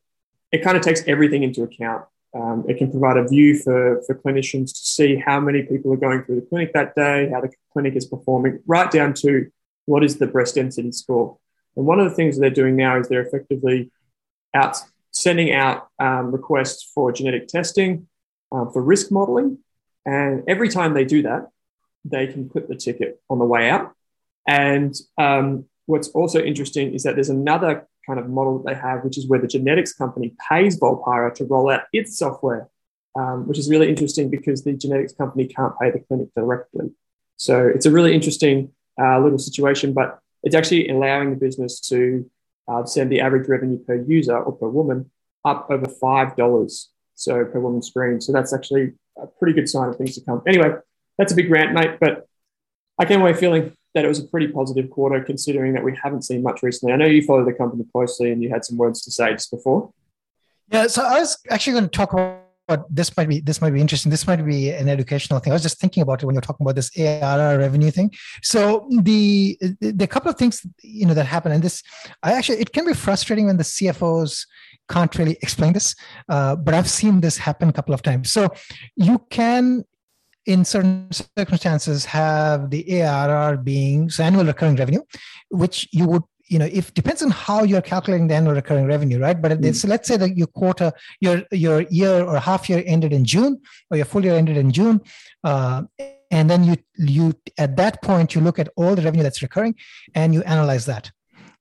it 0.51 0.63
kind 0.63 0.77
of 0.77 0.83
takes 0.83 1.03
everything 1.07 1.43
into 1.43 1.63
account. 1.63 2.05
Um, 2.33 2.65
it 2.67 2.77
can 2.77 2.89
provide 2.89 3.17
a 3.17 3.27
view 3.27 3.57
for, 3.57 4.01
for 4.03 4.15
clinicians 4.15 4.69
to 4.71 4.79
see 4.85 5.17
how 5.17 5.39
many 5.39 5.63
people 5.63 5.91
are 5.93 5.97
going 5.97 6.23
through 6.23 6.35
the 6.35 6.47
clinic 6.47 6.73
that 6.73 6.95
day, 6.95 7.29
how 7.29 7.41
the 7.41 7.51
clinic 7.73 7.95
is 7.95 8.05
performing, 8.05 8.59
right 8.65 8.89
down 8.89 9.13
to 9.15 9.51
what 9.85 10.03
is 10.03 10.17
the 10.17 10.27
breast 10.27 10.55
density 10.55 10.91
score. 10.91 11.37
And 11.75 11.85
one 11.85 11.99
of 11.99 12.09
the 12.09 12.15
things 12.15 12.39
they're 12.39 12.49
doing 12.49 12.75
now 12.75 12.99
is 12.99 13.09
they're 13.09 13.21
effectively 13.21 13.91
out 14.53 14.77
sending 15.11 15.51
out 15.51 15.89
um, 15.99 16.31
requests 16.31 16.89
for 16.93 17.11
genetic 17.11 17.47
testing 17.47 18.07
um, 18.51 18.71
for 18.71 18.81
risk 18.81 19.11
modeling. 19.11 19.59
And 20.05 20.43
every 20.47 20.69
time 20.69 20.93
they 20.93 21.05
do 21.05 21.21
that, 21.23 21.49
they 22.05 22.27
can 22.27 22.49
clip 22.49 22.67
the 22.67 22.75
ticket 22.75 23.21
on 23.29 23.39
the 23.39 23.45
way 23.45 23.69
out. 23.69 23.93
And 24.47 24.95
um, 25.17 25.65
what's 25.85 26.09
also 26.09 26.41
interesting 26.41 26.93
is 26.93 27.03
that 27.03 27.15
there's 27.15 27.29
another 27.29 27.87
kind 28.07 28.19
of 28.19 28.29
model 28.29 28.59
that 28.59 28.73
they 28.73 28.79
have, 28.79 29.03
which 29.03 29.17
is 29.17 29.27
where 29.27 29.39
the 29.39 29.47
genetics 29.47 29.93
company 29.93 30.33
pays 30.49 30.79
Volpara 30.79 31.33
to 31.35 31.45
roll 31.45 31.69
out 31.69 31.83
its 31.93 32.17
software, 32.17 32.69
um, 33.17 33.47
which 33.47 33.59
is 33.59 33.69
really 33.69 33.89
interesting 33.89 34.29
because 34.29 34.63
the 34.63 34.73
genetics 34.73 35.13
company 35.13 35.45
can't 35.47 35.73
pay 35.79 35.91
the 35.91 35.99
clinic 35.99 36.29
directly. 36.35 36.91
So 37.37 37.67
it's 37.67 37.85
a 37.85 37.91
really 37.91 38.13
interesting 38.13 38.71
uh, 39.01 39.19
little 39.19 39.39
situation. 39.39 39.93
But 39.93 40.19
it's 40.43 40.55
actually 40.55 40.89
allowing 40.89 41.29
the 41.29 41.35
business 41.35 41.79
to 41.89 42.29
uh, 42.67 42.85
send 42.85 43.11
the 43.11 43.21
average 43.21 43.47
revenue 43.47 43.77
per 43.77 43.95
user 43.95 44.37
or 44.37 44.51
per 44.53 44.67
woman 44.67 45.11
up 45.43 45.67
over 45.69 45.87
five 45.87 46.35
dollars 46.35 46.89
so 47.15 47.45
per 47.45 47.59
woman 47.59 47.81
screen. 47.81 48.19
So 48.19 48.31
that's 48.31 48.53
actually 48.53 48.93
a 49.21 49.27
pretty 49.27 49.53
good 49.53 49.69
sign 49.69 49.89
of 49.89 49.97
things 49.97 50.15
to 50.15 50.21
come. 50.21 50.41
Anyway, 50.47 50.73
that's 51.17 51.31
a 51.31 51.35
big 51.35 51.51
rant, 51.51 51.73
mate. 51.73 51.99
But 51.99 52.27
I 52.97 53.05
came 53.05 53.21
away 53.21 53.33
feeling 53.33 53.75
that 53.93 54.05
it 54.05 54.07
was 54.07 54.19
a 54.19 54.27
pretty 54.27 54.47
positive 54.47 54.89
quarter, 54.89 55.21
considering 55.23 55.73
that 55.73 55.83
we 55.83 55.97
haven't 56.01 56.23
seen 56.23 56.41
much 56.41 56.63
recently. 56.63 56.93
I 56.93 56.97
know 56.97 57.05
you 57.05 57.23
follow 57.23 57.45
the 57.45 57.53
company 57.53 57.85
closely, 57.91 58.31
and 58.31 58.41
you 58.41 58.49
had 58.49 58.65
some 58.65 58.77
words 58.77 59.01
to 59.03 59.11
say 59.11 59.31
just 59.31 59.51
before. 59.51 59.91
Yeah, 60.71 60.87
so 60.87 61.03
I 61.03 61.19
was 61.19 61.37
actually 61.49 61.73
going 61.73 61.85
to 61.85 61.89
talk 61.89 62.13
about 62.13 62.41
this 62.89 63.15
might 63.17 63.27
be 63.27 63.39
this 63.41 63.61
might 63.61 63.71
be 63.71 63.81
interesting. 63.81 64.09
This 64.09 64.25
might 64.27 64.37
be 64.37 64.69
an 64.69 64.87
educational 64.87 65.39
thing. 65.39 65.51
I 65.51 65.55
was 65.55 65.63
just 65.63 65.79
thinking 65.79 66.01
about 66.01 66.23
it 66.23 66.25
when 66.25 66.35
you're 66.35 66.41
talking 66.41 66.63
about 66.63 66.75
this 66.75 66.91
ARR 66.97 67.59
revenue 67.59 67.91
thing. 67.91 68.11
So 68.41 68.87
the 68.89 69.57
the 69.81 70.07
couple 70.07 70.31
of 70.31 70.37
things 70.37 70.65
you 70.81 71.05
know 71.05 71.13
that 71.13 71.25
happen, 71.25 71.51
and 71.51 71.61
this 71.61 71.83
I 72.23 72.33
actually 72.33 72.59
it 72.59 72.71
can 72.71 72.85
be 72.85 72.93
frustrating 72.93 73.47
when 73.47 73.57
the 73.57 73.63
CFOs 73.63 74.45
can't 74.89 75.13
really 75.17 75.37
explain 75.41 75.73
this, 75.73 75.95
uh, 76.29 76.55
but 76.55 76.73
I've 76.73 76.89
seen 76.89 77.21
this 77.21 77.37
happen 77.37 77.69
a 77.69 77.73
couple 77.73 77.93
of 77.93 78.01
times. 78.01 78.31
So 78.31 78.49
you 78.95 79.25
can 79.29 79.83
in 80.45 80.65
certain 80.65 81.07
circumstances 81.37 82.05
have 82.05 82.69
the 82.69 83.01
ARR 83.01 83.57
being 83.57 84.09
so 84.09 84.23
annual 84.23 84.45
recurring 84.45 84.75
revenue, 84.75 85.01
which 85.49 85.87
you 85.91 86.07
would 86.07 86.23
you 86.47 86.59
know 86.59 86.67
if 86.71 86.93
depends 86.93 87.21
on 87.21 87.31
how 87.31 87.63
you're 87.63 87.81
calculating 87.81 88.27
the 88.27 88.35
annual 88.35 88.55
recurring 88.55 88.85
revenue 88.85 89.19
right? 89.19 89.41
But 89.41 89.51
mm. 89.53 89.87
let's 89.87 90.07
say 90.07 90.17
that 90.17 90.37
your 90.37 90.47
quarter 90.47 90.91
your 91.19 91.43
your 91.51 91.81
year 91.83 92.23
or 92.23 92.39
half 92.39 92.69
year 92.69 92.83
ended 92.85 93.13
in 93.13 93.23
june 93.23 93.61
or 93.89 93.97
your 93.97 94.05
full 94.05 94.23
year 94.25 94.35
ended 94.35 94.57
in 94.57 94.71
june 94.71 94.99
uh, 95.45 95.83
and 96.29 96.49
then 96.49 96.65
you 96.65 96.75
you 96.97 97.33
at 97.57 97.77
that 97.77 98.01
point 98.01 98.35
you 98.35 98.41
look 98.41 98.59
at 98.59 98.67
all 98.75 98.95
the 98.95 99.01
revenue 99.01 99.23
that's 99.23 99.41
recurring 99.41 99.75
and 100.13 100.33
you 100.33 100.41
annualize 100.41 100.85
that 100.85 101.09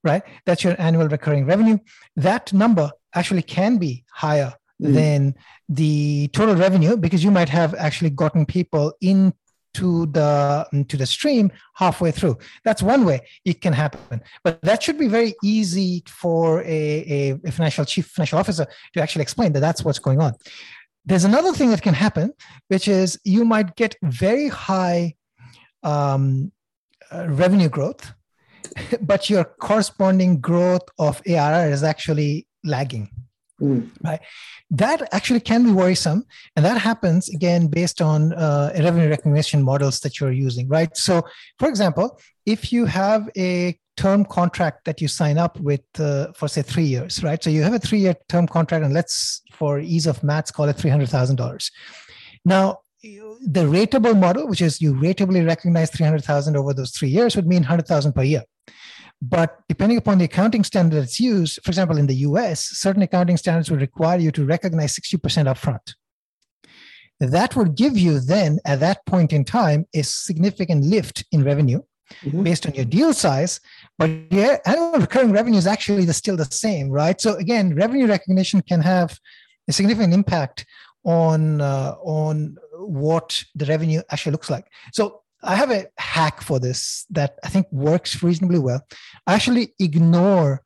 right? 0.03 0.23
That's 0.45 0.63
your 0.63 0.75
annual 0.79 1.07
recurring 1.07 1.45
revenue. 1.45 1.77
That 2.15 2.51
number 2.53 2.91
actually 3.13 3.43
can 3.43 3.77
be 3.77 4.03
higher 4.11 4.53
mm. 4.81 4.93
than 4.93 5.35
the 5.69 6.27
total 6.29 6.55
revenue 6.55 6.97
because 6.97 7.23
you 7.23 7.31
might 7.31 7.49
have 7.49 7.73
actually 7.75 8.09
gotten 8.09 8.45
people 8.45 8.93
in 9.01 9.33
to 9.73 10.05
the 10.07 10.67
to 10.89 10.97
the 10.97 11.05
stream 11.05 11.51
halfway 11.75 12.11
through. 12.11 12.37
That's 12.63 12.81
one 12.81 13.05
way 13.05 13.21
it 13.45 13.61
can 13.61 13.73
happen. 13.73 14.21
But 14.43 14.61
that 14.63 14.83
should 14.83 14.97
be 14.97 15.07
very 15.07 15.33
easy 15.43 16.03
for 16.07 16.61
a, 16.63 17.39
a, 17.45 17.51
financial 17.51 17.85
chief 17.85 18.07
financial 18.07 18.39
officer 18.39 18.65
to 18.93 19.01
actually 19.01 19.21
explain 19.21 19.53
that 19.53 19.61
that's 19.61 19.85
what's 19.85 19.99
going 19.99 20.21
on. 20.21 20.33
There's 21.05 21.23
another 21.23 21.53
thing 21.53 21.69
that 21.71 21.81
can 21.81 21.93
happen 21.93 22.33
which 22.67 22.87
is 22.87 23.19
you 23.23 23.45
might 23.45 23.75
get 23.75 23.95
very 24.03 24.49
high 24.49 25.15
um, 25.83 26.51
uh, 27.11 27.27
revenue 27.27 27.69
growth 27.69 28.13
but 29.01 29.29
your 29.29 29.43
corresponding 29.43 30.39
growth 30.39 30.87
of 30.99 31.21
arr 31.27 31.69
is 31.69 31.83
actually 31.83 32.47
lagging 32.63 33.09
mm. 33.61 33.89
right? 34.03 34.19
That 34.71 35.07
actually 35.13 35.41
can 35.41 35.63
be 35.63 35.71
worrisome, 35.71 36.25
and 36.55 36.65
that 36.65 36.77
happens 36.77 37.29
again 37.29 37.67
based 37.67 38.01
on 38.01 38.33
uh, 38.33 38.71
revenue 38.77 39.09
recognition 39.09 39.61
models 39.63 39.99
that 40.01 40.19
you're 40.19 40.31
using, 40.31 40.67
right? 40.67 40.95
So, 40.95 41.23
for 41.59 41.67
example, 41.67 42.19
if 42.45 42.73
you 42.73 42.85
have 42.85 43.29
a 43.37 43.77
term 43.97 44.25
contract 44.25 44.85
that 44.85 45.01
you 45.01 45.07
sign 45.07 45.37
up 45.37 45.59
with 45.59 45.83
uh, 45.99 46.31
for 46.33 46.47
say 46.47 46.61
three 46.61 46.85
years, 46.85 47.23
right? 47.23 47.43
So 47.43 47.49
you 47.49 47.61
have 47.63 47.73
a 47.73 47.79
three-year 47.79 48.15
term 48.29 48.47
contract, 48.47 48.83
and 48.85 48.93
let's, 48.93 49.41
for 49.53 49.79
ease 49.79 50.07
of 50.07 50.23
maths, 50.23 50.51
call 50.51 50.69
it 50.69 50.77
three 50.77 50.89
hundred 50.89 51.09
thousand 51.09 51.35
dollars. 51.35 51.71
Now, 52.43 52.79
the 53.03 53.65
rateable 53.65 54.17
model, 54.17 54.47
which 54.47 54.61
is 54.61 54.81
you 54.81 54.93
rateably 54.93 55.45
recognize 55.45 55.89
300,000 55.89 56.55
over 56.55 56.73
those 56.73 56.91
three 56.91 57.09
years, 57.09 57.35
would 57.35 57.47
mean 57.47 57.61
100,000 57.61 58.13
per 58.13 58.23
year. 58.23 58.43
But 59.21 59.59
depending 59.69 59.97
upon 59.99 60.17
the 60.17 60.25
accounting 60.25 60.63
standard 60.63 61.01
that's 61.01 61.19
used, 61.19 61.59
for 61.63 61.69
example, 61.69 61.97
in 61.97 62.07
the 62.07 62.15
US, 62.15 62.59
certain 62.79 63.03
accounting 63.03 63.37
standards 63.37 63.69
would 63.69 63.81
require 63.81 64.17
you 64.17 64.31
to 64.31 64.45
recognize 64.45 64.95
60% 64.95 65.19
upfront. 65.45 65.93
That 67.19 67.55
would 67.55 67.75
give 67.75 67.97
you 67.97 68.19
then, 68.19 68.57
at 68.65 68.79
that 68.79 69.05
point 69.05 69.31
in 69.31 69.45
time, 69.45 69.85
a 69.93 70.01
significant 70.01 70.85
lift 70.85 71.23
in 71.31 71.43
revenue 71.43 71.81
mm-hmm. 72.23 72.41
based 72.41 72.65
on 72.65 72.73
your 72.73 72.85
deal 72.85 73.13
size. 73.13 73.59
But 73.99 74.09
your 74.31 74.59
annual 74.65 74.93
recurring 74.93 75.31
revenue 75.31 75.59
is 75.59 75.67
actually 75.67 76.05
the, 76.05 76.13
still 76.13 76.35
the 76.35 76.45
same, 76.45 76.89
right? 76.89 77.21
So 77.21 77.35
again, 77.35 77.75
revenue 77.75 78.07
recognition 78.07 78.63
can 78.63 78.81
have 78.81 79.19
a 79.67 79.71
significant 79.71 80.15
impact 80.15 80.65
on 81.03 81.61
uh, 81.61 81.95
on 82.03 82.57
what 82.73 83.43
the 83.55 83.65
revenue 83.65 84.01
actually 84.11 84.31
looks 84.31 84.49
like. 84.49 84.65
So 84.93 85.20
I 85.43 85.55
have 85.55 85.71
a 85.71 85.87
hack 85.97 86.41
for 86.41 86.59
this 86.59 87.05
that 87.09 87.39
I 87.43 87.49
think 87.49 87.67
works 87.71 88.21
reasonably 88.21 88.59
well. 88.59 88.85
I 89.25 89.33
actually 89.33 89.73
ignore 89.79 90.61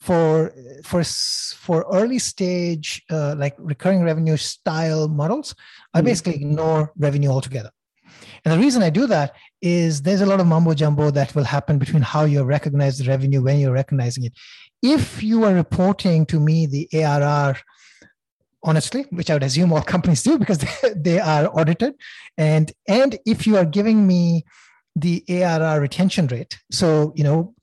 for 0.00 0.52
for 0.84 1.02
for 1.04 1.86
early 1.92 2.18
stage 2.18 3.02
uh, 3.10 3.34
like 3.36 3.54
recurring 3.58 4.02
revenue 4.02 4.36
style 4.36 5.08
models. 5.08 5.54
I 5.94 6.00
hmm. 6.00 6.06
basically 6.06 6.36
ignore 6.36 6.92
revenue 6.96 7.30
altogether. 7.30 7.70
And 8.44 8.54
the 8.54 8.58
reason 8.58 8.82
I 8.82 8.90
do 8.90 9.06
that 9.06 9.34
is 9.60 10.02
there's 10.02 10.20
a 10.20 10.26
lot 10.26 10.40
of 10.40 10.46
mumbo 10.46 10.74
jumbo 10.74 11.10
that 11.10 11.34
will 11.34 11.44
happen 11.44 11.78
between 11.78 12.02
how 12.02 12.24
you 12.24 12.42
recognize 12.44 12.98
the 12.98 13.08
revenue 13.08 13.42
when 13.42 13.58
you're 13.58 13.72
recognizing 13.72 14.24
it. 14.24 14.32
If 14.82 15.22
you 15.22 15.44
are 15.44 15.54
reporting 15.54 16.24
to 16.26 16.38
me 16.38 16.66
the 16.66 16.88
ARR 16.92 17.56
honestly, 18.62 19.06
which 19.10 19.30
I 19.30 19.34
would 19.34 19.42
assume 19.42 19.72
all 19.72 19.82
companies 19.94 20.22
do 20.22 20.38
because 20.38 20.64
they, 20.96 21.18
are 21.18 21.46
audited. 21.46 21.94
And 22.36 22.72
and 22.86 23.18
if 23.26 23.46
you 23.46 23.56
are 23.56 23.64
giving 23.64 24.06
me 24.06 24.44
the 24.96 25.24
ARR 25.28 25.80
retention 25.80 26.26
rate, 26.28 26.58
so 26.72 27.12
you 27.14 27.24
know 27.24 27.54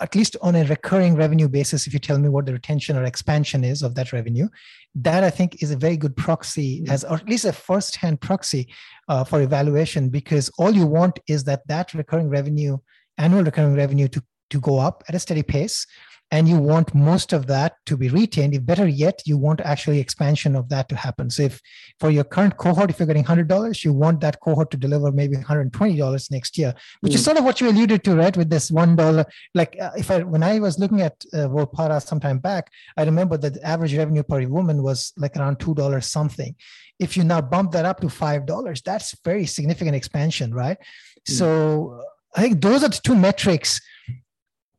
at 0.00 0.14
least 0.14 0.36
on 0.42 0.54
a 0.54 0.64
recurring 0.64 1.14
revenue 1.16 1.48
basis, 1.48 1.86
if 1.86 1.92
you 1.92 1.98
tell 1.98 2.18
me 2.18 2.28
what 2.28 2.46
the 2.46 2.52
retention 2.52 2.96
or 2.96 3.04
expansion 3.04 3.64
is 3.64 3.82
of 3.82 3.94
that 3.94 4.12
revenue, 4.12 4.48
that 4.94 5.24
I 5.24 5.30
think 5.30 5.62
is 5.62 5.70
a 5.70 5.76
very 5.76 5.96
good 5.96 6.16
proxy, 6.16 6.84
as 6.88 7.04
or 7.04 7.16
at 7.16 7.28
least 7.28 7.44
a 7.44 7.52
first-hand 7.52 8.20
proxy 8.20 8.68
uh, 9.08 9.24
for 9.24 9.40
evaluation, 9.40 10.08
because 10.08 10.50
all 10.58 10.70
you 10.70 10.86
want 10.86 11.18
is 11.26 11.44
that 11.44 11.66
that 11.68 11.94
recurring 11.94 12.28
revenue, 12.28 12.78
annual 13.16 13.44
recurring 13.44 13.74
revenue, 13.74 14.08
to 14.08 14.22
to 14.50 14.60
go 14.60 14.78
up 14.78 15.04
at 15.08 15.14
a 15.14 15.18
steady 15.18 15.42
pace 15.42 15.86
and 16.30 16.48
you 16.48 16.58
want 16.58 16.94
most 16.94 17.32
of 17.32 17.46
that 17.46 17.76
to 17.86 17.96
be 17.96 18.08
retained. 18.10 18.54
If 18.54 18.66
better 18.66 18.86
yet 18.86 19.22
you 19.24 19.38
want 19.38 19.60
actually 19.62 19.98
expansion 19.98 20.54
of 20.56 20.68
that 20.68 20.88
to 20.90 20.96
happen. 20.96 21.30
So 21.30 21.44
if 21.44 21.60
for 21.98 22.10
your 22.10 22.24
current 22.24 22.56
cohort 22.58 22.90
if 22.90 22.98
you're 22.98 23.06
getting 23.06 23.24
$100 23.24 23.84
you 23.84 23.92
want 23.92 24.20
that 24.20 24.40
cohort 24.40 24.70
to 24.72 24.76
deliver 24.76 25.10
maybe 25.10 25.36
$120 25.36 26.30
next 26.30 26.58
year 26.58 26.74
which 27.00 27.12
mm. 27.12 27.16
is 27.16 27.24
sort 27.24 27.38
of 27.38 27.44
what 27.44 27.60
you 27.60 27.70
alluded 27.70 28.04
to 28.04 28.14
right? 28.14 28.36
With 28.36 28.50
this 28.50 28.70
$1 28.70 29.24
like 29.54 29.76
uh, 29.80 29.90
if 29.96 30.10
i 30.10 30.22
when 30.22 30.42
i 30.42 30.58
was 30.58 30.78
looking 30.78 31.00
at 31.00 31.24
uh, 31.32 31.48
volpara 31.48 32.04
sometime 32.04 32.38
back 32.38 32.70
i 32.96 33.04
remember 33.04 33.36
that 33.38 33.54
the 33.54 33.66
average 33.66 33.96
revenue 33.96 34.22
per 34.22 34.46
woman 34.46 34.82
was 34.82 35.12
like 35.16 35.36
around 35.36 35.58
$2 35.58 36.04
something. 36.04 36.54
If 36.98 37.16
you 37.16 37.24
now 37.24 37.40
bump 37.40 37.72
that 37.72 37.84
up 37.84 38.00
to 38.00 38.08
$5 38.08 38.82
that's 38.82 39.16
very 39.24 39.46
significant 39.46 39.96
expansion 39.96 40.52
right? 40.52 40.78
Mm. 40.78 41.32
so 41.38 42.02
i 42.36 42.42
think 42.42 42.60
those 42.60 42.84
are 42.84 42.88
the 42.88 43.00
two 43.02 43.14
metrics 43.14 43.80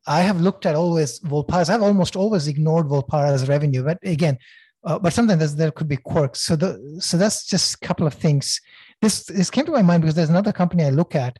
I 0.07 0.21
have 0.21 0.41
looked 0.41 0.65
at 0.65 0.75
always 0.75 1.19
Volpara's. 1.19 1.69
I've 1.69 1.83
almost 1.83 2.15
always 2.15 2.47
ignored 2.47 2.87
Volpara's 2.87 3.47
revenue, 3.47 3.83
but 3.83 3.99
again, 4.03 4.37
uh, 4.83 4.97
but 4.97 5.13
sometimes 5.13 5.55
there 5.55 5.71
could 5.71 5.87
be 5.87 5.97
quirks. 5.97 6.41
So 6.41 6.55
the 6.55 6.97
so 6.99 7.17
that's 7.17 7.45
just 7.45 7.75
a 7.75 7.87
couple 7.87 8.07
of 8.07 8.13
things. 8.13 8.61
This 9.01 9.25
this 9.25 9.49
came 9.49 9.65
to 9.65 9.71
my 9.71 9.81
mind 9.81 10.01
because 10.01 10.15
there's 10.15 10.29
another 10.29 10.53
company 10.53 10.83
I 10.85 10.89
look 10.89 11.15
at 11.15 11.37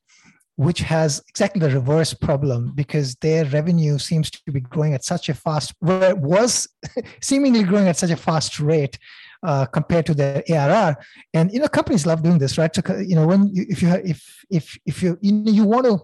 which 0.60 0.82
has 0.82 1.24
exactly 1.30 1.62
the 1.62 1.74
reverse 1.74 2.14
problem 2.14 2.74
because 2.76 3.16
their 3.16 3.46
revenue 3.46 3.98
seems 3.98 4.30
to 4.30 4.52
be 4.52 4.60
growing 4.60 4.94
at 4.94 5.06
such 5.06 5.30
a 5.30 5.34
fast 5.34 5.74
it 5.82 6.18
was 6.18 6.68
seemingly 7.22 7.64
growing 7.64 7.88
at 7.88 7.96
such 7.96 8.10
a 8.10 8.18
fast 8.18 8.60
rate 8.60 9.00
uh, 9.42 9.66
compared 9.68 10.06
to 10.06 10.14
their 10.14 10.44
ARR. 10.50 10.98
And 11.34 11.50
you 11.54 11.62
know, 11.62 11.70
companies 11.70 12.06
love 12.06 12.24
doing 12.24 12.40
this, 12.40 12.58
right? 12.58 12.76
So 12.76 12.82
you 12.98 13.16
know, 13.16 13.26
when 13.26 13.48
you, 13.56 13.66
if 13.70 13.82
you 13.82 13.90
if 14.04 14.44
if 14.50 14.78
if 14.86 15.02
you 15.02 15.18
you, 15.22 15.32
know, 15.32 15.52
you 15.52 15.64
want 15.64 15.86
to 15.86 16.00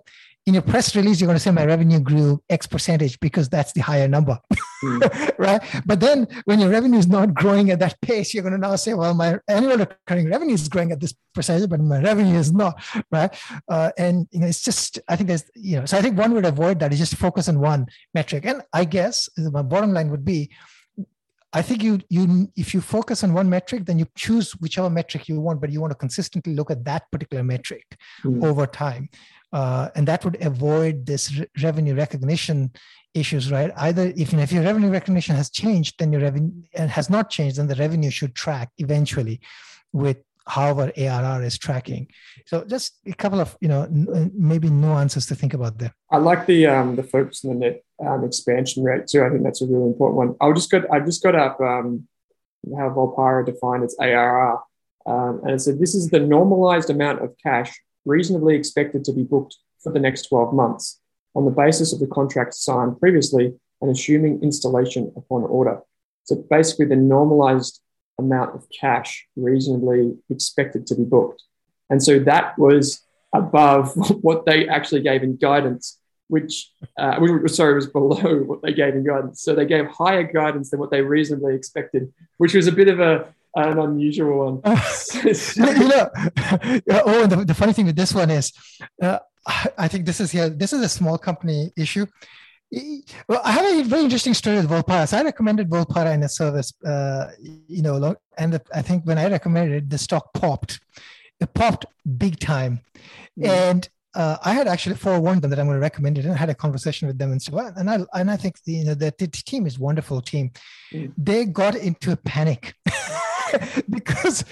in 0.45 0.53
your 0.53 0.61
press 0.61 0.95
release, 0.95 1.19
you're 1.19 1.27
going 1.27 1.37
to 1.37 1.41
say 1.41 1.49
my 1.49 1.65
revenue 1.65 1.99
grew 1.99 2.41
X 2.49 2.67
percentage 2.67 3.19
because 3.19 3.49
that's 3.49 3.73
the 3.73 3.81
higher 3.81 4.07
number, 4.07 4.39
mm. 4.83 5.31
right? 5.39 5.61
But 5.85 5.99
then 5.99 6.27
when 6.45 6.59
your 6.59 6.69
revenue 6.69 6.99
is 6.99 7.07
not 7.07 7.33
growing 7.33 7.71
at 7.71 7.79
that 7.79 7.99
pace, 8.01 8.33
you're 8.33 8.43
going 8.43 8.53
to 8.53 8.59
now 8.59 8.75
say, 8.75 8.93
well, 8.93 9.15
my 9.15 9.39
annual 9.47 9.77
recurring 9.77 10.29
revenue 10.29 10.53
is 10.53 10.69
growing 10.69 10.91
at 10.91 10.99
this 10.99 11.15
percentage, 11.33 11.67
but 11.67 11.79
my 11.79 11.99
revenue 11.99 12.37
is 12.37 12.53
not, 12.53 12.79
right? 13.11 13.35
Uh, 13.67 13.91
and 13.97 14.27
you 14.31 14.39
know, 14.39 14.45
it's 14.45 14.61
just, 14.61 14.99
I 15.07 15.15
think 15.15 15.29
there's, 15.29 15.45
you 15.55 15.79
know, 15.79 15.85
so 15.85 15.97
I 15.97 16.01
think 16.01 16.15
one 16.15 16.33
would 16.33 16.45
avoid 16.45 16.79
that 16.79 16.93
is 16.93 16.99
just 16.99 17.15
focus 17.15 17.49
on 17.49 17.59
one 17.59 17.87
metric. 18.13 18.45
And 18.45 18.61
I 18.71 18.85
guess 18.85 19.27
my 19.37 19.63
bottom 19.63 19.93
line 19.93 20.11
would 20.11 20.25
be, 20.25 20.51
I 21.53 21.61
think 21.61 21.81
you 21.83 22.01
you 22.09 22.51
if 22.57 22.73
you 22.73 22.81
focus 22.81 23.23
on 23.23 23.33
one 23.33 23.49
metric, 23.49 23.85
then 23.85 23.97
you 23.97 24.05
choose 24.17 24.51
whichever 24.59 24.89
metric 24.89 25.29
you 25.29 25.39
want, 25.39 25.61
but 25.61 25.71
you 25.71 25.79
want 25.79 25.91
to 25.91 25.95
consistently 25.95 26.53
look 26.53 26.69
at 26.69 26.83
that 26.83 27.09
particular 27.11 27.45
metric 27.45 27.97
mm. 28.25 28.43
over 28.43 28.67
time 28.67 29.07
uh, 29.53 29.89
and 29.95 30.07
that 30.07 30.23
would 30.25 30.41
avoid 30.41 31.05
this 31.05 31.37
re- 31.37 31.47
revenue 31.61 31.95
recognition 31.95 32.71
issues, 33.13 33.51
right? 33.51 33.71
Either 33.77 34.13
if, 34.15 34.33
if 34.33 34.51
your 34.51 34.63
revenue 34.63 34.89
recognition 34.89 35.35
has 35.35 35.49
changed, 35.49 35.95
then 35.99 36.11
your 36.11 36.21
revenue 36.21 36.51
and 36.73 36.89
has 36.91 37.09
not 37.09 37.29
changed, 37.29 37.57
then 37.57 37.67
the 37.67 37.75
revenue 37.75 38.09
should 38.09 38.35
track 38.35 38.69
eventually 38.77 39.39
with 39.93 40.17
however 40.47 40.91
ARR 40.95 41.43
is 41.43 41.57
tracking. 41.57 42.07
So 42.45 42.63
just 42.65 42.99
a 43.05 43.13
couple 43.13 43.39
of 43.39 43.57
you 43.61 43.67
know 43.67 43.83
n- 43.83 44.31
maybe 44.35 44.69
nuances 44.69 45.25
to 45.27 45.35
think 45.35 45.53
about 45.53 45.77
there. 45.79 45.93
I 46.11 46.17
like 46.17 46.45
the 46.45 46.67
um, 46.67 46.95
the 46.95 47.03
focus 47.03 47.43
on 47.43 47.51
the 47.51 47.65
net 47.65 47.83
um, 48.05 48.23
expansion 48.23 48.83
rate 48.83 49.07
too. 49.07 49.23
I 49.23 49.29
think 49.29 49.43
that's 49.43 49.61
a 49.61 49.65
really 49.65 49.85
important 49.85 50.17
one. 50.17 50.35
I 50.41 50.51
just 50.53 50.69
got 50.69 50.89
I 50.91 50.99
just 50.99 51.23
got 51.23 51.35
up 51.35 51.59
um, 51.61 52.07
how 52.77 52.89
Volpara 52.89 53.45
defined 53.45 53.83
its 53.83 53.95
ARR, 53.99 54.59
um, 55.05 55.41
and 55.43 55.51
it 55.51 55.59
said 55.59 55.79
this 55.79 55.95
is 55.95 56.09
the 56.09 56.19
normalized 56.19 56.89
amount 56.89 57.23
of 57.23 57.33
cash 57.41 57.81
reasonably 58.05 58.55
expected 58.55 59.03
to 59.05 59.13
be 59.13 59.23
booked 59.23 59.57
for 59.81 59.91
the 59.91 59.99
next 59.99 60.23
12 60.29 60.53
months 60.53 60.99
on 61.35 61.45
the 61.45 61.51
basis 61.51 61.93
of 61.93 61.99
the 61.99 62.07
contract 62.07 62.53
signed 62.53 62.99
previously 62.99 63.53
and 63.81 63.91
assuming 63.91 64.41
installation 64.41 65.11
upon 65.15 65.43
order. 65.43 65.81
So 66.23 66.43
basically, 66.49 66.85
the 66.85 66.95
normalized 66.95 67.81
amount 68.17 68.55
of 68.55 68.65
cash 68.69 69.27
reasonably 69.35 70.15
expected 70.29 70.87
to 70.87 70.95
be 70.95 71.03
booked. 71.03 71.43
And 71.89 72.01
so 72.01 72.19
that 72.19 72.57
was 72.57 73.03
above 73.33 73.93
what 74.21 74.45
they 74.45 74.67
actually 74.67 75.01
gave 75.01 75.23
in 75.23 75.35
guidance, 75.35 75.99
which, 76.27 76.71
uh, 76.97 77.19
sorry, 77.47 77.75
was 77.75 77.87
below 77.87 78.39
what 78.45 78.61
they 78.61 78.73
gave 78.73 78.95
in 78.95 79.05
guidance. 79.05 79.41
So 79.41 79.53
they 79.53 79.65
gave 79.65 79.85
higher 79.87 80.23
guidance 80.23 80.71
than 80.71 80.79
what 80.79 80.89
they 80.89 81.01
reasonably 81.01 81.55
expected, 81.55 82.11
which 82.37 82.53
was 82.53 82.67
a 82.67 82.71
bit 82.71 82.87
of 82.87 82.99
a 82.99 83.33
an 83.55 83.79
unusual 83.79 84.45
one. 84.45 84.55
you 85.55 85.87
know, 85.87 86.09
oh, 87.05 87.23
and 87.23 87.31
the, 87.31 87.45
the, 87.47 87.53
funny 87.53 87.73
thing 87.73 87.85
with 87.85 87.95
this 87.95 88.13
one 88.13 88.29
is, 88.29 88.51
uh, 89.01 89.19
I 89.77 89.87
think 89.87 90.05
this 90.05 90.19
is 90.19 90.31
here. 90.31 90.49
This 90.49 90.73
is 90.73 90.81
a 90.81 90.89
small 90.89 91.17
company 91.17 91.71
issue. 91.77 92.05
Well, 93.29 93.41
I 93.43 93.51
have 93.51 93.65
a 93.65 93.83
very 93.83 94.03
interesting 94.03 94.33
story 94.33 94.57
with 94.57 94.69
Volpara. 94.69 95.07
So 95.07 95.17
I 95.17 95.23
recommended 95.23 95.69
Volpara 95.69 96.13
in 96.13 96.23
a 96.23 96.29
service, 96.29 96.73
uh, 96.83 97.31
you 97.39 97.81
know, 97.81 98.15
and 98.37 98.53
the, 98.53 98.61
I 98.73 98.81
think 98.81 99.05
when 99.05 99.17
I 99.17 99.29
recommended 99.29 99.83
it, 99.83 99.89
the 99.89 99.97
stock 99.97 100.33
popped. 100.33 100.79
It 101.39 101.53
popped 101.53 101.85
big 102.17 102.39
time, 102.39 102.79
mm. 103.37 103.47
and 103.47 103.89
uh, 104.15 104.37
I 104.43 104.53
had 104.53 104.69
actually 104.69 104.95
forewarned 104.95 105.41
them 105.41 105.49
that 105.49 105.59
I'm 105.59 105.65
going 105.65 105.75
to 105.75 105.81
recommend 105.81 106.17
it, 106.17 106.23
and 106.23 106.33
I 106.33 106.37
had 106.37 106.49
a 106.49 106.55
conversation 106.55 107.07
with 107.07 107.17
them 107.17 107.33
and 107.33 107.41
so 107.41 107.59
on. 107.59 107.73
and 107.75 107.89
I 107.89 107.99
and 108.13 108.31
I 108.31 108.37
think 108.37 108.63
the, 108.63 108.71
you 108.71 108.85
know 108.85 108.93
the, 108.93 109.13
the 109.17 109.27
team 109.27 109.67
is 109.67 109.77
wonderful 109.77 110.21
team. 110.21 110.51
Mm. 110.93 111.11
They 111.17 111.45
got 111.45 111.75
into 111.75 112.13
a 112.13 112.15
panic. 112.15 112.73
because 113.89 114.43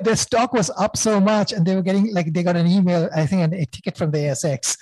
their 0.00 0.16
stock 0.16 0.52
was 0.52 0.70
up 0.76 0.96
so 0.96 1.20
much 1.20 1.52
and 1.52 1.66
they 1.66 1.74
were 1.74 1.82
getting 1.82 2.12
like 2.12 2.32
they 2.32 2.42
got 2.42 2.56
an 2.56 2.66
email 2.66 3.08
i 3.14 3.26
think 3.26 3.42
and 3.42 3.54
a 3.54 3.66
ticket 3.66 3.96
from 3.96 4.10
the 4.10 4.18
asx 4.18 4.76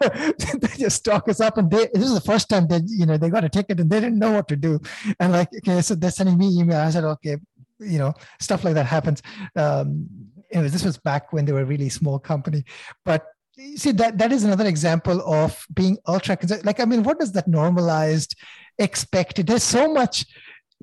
their 0.78 0.90
stock 0.90 1.28
is 1.28 1.40
up 1.40 1.58
and 1.58 1.70
they 1.70 1.88
this 1.92 2.04
is 2.04 2.14
the 2.14 2.20
first 2.20 2.48
time 2.48 2.66
that 2.68 2.82
you 2.86 3.06
know 3.06 3.16
they 3.16 3.30
got 3.30 3.44
a 3.44 3.48
ticket 3.48 3.80
and 3.80 3.90
they 3.90 4.00
didn't 4.00 4.18
know 4.18 4.32
what 4.32 4.48
to 4.48 4.56
do. 4.56 4.80
And 5.20 5.32
like 5.32 5.48
okay 5.58 5.80
so 5.80 5.94
they're 5.94 6.10
sending 6.10 6.38
me 6.38 6.58
email. 6.58 6.78
I 6.78 6.90
said 6.90 7.04
okay 7.04 7.36
you 7.78 7.98
know 7.98 8.12
stuff 8.40 8.64
like 8.64 8.74
that 8.74 8.86
happens. 8.86 9.22
Um 9.56 10.08
anyways 10.50 10.72
this 10.72 10.84
was 10.84 10.98
back 10.98 11.32
when 11.32 11.44
they 11.44 11.52
were 11.52 11.62
a 11.62 11.72
really 11.74 11.88
small 11.88 12.18
company. 12.18 12.64
But 13.04 13.26
you 13.56 13.76
see 13.76 13.92
that 13.92 14.18
that 14.18 14.32
is 14.32 14.44
another 14.44 14.66
example 14.66 15.20
of 15.32 15.64
being 15.72 15.96
ultra 16.08 16.36
like 16.64 16.80
i 16.80 16.84
mean 16.84 17.04
what 17.04 17.20
does 17.20 17.30
that 17.30 17.46
normalized 17.46 18.34
expected? 18.78 19.46
There's 19.46 19.62
so 19.62 19.92
much 19.92 20.26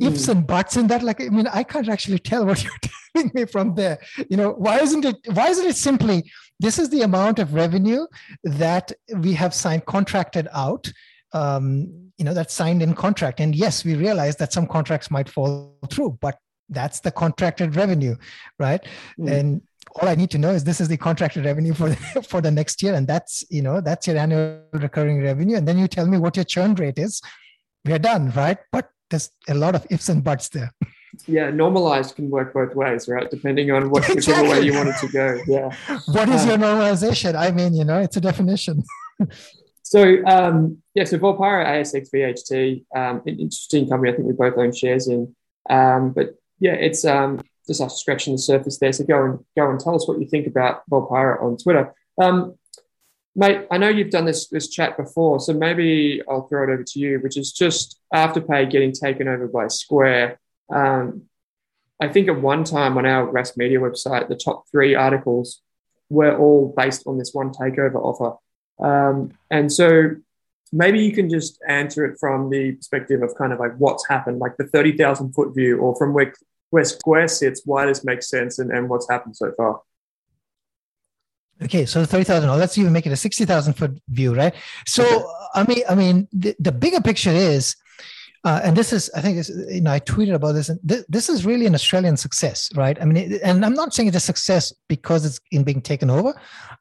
ifs 0.01 0.25
mm. 0.25 0.29
and 0.29 0.47
buts 0.47 0.77
in 0.77 0.87
that. 0.87 1.03
Like, 1.03 1.21
I 1.21 1.29
mean, 1.29 1.47
I 1.47 1.63
can't 1.63 1.89
actually 1.89 2.19
tell 2.19 2.45
what 2.45 2.63
you're 2.63 2.73
telling 3.13 3.31
me 3.33 3.45
from 3.45 3.75
there. 3.75 3.99
You 4.29 4.37
know, 4.37 4.51
why 4.51 4.79
isn't 4.79 5.05
it? 5.05 5.17
Why 5.33 5.49
isn't 5.49 5.65
it 5.65 5.75
simply 5.75 6.31
this 6.59 6.79
is 6.79 6.89
the 6.89 7.01
amount 7.01 7.39
of 7.39 7.53
revenue 7.53 8.05
that 8.43 8.91
we 9.15 9.33
have 9.33 9.53
signed 9.53 9.85
contracted 9.85 10.47
out? 10.53 10.91
Um, 11.33 12.11
you 12.17 12.25
know, 12.25 12.33
that's 12.33 12.53
signed 12.53 12.83
in 12.83 12.93
contract. 12.93 13.39
And 13.39 13.55
yes, 13.55 13.85
we 13.85 13.95
realize 13.95 14.35
that 14.37 14.53
some 14.53 14.67
contracts 14.67 15.09
might 15.09 15.29
fall 15.29 15.77
through, 15.89 16.17
but 16.21 16.37
that's 16.69 16.99
the 16.99 17.11
contracted 17.11 17.75
revenue, 17.75 18.15
right? 18.59 18.83
Mm. 19.19 19.31
And 19.31 19.61
all 19.95 20.07
I 20.07 20.15
need 20.15 20.31
to 20.31 20.37
know 20.37 20.51
is 20.51 20.63
this 20.63 20.79
is 20.79 20.87
the 20.87 20.97
contracted 20.97 21.45
revenue 21.45 21.73
for 21.73 21.89
the, 22.13 22.25
for 22.27 22.41
the 22.41 22.51
next 22.51 22.81
year, 22.81 22.93
and 22.93 23.07
that's 23.07 23.43
you 23.49 23.61
know 23.61 23.81
that's 23.81 24.07
your 24.07 24.17
annual 24.17 24.61
recurring 24.73 25.21
revenue. 25.21 25.57
And 25.57 25.67
then 25.67 25.77
you 25.77 25.87
tell 25.87 26.07
me 26.07 26.17
what 26.17 26.35
your 26.35 26.45
churn 26.45 26.75
rate 26.75 26.97
is. 26.97 27.21
We 27.85 27.93
are 27.93 27.99
done, 27.99 28.31
right? 28.31 28.57
But 28.71 28.89
there's 29.11 29.29
a 29.47 29.53
lot 29.53 29.75
of 29.75 29.85
ifs 29.89 30.09
and 30.09 30.23
buts 30.23 30.49
there. 30.49 30.73
Yeah, 31.27 31.49
normalized 31.49 32.15
can 32.15 32.29
work 32.29 32.53
both 32.53 32.73
ways, 32.73 33.07
right? 33.07 33.29
Depending 33.29 33.71
on 33.71 33.89
what 33.89 34.09
exactly. 34.09 34.33
whichever 34.43 34.49
way 34.49 34.65
you 34.65 34.73
want 34.73 34.89
it 34.89 34.95
to 35.01 35.07
go. 35.09 35.41
Yeah. 35.45 35.75
What 36.07 36.29
is 36.29 36.45
your 36.45 36.55
uh, 36.55 36.57
normalization? 36.57 37.35
I 37.35 37.51
mean, 37.51 37.73
you 37.75 37.83
know, 37.83 37.99
it's 37.99 38.17
a 38.17 38.21
definition. 38.21 38.83
so 39.83 40.23
um, 40.25 40.81
yeah, 40.95 41.03
so 41.03 41.17
Volpara 41.19 41.65
ASX 41.65 42.09
VHT, 42.13 42.85
um, 42.95 43.21
an 43.25 43.39
interesting 43.39 43.89
company. 43.89 44.11
I 44.11 44.15
think 44.15 44.27
we 44.27 44.33
both 44.33 44.57
own 44.57 44.73
shares 44.73 45.07
in. 45.07 45.35
Um, 45.69 46.13
but 46.13 46.35
yeah, 46.59 46.73
it's 46.73 47.03
um, 47.03 47.41
just 47.67 47.81
after 47.81 47.95
scratching 47.95 48.33
the 48.33 48.39
surface 48.39 48.79
there. 48.79 48.93
So 48.93 49.03
go 49.03 49.23
and 49.25 49.39
go 49.57 49.69
and 49.69 49.79
tell 49.79 49.95
us 49.95 50.07
what 50.07 50.19
you 50.19 50.27
think 50.27 50.47
about 50.47 50.89
Volpara 50.89 51.43
on 51.43 51.57
Twitter. 51.57 51.93
Um, 52.21 52.55
mate, 53.35 53.67
I 53.71 53.77
know 53.77 53.89
you've 53.89 54.09
done 54.09 54.25
this 54.25 54.47
this 54.47 54.69
chat 54.69 54.97
before, 54.97 55.39
so 55.39 55.53
maybe 55.53 56.21
I'll 56.29 56.47
throw 56.47 56.63
it 56.63 56.73
over 56.73 56.83
to 56.83 56.99
you, 56.99 57.19
which 57.19 57.37
is 57.37 57.51
just 57.51 57.99
Afterpay 58.13 58.69
getting 58.69 58.91
taken 58.91 59.27
over 59.27 59.47
by 59.47 59.67
Square. 59.67 60.39
Um, 60.69 61.23
I 61.99 62.07
think 62.07 62.27
at 62.27 62.41
one 62.41 62.63
time 62.63 62.97
on 62.97 63.05
our 63.05 63.27
Rask 63.31 63.57
Media 63.57 63.79
website, 63.79 64.27
the 64.27 64.35
top 64.35 64.65
three 64.71 64.95
articles 64.95 65.61
were 66.09 66.35
all 66.35 66.73
based 66.75 67.03
on 67.05 67.17
this 67.17 67.33
one 67.33 67.51
takeover 67.51 67.95
offer. 67.95 68.37
Um, 68.83 69.31
and 69.51 69.71
so 69.71 70.15
maybe 70.73 70.99
you 70.99 71.13
can 71.13 71.29
just 71.29 71.61
answer 71.67 72.05
it 72.05 72.17
from 72.19 72.49
the 72.49 72.73
perspective 72.73 73.21
of 73.21 73.35
kind 73.35 73.53
of 73.53 73.59
like 73.59 73.75
what's 73.77 74.07
happened, 74.07 74.39
like 74.39 74.57
the 74.57 74.65
30,000 74.65 75.33
foot 75.33 75.53
view, 75.53 75.77
or 75.77 75.95
from 75.95 76.13
where 76.13 76.33
where 76.71 76.85
Square 76.85 77.27
sits, 77.27 77.63
why 77.65 77.85
this 77.85 78.05
makes 78.05 78.29
sense, 78.29 78.57
and, 78.59 78.71
and 78.71 78.89
what's 78.89 79.09
happened 79.09 79.35
so 79.35 79.51
far. 79.57 79.81
Okay, 81.63 81.85
so 81.85 82.03
thirty 82.05 82.23
thousand. 82.23 82.49
Let's 82.49 82.77
even 82.77 82.93
make 82.93 83.05
it 83.05 83.11
a 83.11 83.17
sixty 83.17 83.45
thousand 83.45 83.73
foot 83.73 83.99
view, 84.09 84.33
right? 84.33 84.53
So 84.87 85.03
okay. 85.03 85.25
I 85.53 85.63
mean, 85.65 85.83
I 85.89 85.95
mean, 85.95 86.27
the, 86.31 86.55
the 86.59 86.71
bigger 86.71 87.01
picture 87.01 87.29
is, 87.29 87.75
uh, 88.43 88.61
and 88.63 88.75
this 88.75 88.93
is, 88.93 89.11
I 89.15 89.21
think, 89.21 89.37
this, 89.37 89.49
you 89.49 89.81
know, 89.81 89.91
I 89.91 89.99
tweeted 89.99 90.33
about 90.33 90.53
this, 90.53 90.69
and 90.69 90.79
th- 90.87 91.05
this 91.07 91.29
is 91.29 91.45
really 91.45 91.65
an 91.65 91.75
Australian 91.75 92.17
success, 92.17 92.69
right? 92.75 92.99
I 93.01 93.05
mean, 93.05 93.33
it, 93.33 93.41
and 93.43 93.63
I'm 93.63 93.73
not 93.73 93.93
saying 93.93 94.07
it's 94.07 94.17
a 94.17 94.21
success 94.21 94.73
because 94.87 95.25
it's 95.25 95.39
in 95.51 95.63
being 95.63 95.81
taken 95.81 96.09
over. 96.09 96.33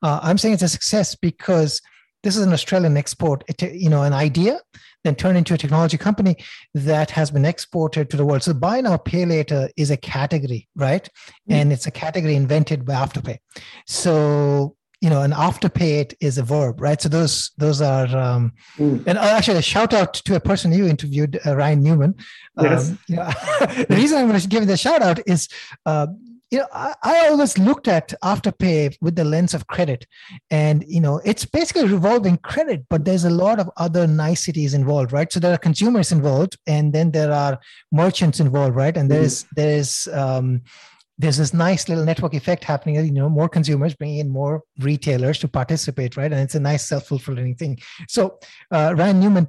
Uh, 0.03 0.21
I'm 0.23 0.39
saying 0.39 0.55
it's 0.55 0.63
a 0.63 0.69
success 0.69 1.15
because 1.15 1.83
this 2.23 2.37
is 2.37 2.43
an 2.43 2.53
Australian 2.53 2.97
export, 2.97 3.45
you 3.61 3.91
know, 3.91 4.03
an 4.03 4.13
idea, 4.13 4.61
then 5.05 5.15
turn 5.15 5.37
into 5.37 5.55
a 5.55 5.59
technology 5.59 5.97
company 5.97 6.37
that 6.75 7.11
has 7.11 7.31
been 7.31 7.45
exported 7.45 8.11
to 8.11 8.17
the 8.17 8.25
world. 8.25 8.43
So 8.43 8.55
buy 8.55 8.81
now, 8.81 8.97
pay 8.97 9.25
later 9.25 9.69
is 9.77 9.91
a 9.91 9.97
category, 9.97 10.69
right? 10.75 11.05
Mm-hmm. 11.05 11.53
And 11.53 11.73
it's 11.73 11.87
a 11.87 11.91
category 11.91 12.35
invented 12.35 12.85
by 12.85 12.95
Afterpay. 12.95 13.39
So 13.87 14.77
you 15.01 15.09
know, 15.09 15.23
an 15.23 15.31
afterpay 15.31 16.01
it 16.01 16.15
is 16.21 16.37
a 16.37 16.43
verb, 16.43 16.81
right? 16.81 17.01
So 17.01 17.09
those 17.09 17.53
those 17.57 17.81
are, 17.81 18.07
um, 18.17 18.53
mm. 18.77 19.03
and 19.07 19.17
actually 19.17 19.57
a 19.57 19.63
shout 19.63 19.95
out 19.95 20.13
to 20.13 20.37
a 20.37 20.41
person 20.41 20.73
you 20.73 20.87
interviewed, 20.87 21.41
uh, 21.47 21.57
Ryan 21.57 21.83
Newman. 21.83 22.15
Yes. 22.61 22.91
Um, 22.91 22.99
you 23.09 23.17
know, 23.17 23.25
the 23.89 23.97
reason 23.97 24.19
I'm 24.19 24.29
going 24.29 24.39
to 24.39 24.47
give 24.47 24.67
the 24.67 24.77
shout 24.77 25.01
out 25.01 25.21
is 25.27 25.49
uh, 25.87 26.09
you 26.51 26.59
know, 26.59 26.67
I, 26.73 26.95
I, 27.03 27.29
always 27.29 27.59
looked 27.59 27.87
at 27.87 28.13
Afterpay 28.25 28.97
with 29.01 29.15
the 29.15 29.25
lens 29.25 29.55
of 29.55 29.67
credit, 29.69 30.07
and 30.51 30.85
you 30.87 31.01
know, 31.01 31.21
it's 31.25 31.45
basically 31.45 31.87
revolving 31.87 32.39
credit, 32.39 32.87
but 32.91 33.05
there's 33.05 33.25
a 33.25 33.31
lot 33.31 33.61
of 33.61 33.71
other 33.77 34.07
niceties 34.07 34.75
involved, 34.75 35.13
right? 35.13 35.33
So 35.33 35.39
there 35.39 35.55
are 35.55 35.59
consumers 35.59 36.11
involved, 36.11 36.59
and 36.67 36.93
then 36.93 37.13
there 37.13 37.33
are 37.33 37.61
merchants 37.93 38.41
involved, 38.41 38.75
right? 38.75 38.97
And 38.97 39.11
there's 39.11 39.45
mm-hmm. 39.45 39.55
there's 39.57 40.09
um, 40.13 40.63
there's 41.19 41.37
this 41.37 41.55
nice 41.55 41.89
little 41.89 42.05
network 42.05 42.35
effect 42.35 42.65
happening. 42.65 42.97
You 42.97 43.13
know, 43.13 43.29
more 43.29 43.49
consumers 43.49 43.95
bringing 43.95 44.19
in 44.19 44.29
more 44.29 44.63
retailers 44.81 45.39
to 45.41 45.49
participate, 45.49 46.17
right? 46.17 46.33
And 46.33 46.41
it's 46.41 46.57
a 46.57 46.61
nice 46.61 46.89
self 46.89 47.07
fulfilling 47.07 47.55
thing. 47.55 47.79
So 48.09 48.41
uh, 48.73 48.95
Ryan 48.97 49.21
Newman 49.21 49.49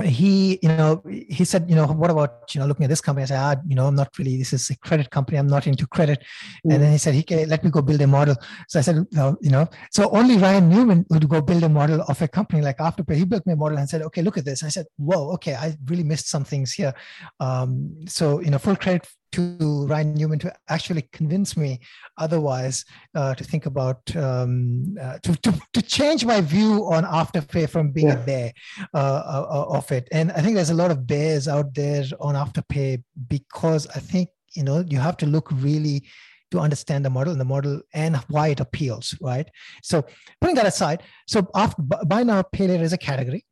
he 0.00 0.58
you 0.62 0.70
know 0.70 1.02
he 1.06 1.44
said 1.44 1.68
you 1.68 1.76
know 1.76 1.86
what 1.86 2.10
about 2.10 2.54
you 2.54 2.60
know 2.60 2.66
looking 2.66 2.84
at 2.84 2.88
this 2.88 3.02
company? 3.02 3.24
I 3.24 3.26
said 3.26 3.38
ah, 3.38 3.56
you 3.66 3.76
know 3.76 3.86
i'm 3.86 3.94
not 3.94 4.16
really 4.18 4.38
this 4.38 4.54
is 4.54 4.70
a 4.70 4.78
credit 4.78 5.10
company. 5.10 5.36
I'm 5.36 5.46
not 5.46 5.66
into 5.66 5.86
credit. 5.86 6.20
Mm. 6.66 6.74
and 6.74 6.82
then 6.82 6.92
he 6.92 6.98
said 6.98 7.14
he 7.14 7.22
can 7.22 7.46
let 7.48 7.62
me 7.62 7.70
go 7.70 7.82
build 7.82 8.00
a 8.00 8.06
model. 8.06 8.36
So 8.68 8.78
i 8.78 8.82
said 8.82 9.06
well, 9.12 9.36
you 9.42 9.50
know. 9.50 9.68
So 9.90 10.08
only 10.10 10.38
ryan 10.38 10.70
newman 10.70 11.04
would 11.10 11.28
go 11.28 11.42
build 11.42 11.62
a 11.64 11.68
model 11.68 12.00
of 12.08 12.22
a 12.22 12.28
company 12.28 12.62
like 12.62 12.78
afterpay. 12.78 13.16
He 13.16 13.26
built 13.26 13.46
me 13.46 13.52
a 13.52 13.56
model 13.56 13.76
and 13.76 13.88
said 13.88 14.00
okay 14.02 14.22
look 14.22 14.38
at 14.38 14.46
this. 14.46 14.62
And 14.62 14.68
i 14.68 14.70
said 14.70 14.86
whoa 14.96 15.30
okay 15.34 15.54
i 15.54 15.76
really 15.86 16.04
missed 16.04 16.28
some 16.28 16.44
things 16.44 16.72
here. 16.72 16.94
Um, 17.38 17.94
so 18.06 18.40
you 18.40 18.50
know 18.50 18.58
full 18.58 18.76
credit 18.76 19.06
to 19.32 19.86
Ryan 19.86 20.14
Newman 20.14 20.38
to 20.40 20.54
actually 20.68 21.02
convince 21.12 21.56
me 21.56 21.80
otherwise 22.18 22.84
uh, 23.14 23.34
to 23.34 23.44
think 23.44 23.66
about 23.66 24.14
um, 24.16 24.96
uh, 25.00 25.18
to, 25.18 25.34
to, 25.36 25.60
to 25.72 25.82
change 25.82 26.24
my 26.24 26.40
view 26.40 26.86
on 26.92 27.04
Afterpay 27.04 27.68
from 27.68 27.90
being 27.90 28.08
yeah. 28.08 28.22
a 28.22 28.26
bear 28.26 28.52
uh, 28.94 28.98
uh, 28.98 29.46
uh, 29.50 29.76
of 29.78 29.90
it. 29.92 30.08
And 30.12 30.32
I 30.32 30.40
think 30.40 30.54
there's 30.54 30.70
a 30.70 30.74
lot 30.74 30.90
of 30.90 31.06
bears 31.06 31.48
out 31.48 31.74
there 31.74 32.04
on 32.20 32.34
Afterpay 32.34 33.02
because 33.28 33.86
I 33.88 33.98
think 33.98 34.28
you 34.54 34.62
know 34.62 34.84
you 34.86 34.98
have 34.98 35.16
to 35.18 35.26
look 35.26 35.50
really 35.50 36.04
to 36.52 36.60
understand 36.60 37.04
the 37.04 37.10
model 37.10 37.32
and 37.32 37.40
the 37.40 37.46
model 37.46 37.80
and 37.94 38.16
why 38.28 38.48
it 38.48 38.60
appeals, 38.60 39.14
right? 39.20 39.48
So 39.82 40.04
putting 40.40 40.54
that 40.56 40.66
aside, 40.66 41.02
so 41.26 41.48
after, 41.54 41.82
buy 41.82 42.22
now 42.22 42.42
pay 42.42 42.68
later 42.68 42.84
is 42.84 42.92
a 42.92 42.98
category. 42.98 43.44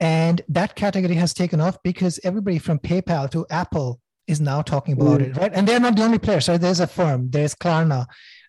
And 0.00 0.42
that 0.48 0.74
category 0.74 1.14
has 1.14 1.32
taken 1.32 1.60
off 1.60 1.76
because 1.84 2.18
everybody 2.24 2.58
from 2.58 2.80
PayPal 2.80 3.30
to 3.30 3.46
Apple 3.50 4.00
is 4.26 4.40
now 4.40 4.62
talking 4.62 4.94
about 4.94 5.20
mm. 5.20 5.30
it, 5.30 5.36
right? 5.36 5.52
And 5.54 5.66
they're 5.66 5.80
not 5.80 5.96
the 5.96 6.04
only 6.04 6.18
players. 6.18 6.44
So 6.44 6.58
there's 6.58 6.80
Affirm, 6.80 7.30
there's 7.30 7.54
Klarna, 7.54 8.06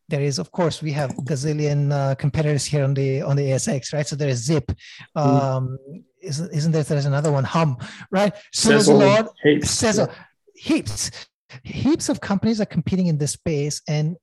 there 0.10 0.22
is, 0.22 0.38
of 0.38 0.52
course, 0.52 0.82
we 0.82 0.92
have 0.92 1.12
gazillion 1.12 1.92
uh, 1.92 2.16
competitors 2.16 2.66
here 2.66 2.84
on 2.84 2.94
the 2.94 3.22
on 3.22 3.36
the 3.36 3.44
ASX, 3.44 3.94
right? 3.94 4.06
So 4.06 4.16
there 4.16 4.30
is 4.30 4.44
Zip. 4.44 4.72
Mm. 5.18 5.22
Um, 5.22 5.78
mm. 5.90 6.04
isn't, 6.22 6.54
isn't 6.54 6.72
there? 6.72 6.84
There's 6.84 7.06
another 7.06 7.32
one, 7.32 7.44
humm, 7.44 7.78
right? 8.12 8.34
So 8.52 8.70
there's 8.70 8.88
a 8.88 8.94
lot. 8.94 9.34
Heaps. 9.44 9.84
heaps, 10.56 11.12
heaps 11.64 12.10
of 12.10 12.22
companies 12.22 12.60
are 12.62 12.66
competing 12.66 13.08
in 13.08 13.18
this 13.18 13.32
space, 13.32 13.82
and 13.88 14.18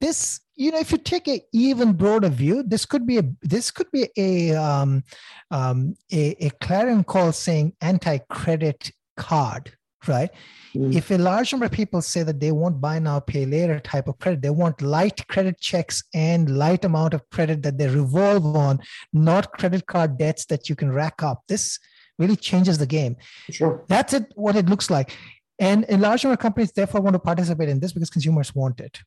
this 0.00 0.40
you 0.56 0.70
know 0.70 0.78
if 0.78 0.92
you 0.92 0.98
take 0.98 1.28
a 1.28 1.42
even 1.52 1.92
broader 1.92 2.28
view 2.28 2.62
this 2.62 2.86
could 2.86 3.04
be 3.06 3.18
a 3.18 3.22
this 3.42 3.70
could 3.70 3.90
be 3.90 4.08
a 4.16 4.54
um, 4.54 5.02
um, 5.50 5.94
a, 6.12 6.46
a 6.46 6.50
clarion 6.60 7.04
call 7.04 7.32
saying 7.32 7.72
anti-credit 7.80 8.92
card 9.16 9.72
right? 10.06 10.30
Mm. 10.74 10.94
If 10.94 11.10
a 11.10 11.18
large 11.18 11.52
number 11.52 11.66
of 11.66 11.72
people 11.72 12.02
say 12.02 12.22
that 12.22 12.40
they 12.40 12.52
want 12.52 12.80
buy 12.80 12.98
now, 12.98 13.20
pay 13.20 13.46
later 13.46 13.80
type 13.80 14.08
of 14.08 14.18
credit, 14.18 14.42
they 14.42 14.50
want 14.50 14.82
light 14.82 15.26
credit 15.28 15.58
checks 15.60 16.04
and 16.14 16.56
light 16.56 16.84
amount 16.84 17.14
of 17.14 17.28
credit 17.30 17.62
that 17.62 17.78
they 17.78 17.88
revolve 17.88 18.44
on, 18.54 18.80
not 19.12 19.52
credit 19.52 19.86
card 19.86 20.18
debts 20.18 20.44
that 20.46 20.68
you 20.68 20.76
can 20.76 20.92
rack 20.92 21.22
up. 21.22 21.42
This 21.48 21.78
really 22.18 22.36
changes 22.36 22.78
the 22.78 22.86
game. 22.86 23.16
Sure. 23.50 23.84
That's 23.88 24.12
it, 24.12 24.32
what 24.34 24.56
it 24.56 24.66
looks 24.66 24.90
like. 24.90 25.16
And 25.58 25.84
a 25.88 25.96
large 25.96 26.22
number 26.22 26.34
of 26.34 26.40
companies 26.40 26.72
therefore 26.72 27.00
want 27.00 27.14
to 27.14 27.20
participate 27.20 27.68
in 27.68 27.80
this 27.80 27.92
because 27.92 28.10
consumers 28.10 28.54
want 28.54 28.80
it. 28.80 29.00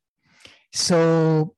So 0.74 1.56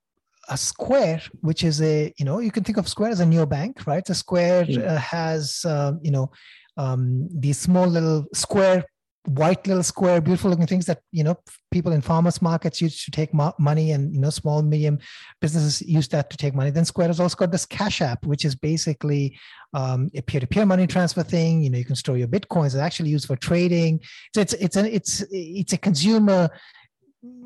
a 0.48 0.56
Square, 0.56 1.22
which 1.40 1.64
is 1.64 1.80
a, 1.80 2.12
you 2.18 2.24
know, 2.24 2.38
you 2.38 2.50
can 2.50 2.64
think 2.64 2.78
of 2.78 2.88
Square 2.88 3.10
as 3.10 3.20
a 3.20 3.26
new 3.26 3.46
bank 3.46 3.86
right? 3.86 4.08
A 4.08 4.14
Square 4.14 4.66
mm. 4.66 4.86
uh, 4.86 4.96
has, 4.96 5.64
uh, 5.64 5.92
you 6.02 6.10
know, 6.10 6.30
um, 6.76 7.28
these 7.32 7.58
small 7.58 7.86
little 7.86 8.26
square 8.34 8.84
white 9.26 9.66
little 9.66 9.82
square 9.82 10.20
beautiful 10.20 10.50
looking 10.50 10.66
things 10.66 10.84
that 10.84 11.00
you 11.10 11.24
know 11.24 11.34
people 11.70 11.92
in 11.92 12.02
farmers 12.02 12.42
markets 12.42 12.80
used 12.80 13.04
to 13.04 13.10
take 13.10 13.32
mo- 13.32 13.54
money 13.58 13.92
and 13.92 14.14
you 14.14 14.20
know 14.20 14.28
small 14.28 14.62
medium 14.62 14.98
businesses 15.40 15.80
use 15.82 16.08
that 16.08 16.28
to 16.28 16.36
take 16.36 16.54
money. 16.54 16.70
Then 16.70 16.84
square 16.84 17.06
has 17.06 17.20
also 17.20 17.36
got 17.36 17.50
this 17.50 17.64
cash 17.64 18.02
app 18.02 18.24
which 18.26 18.44
is 18.44 18.54
basically 18.54 19.38
um, 19.72 20.10
a 20.14 20.20
peer-to-peer 20.20 20.66
money 20.66 20.86
transfer 20.86 21.22
thing. 21.22 21.62
You 21.62 21.70
know 21.70 21.78
you 21.78 21.84
can 21.84 21.96
store 21.96 22.18
your 22.18 22.28
bitcoins 22.28 22.66
it's 22.66 22.76
actually 22.76 23.10
used 23.10 23.26
for 23.26 23.36
trading. 23.36 24.00
So 24.34 24.40
it's 24.42 24.52
it's 24.54 24.76
an 24.76 24.86
it's 24.86 25.24
it's 25.30 25.72
a 25.72 25.78
consumer 25.78 26.50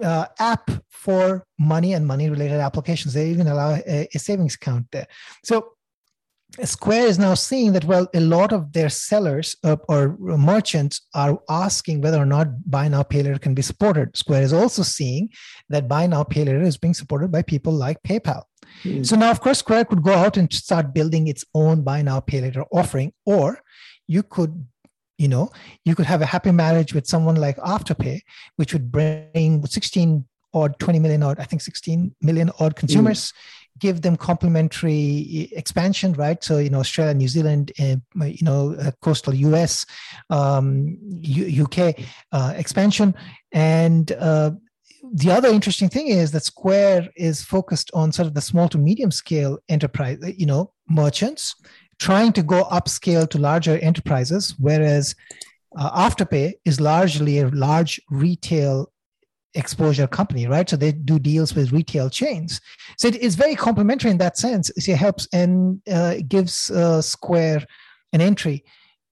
uh, 0.03 0.27
app 0.38 0.71
for 0.91 1.47
money 1.59 1.93
and 1.93 2.07
money 2.07 2.29
related 2.29 2.61
applications. 2.61 3.14
They 3.14 3.31
even 3.31 3.47
allow 3.47 3.75
a, 3.87 4.09
a 4.12 4.19
savings 4.19 4.57
account 4.57 4.87
there. 4.91 5.07
So 5.45 5.75
Square 6.65 7.07
is 7.07 7.19
now 7.19 7.35
seeing 7.35 7.73
that, 7.73 7.85
well, 7.85 8.09
a 8.15 8.21
lot 8.21 8.53
of 8.53 8.73
their 8.73 8.89
sellers 8.89 9.55
uh, 9.65 9.77
or 9.89 10.17
merchants 10.19 11.03
are 11.15 11.39
asking 11.49 12.01
whether 12.01 12.19
or 12.19 12.27
not 12.27 12.49
buy 12.69 12.89
now, 12.89 13.03
pay 13.03 13.23
later 13.23 13.39
can 13.39 13.55
be 13.55 13.63
supported. 13.63 14.17
Square 14.17 14.43
is 14.43 14.53
also 14.53 14.83
seeing 14.83 15.29
that 15.69 15.89
buy 15.89 16.07
now, 16.07 16.25
pay 16.25 16.45
later 16.45 16.63
is 16.63 16.79
being 16.79 16.95
supported 16.95 17.31
by 17.31 17.43
people 17.43 17.73
like 17.73 18.03
PayPal. 18.03 18.43
Mm-hmm. 18.83 19.03
So 19.03 19.15
now, 19.15 19.31
of 19.31 19.41
course, 19.41 19.59
Square 19.59 19.87
could 19.87 20.03
go 20.03 20.15
out 20.15 20.37
and 20.37 20.53
start 20.53 20.95
building 20.95 21.29
its 21.29 21.45
own 21.55 21.83
buy 21.83 22.03
now, 22.03 22.21
pay 22.21 22.41
later 22.41 22.65
offering, 22.73 23.13
or 23.25 23.61
you 24.07 24.23
could 24.23 24.67
you 25.19 25.29
know 25.29 25.51
you 25.85 25.95
could 25.95 26.07
have 26.07 26.23
a 26.23 26.27
happy 26.27 26.53
marriage 26.53 26.95
with 26.95 27.07
someone 27.07 27.35
like 27.35 27.57
afterpay 27.59 28.21
which 28.57 28.73
would 28.73 28.91
bring 28.91 29.67
16 29.67 30.25
or 30.53 30.69
20 30.69 30.99
million 31.01 31.23
odd 31.25 31.41
i 31.41 31.45
think 31.45 31.61
16 31.61 32.15
million 32.23 32.51
odd 32.61 32.77
consumers 32.77 33.33
mm. 33.33 33.35
Give 33.79 34.03
them 34.03 34.17
complementary 34.17 35.51
expansion 35.53 36.12
right? 36.14 36.43
So 36.43 36.59
you 36.59 36.71
know 36.71 36.81
australia 36.81 37.14
new 37.14 37.29
zealand 37.29 37.73
uh, 37.81 37.97
you 38.25 38.45
know 38.45 38.75
uh, 38.75 38.91
coastal 39.03 39.35
us 39.55 39.87
um, 40.31 40.99
U- 41.21 41.64
uk 41.64 41.95
uh, 42.33 42.53
expansion. 42.57 43.14
And 43.53 44.12
uh, 44.12 44.53
the 45.12 45.31
other 45.31 45.49
interesting 45.49 45.88
thing 45.88 46.09
is 46.09 46.33
that 46.33 46.45
Square 46.45 47.09
is 47.17 47.43
focused 47.43 47.91
on 47.95 48.12
sort 48.12 48.29
of 48.29 48.35
the 48.35 48.41
small 48.41 48.69
to 48.69 48.79
medium 48.79 49.11
scale 49.11 49.59
enterprise, 49.69 50.19
you 50.37 50.47
know, 50.47 50.73
merchants 50.88 51.55
trying 51.99 52.33
to 52.33 52.43
go 52.43 52.64
upscale 52.64 53.29
to 53.29 53.38
larger 53.38 53.79
enterprises, 53.79 54.55
whereas 54.59 55.14
uh, 55.77 56.09
Afterpay 56.09 56.55
is 56.64 56.81
largely 56.81 57.41
a 57.41 57.49
large 57.49 58.01
retail 58.11 58.93
exposure 59.55 60.07
company, 60.07 60.47
right? 60.47 60.69
So 60.69 60.77
they 60.77 60.93
do 60.93 61.19
deals 61.19 61.55
with 61.55 61.73
retail 61.73 62.11
chains. 62.11 62.61
So 62.99 63.09
it 63.09 63.17
is 63.17 63.35
very 63.35 63.55
complementary 63.55 64.11
in 64.11 64.19
that 64.19 64.37
sense. 64.37 64.71
It 64.71 64.95
helps 64.97 65.27
and 65.33 65.81
uh, 65.91 66.17
gives 66.29 66.71
uh, 66.71 67.03
Square 67.03 67.65
an 68.13 68.21
entry 68.21 68.65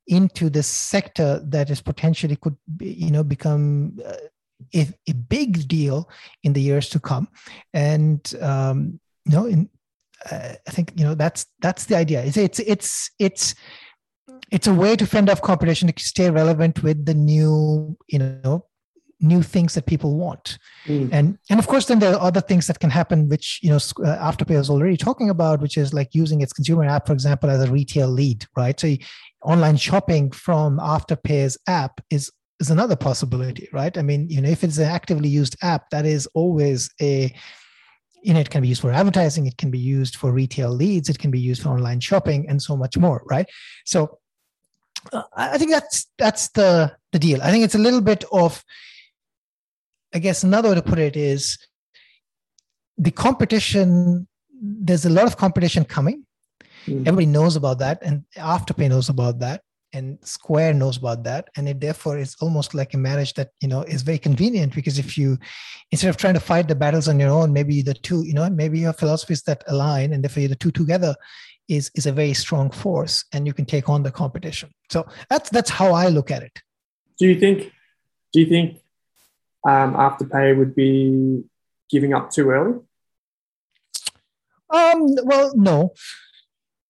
into 0.06 0.48
this 0.48 0.66
sector 0.66 1.40
that 1.46 1.68
is 1.70 1.80
potentially 1.80 2.36
could 2.36 2.56
be, 2.76 2.92
you 2.92 3.10
know 3.10 3.24
become 3.24 3.98
uh, 4.06 4.14
a, 4.74 4.88
a 5.08 5.14
big 5.14 5.68
deal 5.68 6.08
in 6.44 6.52
the 6.52 6.60
years 6.60 6.88
to 6.90 7.00
come. 7.00 7.28
And 7.74 8.20
um, 8.40 9.00
you 9.24 9.32
know, 9.32 9.46
in, 9.46 9.68
uh, 10.30 10.54
I 10.66 10.70
think 10.70 10.92
you 10.96 11.04
know 11.04 11.14
that's 11.14 11.46
that's 11.60 11.86
the 11.86 11.96
idea. 11.96 12.24
It's 12.24 12.36
it's 12.36 12.58
it's 12.60 13.10
it's 13.18 13.54
it's 14.50 14.66
a 14.66 14.74
way 14.74 14.96
to 14.96 15.06
fend 15.06 15.28
off 15.28 15.42
competition 15.42 15.92
to 15.92 16.04
stay 16.04 16.30
relevant 16.30 16.82
with 16.82 17.04
the 17.04 17.14
new 17.14 17.96
you 18.08 18.18
know 18.18 18.66
new 19.20 19.42
things 19.42 19.74
that 19.74 19.86
people 19.86 20.14
want 20.14 20.58
mm. 20.86 21.08
and 21.10 21.38
and 21.48 21.58
of 21.58 21.66
course 21.66 21.86
then 21.86 21.98
there 21.98 22.14
are 22.14 22.20
other 22.20 22.40
things 22.40 22.66
that 22.66 22.78
can 22.80 22.90
happen 22.90 23.28
which 23.30 23.60
you 23.62 23.70
know 23.70 23.76
uh, 23.76 24.30
afterpay 24.30 24.58
is 24.58 24.68
already 24.68 24.96
talking 24.96 25.30
about 25.30 25.60
which 25.62 25.78
is 25.78 25.94
like 25.94 26.14
using 26.14 26.42
its 26.42 26.52
consumer 26.52 26.84
app 26.84 27.06
for 27.06 27.14
example 27.14 27.48
as 27.48 27.62
a 27.62 27.72
retail 27.72 28.08
lead 28.08 28.44
right 28.56 28.78
so 28.78 28.94
online 29.42 29.76
shopping 29.76 30.30
from 30.30 30.78
afterpay's 30.78 31.56
app 31.66 32.00
is 32.10 32.30
is 32.60 32.70
another 32.70 32.96
possibility, 32.96 33.68
right? 33.72 33.96
I 33.98 34.02
mean, 34.02 34.28
you 34.30 34.40
know, 34.40 34.48
if 34.48 34.64
it's 34.64 34.78
an 34.78 34.84
actively 34.84 35.28
used 35.28 35.56
app, 35.62 35.90
that 35.90 36.06
is 36.06 36.26
always 36.34 36.90
a 37.00 37.34
you 38.22 38.34
know, 38.34 38.40
it 38.40 38.50
can 38.50 38.62
be 38.62 38.66
used 38.66 38.80
for 38.80 38.90
advertising, 38.90 39.46
it 39.46 39.56
can 39.56 39.70
be 39.70 39.78
used 39.78 40.16
for 40.16 40.32
retail 40.32 40.70
leads, 40.70 41.08
it 41.08 41.18
can 41.18 41.30
be 41.30 41.38
used 41.38 41.62
for 41.62 41.68
online 41.68 42.00
shopping, 42.00 42.48
and 42.48 42.60
so 42.60 42.76
much 42.76 42.96
more, 42.96 43.22
right? 43.26 43.46
So, 43.84 44.18
uh, 45.12 45.22
I 45.36 45.58
think 45.58 45.70
that's 45.70 46.06
that's 46.18 46.48
the 46.48 46.96
the 47.12 47.20
deal. 47.20 47.40
I 47.40 47.52
think 47.52 47.64
it's 47.64 47.76
a 47.76 47.84
little 47.86 48.00
bit 48.00 48.24
of, 48.32 48.64
I 50.16 50.18
guess, 50.18 50.42
another 50.42 50.70
way 50.70 50.76
to 50.76 50.82
put 50.82 50.98
it 50.98 51.14
is, 51.14 51.58
the 52.96 53.10
competition. 53.10 54.26
There's 54.50 55.04
a 55.04 55.10
lot 55.10 55.26
of 55.26 55.36
competition 55.36 55.84
coming. 55.84 56.24
Mm. 56.86 57.00
Everybody 57.06 57.26
knows 57.26 57.54
about 57.54 57.78
that, 57.80 57.98
and 58.02 58.24
Afterpay 58.34 58.88
knows 58.88 59.10
about 59.10 59.40
that 59.40 59.60
and 59.92 60.18
square 60.22 60.72
knows 60.74 60.96
about 60.96 61.22
that 61.24 61.48
and 61.56 61.68
it 61.68 61.80
therefore 61.80 62.18
is 62.18 62.34
almost 62.40 62.74
like 62.74 62.92
a 62.92 62.98
marriage 62.98 63.34
that 63.34 63.50
you 63.62 63.68
know 63.68 63.82
is 63.82 64.02
very 64.02 64.18
convenient 64.18 64.74
because 64.74 64.98
if 64.98 65.16
you 65.16 65.38
instead 65.92 66.10
of 66.10 66.16
trying 66.16 66.34
to 66.34 66.40
fight 66.40 66.66
the 66.68 66.74
battles 66.74 67.08
on 67.08 67.20
your 67.20 67.30
own 67.30 67.52
maybe 67.52 67.82
the 67.82 67.94
two 67.94 68.24
you 68.26 68.34
know 68.34 68.48
maybe 68.50 68.80
your 68.80 68.92
philosophies 68.92 69.42
that 69.44 69.62
align 69.68 70.12
and 70.12 70.24
therefore 70.24 70.48
the 70.48 70.56
two 70.56 70.72
together 70.72 71.14
is 71.68 71.90
is 71.94 72.06
a 72.06 72.12
very 72.12 72.34
strong 72.34 72.68
force 72.70 73.24
and 73.32 73.46
you 73.46 73.54
can 73.54 73.64
take 73.64 73.88
on 73.88 74.02
the 74.02 74.10
competition 74.10 74.68
so 74.90 75.06
that's 75.30 75.48
that's 75.50 75.70
how 75.70 75.92
i 75.92 76.08
look 76.08 76.30
at 76.30 76.42
it 76.42 76.60
do 77.18 77.26
you 77.28 77.38
think 77.38 77.72
do 78.32 78.40
you 78.40 78.46
think 78.46 78.78
um, 79.66 79.94
afterpay 79.94 80.56
would 80.56 80.74
be 80.74 81.42
giving 81.90 82.14
up 82.14 82.30
too 82.30 82.50
early 82.50 82.78
um 84.70 85.16
well 85.24 85.52
no 85.56 85.92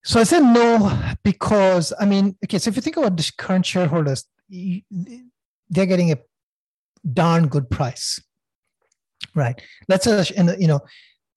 so 0.06 0.20
I 0.20 0.22
said 0.22 0.42
no 0.42 0.96
because 1.24 1.92
I 1.98 2.06
mean, 2.06 2.36
okay. 2.44 2.58
So 2.58 2.68
if 2.70 2.76
you 2.76 2.82
think 2.82 2.96
about 2.96 3.16
the 3.16 3.28
current 3.36 3.66
shareholders, 3.66 4.24
they're 4.48 5.86
getting 5.86 6.12
a 6.12 6.18
darn 7.12 7.48
good 7.48 7.68
price, 7.68 8.22
right? 9.34 9.60
Let's 9.88 10.04
say, 10.04 10.24
you 10.60 10.68
know, 10.68 10.78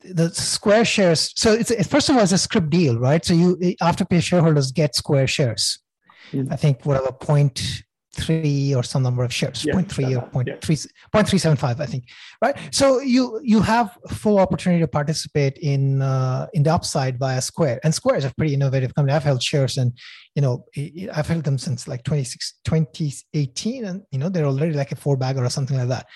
the 0.02 0.30
Square 0.30 0.86
shares. 0.86 1.34
So 1.36 1.54
it's 1.54 1.72
first 1.88 2.10
of 2.10 2.16
all, 2.16 2.22
it's 2.22 2.32
a 2.32 2.38
scrip 2.38 2.70
deal, 2.70 3.00
right? 3.00 3.26
So 3.26 3.34
you 3.34 3.56
afterpay 3.82 4.22
shareholders 4.22 4.72
get 4.72 4.94
Square 4.94 5.26
shares. 5.28 5.80
Mm-hmm. 6.32 6.54
I 6.54 6.56
think 6.56 6.86
whatever 6.86 7.12
point 7.12 7.82
three 8.14 8.74
or 8.74 8.84
some 8.84 9.04
number 9.04 9.24
of 9.24 9.32
shares, 9.34 9.64
yeah, 9.64 9.74
0.3 9.74 10.18
or 10.18 10.44
0.3, 10.44 10.48
yeah. 10.48 10.56
0.375, 11.14 11.80
I 11.80 11.86
think, 11.86 12.06
right? 12.42 12.58
So 12.72 13.00
you 13.00 13.40
you 13.44 13.62
have 13.62 13.98
full 14.10 14.40
opportunity 14.40 14.82
to 14.82 14.88
participate 14.88 15.58
in 15.58 16.02
uh, 16.02 16.48
in 16.54 16.64
the 16.64 16.74
upside 16.74 17.20
via 17.20 17.42
Square, 17.42 17.82
and 17.84 17.94
Square 17.94 18.18
is 18.18 18.26
a 18.26 18.34
pretty 18.36 18.54
innovative 18.54 18.96
company. 18.96 19.16
I've 19.16 19.24
held 19.24 19.44
shares, 19.44 19.78
and 19.78 19.94
you 20.36 20.42
know 20.42 20.66
I've 21.14 21.28
held 21.28 21.44
them 21.44 21.58
since 21.58 21.88
like 21.88 22.04
26, 22.04 22.60
2018, 22.66 23.86
and 23.86 24.02
you 24.12 24.18
know 24.18 24.30
they're 24.30 24.46
already 24.46 24.74
like 24.74 24.92
a 24.92 24.96
four 24.96 25.16
bagger 25.16 25.44
or 25.44 25.50
something 25.50 25.78
like 25.78 25.90
that, 25.90 26.08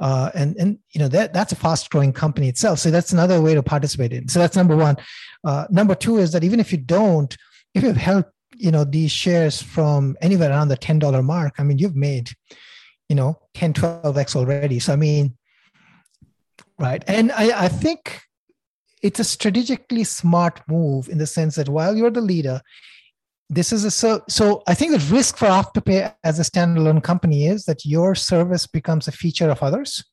uh, 0.00 0.30
and 0.34 0.56
and 0.58 0.78
you 0.94 1.00
know 1.00 1.08
that 1.08 1.34
that's 1.34 1.52
a 1.52 1.56
fast 1.56 1.90
growing 1.90 2.12
company 2.12 2.48
itself. 2.48 2.78
So 2.78 2.90
that's 2.90 3.12
another 3.12 3.40
way 3.40 3.54
to 3.54 3.62
participate 3.62 4.12
in. 4.12 4.28
So 4.28 4.38
that's 4.38 4.56
number 4.56 4.76
one. 4.76 4.96
Uh, 5.44 5.66
number 5.70 5.94
two 5.94 6.18
is 6.18 6.32
that 6.32 6.44
even 6.44 6.60
if 6.60 6.72
you 6.72 6.78
don't, 6.78 7.36
if 7.74 7.82
you've 7.82 7.96
held 7.96 8.24
you 8.62 8.70
know 8.70 8.84
these 8.84 9.10
shares 9.10 9.60
from 9.60 10.16
anywhere 10.20 10.50
around 10.50 10.68
the 10.68 10.76
$10 10.76 11.24
mark 11.24 11.54
i 11.58 11.62
mean 11.62 11.78
you've 11.78 11.96
made 11.96 12.30
you 13.08 13.16
know 13.16 13.38
10 13.54 13.74
12x 13.74 14.36
already. 14.36 14.78
So 14.78 14.92
i 14.92 14.96
mean 14.96 15.36
right. 16.78 17.02
And 17.06 17.32
i, 17.32 17.64
I 17.64 17.68
think 17.68 18.22
it's 19.02 19.20
a 19.20 19.24
strategically 19.24 20.04
smart 20.04 20.60
move 20.68 21.08
in 21.08 21.18
the 21.18 21.26
sense 21.26 21.56
that 21.56 21.68
while 21.68 21.96
you're 21.96 22.10
the 22.10 22.20
leader 22.20 22.60
this 23.50 23.72
is 23.72 23.84
a 23.84 23.90
so 23.90 24.22
so 24.28 24.62
i 24.66 24.74
think 24.74 24.92
the 24.92 25.14
risk 25.14 25.36
for 25.36 25.46
afterpay 25.46 26.14
as 26.24 26.38
a 26.38 26.42
standalone 26.42 27.02
company 27.02 27.46
is 27.46 27.64
that 27.64 27.84
your 27.84 28.14
service 28.14 28.66
becomes 28.66 29.08
a 29.08 29.12
feature 29.12 29.50
of 29.50 29.62
others. 29.62 30.04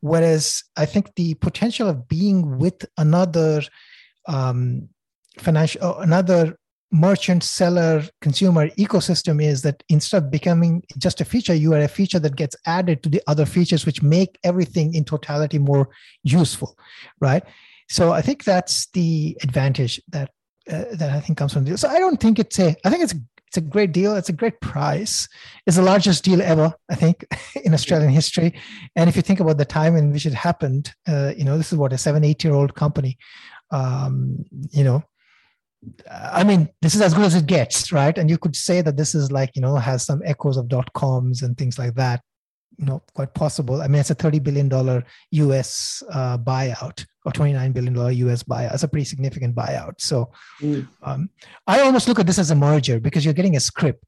Whereas 0.00 0.62
i 0.76 0.86
think 0.86 1.14
the 1.16 1.34
potential 1.34 1.88
of 1.88 2.08
being 2.08 2.58
with 2.58 2.86
another 2.96 3.62
um, 4.26 4.88
financial 5.38 5.98
another 5.98 6.56
merchant 6.92 7.44
seller 7.44 8.02
consumer 8.20 8.68
ecosystem 8.70 9.42
is 9.42 9.62
that 9.62 9.82
instead 9.88 10.24
of 10.24 10.30
becoming 10.30 10.82
just 10.98 11.20
a 11.20 11.24
feature 11.24 11.54
you 11.54 11.72
are 11.72 11.80
a 11.80 11.88
feature 11.88 12.18
that 12.18 12.34
gets 12.34 12.56
added 12.66 13.02
to 13.02 13.08
the 13.08 13.22
other 13.28 13.46
features 13.46 13.86
which 13.86 14.02
make 14.02 14.38
everything 14.42 14.92
in 14.94 15.04
totality 15.04 15.58
more 15.58 15.88
useful 16.24 16.76
right? 17.20 17.44
So 17.88 18.12
i 18.12 18.22
think 18.22 18.44
that's 18.44 18.88
the 18.88 19.36
advantage 19.42 20.00
that 20.08 20.30
uh, 20.70 20.84
that 20.92 21.10
i 21.10 21.20
think 21.20 21.38
comes 21.38 21.52
from 21.52 21.64
this. 21.64 21.80
So 21.80 21.88
i 21.88 21.98
don't 21.98 22.20
think 22.20 22.38
it's 22.38 22.58
a 22.58 22.74
i 22.84 22.90
think 22.90 23.02
it's 23.02 23.14
it's 23.46 23.56
a 23.56 23.62
great 23.62 23.90
deal. 23.90 24.14
It's 24.14 24.28
a 24.28 24.32
great 24.32 24.60
price. 24.60 25.26
It's 25.66 25.76
the 25.76 25.82
largest 25.82 26.22
deal 26.24 26.40
ever 26.40 26.72
i 26.90 26.94
think 26.94 27.24
in 27.64 27.74
australian 27.74 28.10
history. 28.10 28.54
And 28.96 29.08
if 29.08 29.16
you 29.16 29.22
think 29.22 29.40
about 29.40 29.58
the 29.58 29.64
time 29.64 29.96
in 29.96 30.12
which 30.12 30.26
it 30.26 30.34
happened 30.34 30.92
uh, 31.06 31.32
you 31.36 31.44
know 31.44 31.56
this 31.56 31.72
is 31.72 31.78
what 31.78 31.92
a 31.92 31.98
seven 31.98 32.24
eight 32.24 32.42
year 32.42 32.54
old 32.54 32.74
company 32.74 33.16
um, 33.70 34.44
you 34.72 34.82
know 34.82 35.04
I 36.10 36.44
mean, 36.44 36.68
this 36.82 36.94
is 36.94 37.00
as 37.00 37.14
good 37.14 37.24
as 37.24 37.34
it 37.34 37.46
gets, 37.46 37.92
right? 37.92 38.16
And 38.16 38.28
you 38.28 38.38
could 38.38 38.54
say 38.54 38.82
that 38.82 38.96
this 38.96 39.14
is 39.14 39.32
like, 39.32 39.50
you 39.54 39.62
know, 39.62 39.76
has 39.76 40.04
some 40.04 40.20
echoes 40.24 40.56
of 40.56 40.68
dot 40.68 40.92
coms 40.92 41.42
and 41.42 41.56
things 41.56 41.78
like 41.78 41.94
that. 41.94 42.22
You 42.78 42.86
know, 42.86 43.02
quite 43.14 43.34
possible. 43.34 43.82
I 43.82 43.88
mean, 43.88 44.00
it's 44.00 44.10
a 44.10 44.14
$30 44.14 44.42
billion 44.42 45.04
US 45.32 46.02
uh, 46.10 46.38
buyout 46.38 47.04
or 47.24 47.32
$29 47.32 47.72
billion 47.74 47.94
US 48.28 48.42
buyout. 48.42 48.72
It's 48.72 48.82
a 48.82 48.88
pretty 48.88 49.04
significant 49.04 49.54
buyout. 49.54 50.00
So 50.00 50.30
mm. 50.60 50.86
um, 51.02 51.28
I 51.66 51.80
almost 51.80 52.08
look 52.08 52.18
at 52.18 52.26
this 52.26 52.38
as 52.38 52.50
a 52.50 52.54
merger 52.54 52.98
because 52.98 53.24
you're 53.24 53.34
getting 53.34 53.56
a 53.56 53.60
scrip. 53.60 54.00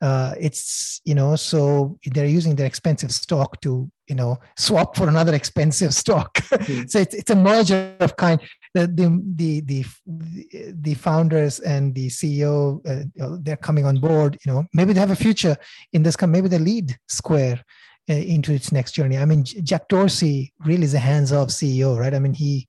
Uh, 0.00 0.34
it's, 0.40 1.00
you 1.04 1.14
know, 1.14 1.36
so 1.36 1.98
they're 2.06 2.26
using 2.26 2.56
their 2.56 2.66
expensive 2.66 3.12
stock 3.12 3.60
to, 3.62 3.90
you 4.06 4.14
know, 4.14 4.38
swap 4.56 4.96
for 4.96 5.08
another 5.08 5.34
expensive 5.40 5.92
stock. 5.92 6.34
Mm. 6.34 6.88
so 6.90 6.98
it's, 6.98 7.14
it's 7.14 7.30
a 7.30 7.36
merger 7.36 7.94
of 8.00 8.16
kind 8.16 8.40
the 8.76 8.86
the 8.86 9.60
the 9.62 9.84
the, 10.06 10.74
the 10.86 10.94
founders 10.94 11.60
and 11.60 11.94
the 11.94 12.08
CEO 12.08 12.54
uh, 12.86 13.36
they're 13.40 13.56
coming 13.56 13.86
on 13.86 13.96
board. 13.96 14.38
You 14.44 14.52
know, 14.52 14.64
maybe 14.74 14.92
they 14.92 15.00
have 15.00 15.10
a 15.10 15.16
future 15.16 15.56
in 15.92 16.02
this. 16.02 16.20
Maybe 16.20 16.48
they 16.48 16.58
lead 16.58 16.98
Square 17.08 17.64
uh, 18.10 18.14
into 18.14 18.52
its 18.52 18.72
next 18.72 18.92
journey. 18.92 19.16
I 19.18 19.24
mean, 19.24 19.44
Jack 19.44 19.88
Dorsey 19.88 20.52
really 20.64 20.84
is 20.84 20.94
a 20.94 20.98
hands-off 20.98 21.48
CEO, 21.48 21.98
right? 21.98 22.14
I 22.14 22.18
mean, 22.18 22.34
he 22.34 22.68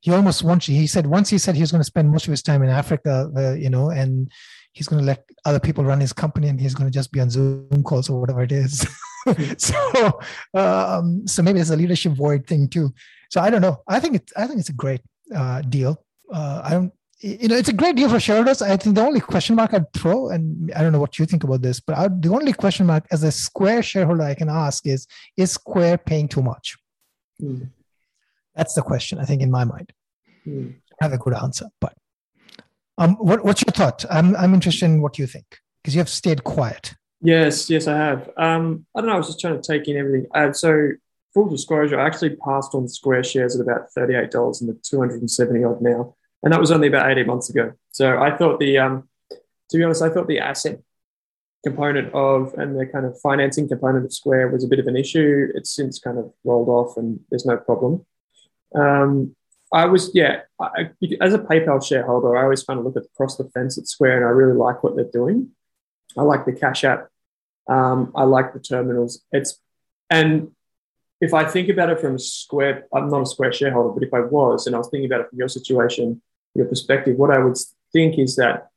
he 0.00 0.10
almost 0.10 0.42
wants. 0.42 0.66
He 0.66 0.86
said 0.86 1.06
once 1.06 1.30
he 1.30 1.38
said 1.38 1.54
he 1.54 1.62
was 1.62 1.70
going 1.70 1.80
to 1.80 1.92
spend 1.92 2.10
most 2.10 2.26
of 2.26 2.32
his 2.32 2.42
time 2.42 2.62
in 2.62 2.70
Africa, 2.70 3.30
uh, 3.36 3.52
you 3.52 3.70
know, 3.70 3.90
and 3.90 4.30
he's 4.72 4.88
going 4.88 5.00
to 5.00 5.06
let 5.06 5.24
other 5.44 5.60
people 5.60 5.84
run 5.84 6.00
his 6.00 6.12
company, 6.12 6.48
and 6.48 6.60
he's 6.60 6.74
going 6.74 6.90
to 6.90 6.98
just 6.98 7.12
be 7.12 7.20
on 7.20 7.30
Zoom 7.30 7.82
calls 7.84 8.10
or 8.10 8.20
whatever 8.20 8.42
it 8.42 8.52
is. 8.52 8.86
so, 9.58 10.20
um, 10.54 11.26
so 11.26 11.42
maybe 11.42 11.58
there's 11.58 11.70
a 11.70 11.76
leadership 11.76 12.12
void 12.12 12.46
thing 12.46 12.68
too. 12.68 12.92
So 13.30 13.40
I 13.40 13.48
don't 13.50 13.62
know. 13.62 13.82
I 13.86 14.00
think 14.00 14.16
it's 14.16 14.32
I 14.36 14.46
think 14.46 14.60
it's 14.60 14.70
a 14.70 14.74
great 14.74 15.00
uh, 15.34 15.62
deal. 15.62 16.02
Uh, 16.32 16.62
I 16.64 16.70
don't. 16.70 16.92
you 17.20 17.48
know, 17.48 17.56
it's 17.56 17.68
a 17.68 17.74
great 17.74 17.96
deal 17.96 18.08
for 18.08 18.20
shareholders. 18.20 18.62
I 18.62 18.76
think 18.76 18.94
the 18.96 19.02
only 19.02 19.20
question 19.20 19.56
mark 19.56 19.74
I'd 19.74 19.92
throw, 19.92 20.30
and 20.30 20.72
I 20.74 20.82
don't 20.82 20.92
know 20.92 21.00
what 21.00 21.18
you 21.18 21.26
think 21.26 21.44
about 21.44 21.62
this, 21.62 21.80
but 21.80 21.96
I, 21.96 22.08
the 22.08 22.30
only 22.30 22.52
question 22.52 22.86
mark 22.86 23.06
as 23.10 23.22
a 23.22 23.32
Square 23.32 23.82
shareholder 23.82 24.22
I 24.22 24.34
can 24.34 24.48
ask 24.48 24.86
is: 24.86 25.06
Is 25.36 25.52
Square 25.52 25.98
paying 25.98 26.28
too 26.28 26.42
much? 26.42 26.76
Mm. 27.42 27.70
That's 28.54 28.74
the 28.74 28.82
question 28.82 29.18
I 29.18 29.24
think 29.24 29.42
in 29.42 29.50
my 29.50 29.64
mind. 29.64 29.92
Mm. 30.46 30.74
I 31.00 31.04
have 31.04 31.12
a 31.12 31.18
good 31.18 31.34
answer, 31.34 31.66
but 31.80 31.94
um, 32.98 33.14
what, 33.16 33.44
what's 33.44 33.62
your 33.62 33.72
thought? 33.72 34.04
I'm 34.10 34.36
I'm 34.36 34.54
interested 34.54 34.86
in 34.86 35.00
what 35.00 35.18
you 35.18 35.26
think 35.26 35.58
because 35.82 35.94
you 35.94 36.00
have 36.00 36.08
stayed 36.08 36.44
quiet. 36.44 36.94
Yes, 37.22 37.68
yes, 37.68 37.86
I 37.86 37.96
have. 37.96 38.30
Um, 38.36 38.86
I 38.94 39.00
don't 39.00 39.08
know. 39.08 39.14
I 39.14 39.18
was 39.18 39.26
just 39.26 39.40
trying 39.40 39.60
to 39.60 39.66
take 39.66 39.88
in 39.88 39.96
everything. 39.96 40.26
Uh, 40.34 40.52
so 40.52 40.92
full 41.34 41.48
disclosure, 41.48 41.98
I 41.98 42.06
actually 42.06 42.36
passed 42.36 42.74
on 42.74 42.88
Square 42.88 43.24
shares 43.24 43.54
at 43.54 43.62
about 43.62 43.90
thirty-eight 43.92 44.30
dollars, 44.30 44.60
and 44.60 44.70
the 44.70 44.78
two 44.82 44.98
hundred 44.98 45.20
and 45.20 45.30
seventy 45.30 45.64
odd 45.64 45.80
now 45.80 46.14
and 46.42 46.52
that 46.52 46.60
was 46.60 46.70
only 46.70 46.88
about 46.88 47.10
18 47.10 47.26
months 47.26 47.50
ago. 47.50 47.72
So 47.92 48.18
I 48.18 48.36
thought 48.36 48.60
the, 48.60 48.78
um, 48.78 49.08
to 49.70 49.76
be 49.76 49.84
honest, 49.84 50.02
I 50.02 50.08
thought 50.08 50.26
the 50.26 50.40
asset 50.40 50.80
component 51.64 52.12
of 52.14 52.54
and 52.54 52.78
the 52.78 52.86
kind 52.86 53.04
of 53.04 53.20
financing 53.20 53.68
component 53.68 54.06
of 54.06 54.12
Square 54.12 54.48
was 54.48 54.64
a 54.64 54.68
bit 54.68 54.78
of 54.78 54.86
an 54.86 54.96
issue. 54.96 55.48
It's 55.54 55.74
since 55.74 55.98
kind 55.98 56.18
of 56.18 56.32
rolled 56.44 56.68
off, 56.68 56.96
and 56.96 57.20
there's 57.30 57.44
no 57.44 57.56
problem. 57.56 58.06
Um, 58.74 59.36
I 59.72 59.84
was, 59.84 60.10
yeah, 60.14 60.40
I, 60.58 60.90
as 61.20 61.34
a 61.34 61.38
PayPal 61.38 61.84
shareholder, 61.84 62.36
I 62.36 62.42
always 62.42 62.64
kind 62.64 62.80
of 62.80 62.86
look 62.86 62.96
across 62.96 63.36
the 63.36 63.48
fence 63.50 63.78
at 63.78 63.86
Square, 63.86 64.18
and 64.18 64.26
I 64.26 64.30
really 64.30 64.56
like 64.56 64.82
what 64.82 64.96
they're 64.96 65.04
doing. 65.04 65.50
I 66.16 66.22
like 66.22 66.44
the 66.44 66.52
Cash 66.52 66.84
App. 66.84 67.08
Um, 67.68 68.12
I 68.16 68.24
like 68.24 68.52
the 68.52 68.60
terminals. 68.60 69.22
It's 69.30 69.60
and 70.08 70.50
if 71.20 71.34
I 71.34 71.44
think 71.44 71.68
about 71.68 71.90
it 71.90 72.00
from 72.00 72.18
Square, 72.18 72.86
I'm 72.94 73.10
not 73.10 73.22
a 73.22 73.26
Square 73.26 73.52
shareholder, 73.52 73.92
but 73.92 74.02
if 74.02 74.14
I 74.14 74.20
was, 74.20 74.66
and 74.66 74.74
I 74.74 74.78
was 74.78 74.88
thinking 74.88 75.10
about 75.10 75.22
it 75.22 75.30
from 75.30 75.38
your 75.38 75.48
situation, 75.48 76.22
your 76.54 76.66
perspective, 76.66 77.16
what 77.16 77.30
I 77.30 77.38
would 77.38 77.56
think 77.92 78.18
is 78.18 78.36
that 78.36 78.68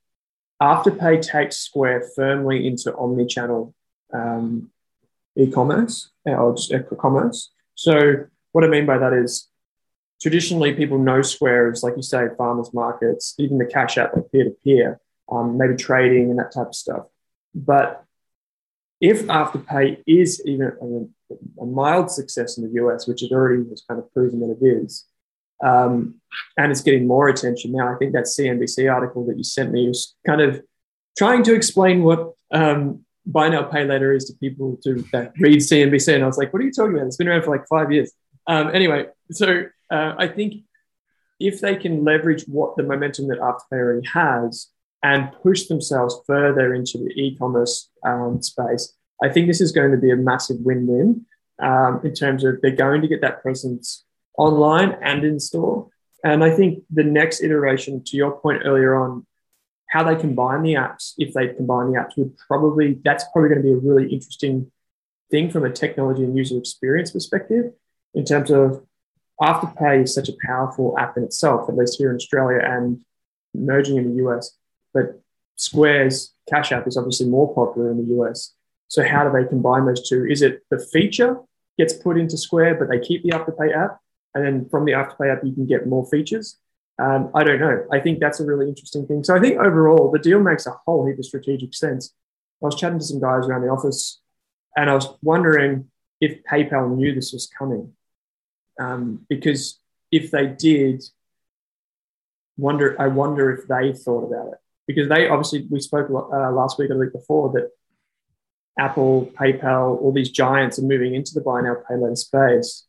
Afterpay 0.62 1.22
takes 1.22 1.58
Square 1.58 2.10
firmly 2.16 2.68
into 2.68 2.96
omni-channel 2.96 3.74
um, 4.14 4.70
e-commerce 5.36 6.12
uh, 6.28 6.32
or 6.32 6.56
just 6.56 6.74
commerce. 7.00 7.52
So 7.76 8.26
what 8.52 8.64
I 8.64 8.68
mean 8.68 8.86
by 8.86 8.98
that 8.98 9.14
is 9.14 9.50
traditionally 10.22 10.74
people 10.74 11.00
know 11.00 11.22
Square 11.22 11.72
as, 11.72 11.84
like 11.84 11.96
you 11.96 12.04
say, 12.04 12.28
farmers 12.38 12.74
markets, 12.74 13.36
even 13.40 13.58
the 13.58 13.66
cash 13.66 13.98
app, 13.98 14.16
like 14.16 14.32
peer-to-peer, 14.32 15.00
um, 15.32 15.58
maybe 15.58 15.76
trading 15.76 16.30
and 16.30 16.40
that 16.40 16.54
type 16.54 16.68
of 16.68 16.76
stuff. 16.76 17.08
But 17.56 18.04
if 19.02 19.26
Afterpay 19.26 20.04
is 20.06 20.42
even 20.46 20.68
a, 20.68 21.08
a 21.60 21.66
mild 21.66 22.12
success 22.12 22.58
in 22.58 22.64
the 22.64 22.82
US, 22.84 23.08
which 23.08 23.24
it 23.24 23.32
already 23.32 23.68
has 23.70 23.84
kind 23.88 24.00
of 24.00 24.12
proven 24.14 24.40
that 24.42 24.58
it 24.60 24.66
is, 24.66 25.06
um, 25.64 26.16
and 26.58 26.72
it's 26.72 26.82
getting 26.82 27.08
more 27.08 27.30
attention 27.30 27.72
now. 27.72 27.94
I 27.94 27.98
think 27.98 28.14
that 28.14 28.26
CNBC 28.26 28.92
article 28.92 29.26
that 29.28 29.38
you 29.38 29.44
sent 29.44 29.72
me 29.72 29.88
was 29.88 30.16
kind 30.26 30.42
of 30.42 30.62
trying 31.18 31.44
to 31.44 31.54
explain 31.54 32.04
what 32.04 32.34
um, 32.52 33.06
buy 33.26 33.50
now 33.50 33.64
pay 33.64 33.86
later 33.86 34.14
is 34.14 34.26
to 34.26 34.34
people 34.34 34.78
to 34.84 35.04
that 35.12 35.34
read 35.40 35.60
CNBC, 35.60 36.16
and 36.16 36.24
I 36.24 36.28
was 36.28 36.38
like, 36.38 36.52
"What 36.52 36.62
are 36.62 36.66
you 36.66 36.72
talking 36.72 36.96
about? 36.96 37.08
It's 37.08 37.18
been 37.18 37.28
around 37.28 37.44
for 37.44 37.56
like 37.56 37.68
five 37.68 37.92
years." 37.92 38.12
Um, 38.48 38.70
anyway, 38.74 39.08
so 39.32 39.66
uh, 39.90 40.16
I 40.18 40.28
think 40.28 40.64
if 41.40 41.62
they 41.62 41.76
can 41.76 42.04
leverage 42.04 42.44
what 42.48 42.76
the 42.78 42.84
momentum 42.84 43.28
that 43.28 43.40
Afterpay 43.40 43.78
already 43.78 44.08
has 44.08 44.68
and 45.04 45.32
push 45.42 45.68
themselves 45.68 46.16
further 46.26 46.74
into 46.74 46.98
the 46.98 47.10
e-commerce 47.16 47.90
um, 48.06 48.42
space, 48.42 48.94
I 49.24 49.30
think 49.30 49.48
this 49.48 49.62
is 49.62 49.72
going 49.72 49.92
to 49.92 49.98
be 49.98 50.12
a 50.12 50.18
massive 50.18 50.58
win-win 50.60 51.26
um, 51.60 52.02
in 52.04 52.14
terms 52.14 52.44
of 52.44 52.62
they're 52.62 52.72
going 52.72 53.02
to 53.02 53.08
get 53.08 53.22
that 53.22 53.42
presence 53.42 54.04
online 54.38 54.98
and 55.02 55.24
in 55.24 55.40
store. 55.40 55.88
And 56.26 56.44
I 56.44 56.52
think 56.52 56.84
the 56.92 57.06
next 57.06 57.42
iteration, 57.42 58.04
to 58.04 58.18
your 58.18 58.32
point 58.32 58.64
earlier 58.66 58.96
on, 58.96 59.26
how 59.90 60.04
they 60.04 60.20
combine 60.20 60.64
the 60.64 60.74
apps, 60.74 61.14
if 61.18 61.34
they 61.34 61.48
combine 61.50 61.92
the 61.92 62.00
apps, 62.00 62.18
would 62.18 62.36
probably 62.38 63.00
that's 63.04 63.24
probably 63.32 63.50
going 63.50 63.62
to 63.62 63.68
be 63.68 63.74
a 63.74 63.78
really 63.78 64.12
interesting 64.12 64.72
thing 65.32 65.50
from 65.50 65.64
a 65.66 65.72
technology 65.72 66.24
and 66.24 66.36
user 66.36 66.58
experience 66.58 67.12
perspective. 67.12 67.72
In 68.14 68.26
terms 68.26 68.52
of 68.52 68.84
Afterpay 69.42 70.04
is 70.04 70.14
such 70.14 70.30
a 70.30 70.34
powerful 70.46 70.98
app 70.98 71.16
in 71.18 71.24
itself, 71.24 71.70
at 71.70 71.78
least 71.78 71.98
here 71.98 72.10
in 72.10 72.16
Australia 72.16 72.60
and 72.62 73.04
merging 73.54 73.98
in 73.98 74.16
the 74.16 74.24
US. 74.26 74.58
But 74.94 75.22
Square's 75.56 76.34
Cash 76.50 76.72
App 76.72 76.88
is 76.88 76.98
obviously 76.98 77.28
more 77.28 77.54
popular 77.54 77.92
in 77.92 77.98
the 77.98 78.16
US. 78.22 78.54
So 78.94 79.04
how 79.04 79.24
do 79.28 79.32
they 79.36 79.48
combine 79.48 79.88
those 79.88 80.08
two? 80.08 80.28
Is 80.30 80.44
it 80.44 80.62
the 80.70 80.78
feature 80.78 81.38
gets 81.80 81.94
put 81.94 82.16
into 82.16 82.38
Square, 82.38 82.76
but 82.76 82.90
they 82.90 83.00
keep 83.00 83.24
the 83.24 83.30
Afterpay 83.30 83.76
app? 83.76 83.98
and 84.36 84.46
then 84.46 84.70
from 84.70 84.86
the 84.86 84.94
Afterpay 84.94 85.32
app, 85.32 85.44
you 85.44 85.54
can 85.54 85.66
get 85.66 85.88
more 85.88 86.08
features. 86.10 86.60
Um, 87.00 87.32
I 87.34 87.44
don't 87.44 87.60
know. 87.60 87.86
I 87.92 88.00
think 88.00 88.20
that's 88.20 88.40
a 88.40 88.46
really 88.46 88.68
interesting 88.68 89.06
thing. 89.08 89.24
So 89.24 89.36
I 89.36 89.40
think 89.40 89.60
overall, 89.60 90.12
the 90.12 90.20
deal 90.20 90.40
makes 90.40 90.66
a 90.66 90.76
whole 90.86 91.08
heap 91.08 91.18
of 91.18 91.26
strategic 91.26 91.74
sense. 91.74 92.14
I 92.62 92.68
was 92.68 92.76
chatting 92.76 93.00
to 93.00 93.06
some 93.06 93.20
guys 93.20 93.48
around 93.48 93.64
the 93.64 93.70
office, 93.70 94.22
and 94.76 94.90
I 94.90 94.96
was 94.96 95.08
wondering 95.22 95.90
if 96.22 96.44
PayPal 96.44 96.96
knew 96.96 97.14
this 97.14 97.34
was 97.34 97.50
coming, 97.58 97.94
um, 98.80 99.26
because 99.28 99.80
if 100.12 100.32
they 100.32 100.48
did, 100.48 101.04
wonder 102.58 102.96
I 103.02 103.08
wonder 103.08 103.52
if 103.52 103.68
they 103.68 103.94
thought 103.94 104.32
about 104.32 104.54
it 104.54 104.60
because 104.86 105.10
they 105.10 105.28
obviously 105.28 105.66
we 105.72 105.80
spoke 105.80 106.08
uh, 106.10 106.52
last 106.52 106.78
week 106.78 106.92
or 106.92 106.94
the 106.94 107.00
week 107.00 107.14
before 107.14 107.52
that 107.54 107.72
Apple, 108.80 109.32
PayPal, 109.40 110.02
all 110.02 110.12
these 110.12 110.32
giants 110.32 110.80
are 110.80 110.84
moving 110.84 111.14
into 111.14 111.34
the 111.34 111.42
buy 111.42 111.62
now 111.62 111.76
pay 111.88 111.96
later 111.96 112.16
space 112.16 112.86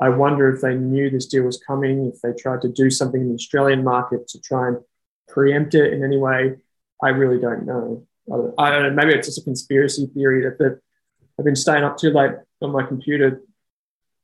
I 0.00 0.08
wonder 0.08 0.52
if 0.52 0.62
they 0.62 0.74
knew 0.74 1.10
this 1.10 1.26
deal 1.26 1.42
was 1.42 1.62
coming, 1.64 2.10
if 2.14 2.20
they 2.22 2.32
tried 2.32 2.62
to 2.62 2.68
do 2.68 2.88
something 2.88 3.20
in 3.20 3.28
the 3.28 3.34
Australian 3.34 3.84
market 3.84 4.26
to 4.28 4.40
try 4.40 4.68
and 4.68 4.78
preempt 5.28 5.74
it 5.74 5.92
in 5.92 6.02
any 6.02 6.16
way. 6.16 6.56
I 7.02 7.08
really 7.10 7.38
don't 7.38 7.66
know. 7.66 8.06
I 8.58 8.70
don't 8.70 8.82
know. 8.82 8.90
Maybe 8.90 9.12
it's 9.12 9.28
just 9.28 9.38
a 9.38 9.44
conspiracy 9.44 10.06
theory 10.14 10.42
that 10.42 10.80
I've 11.38 11.44
been 11.44 11.56
staying 11.56 11.84
up 11.84 11.98
too 11.98 12.10
late 12.10 12.32
on 12.62 12.72
my 12.72 12.82
computer, 12.84 13.42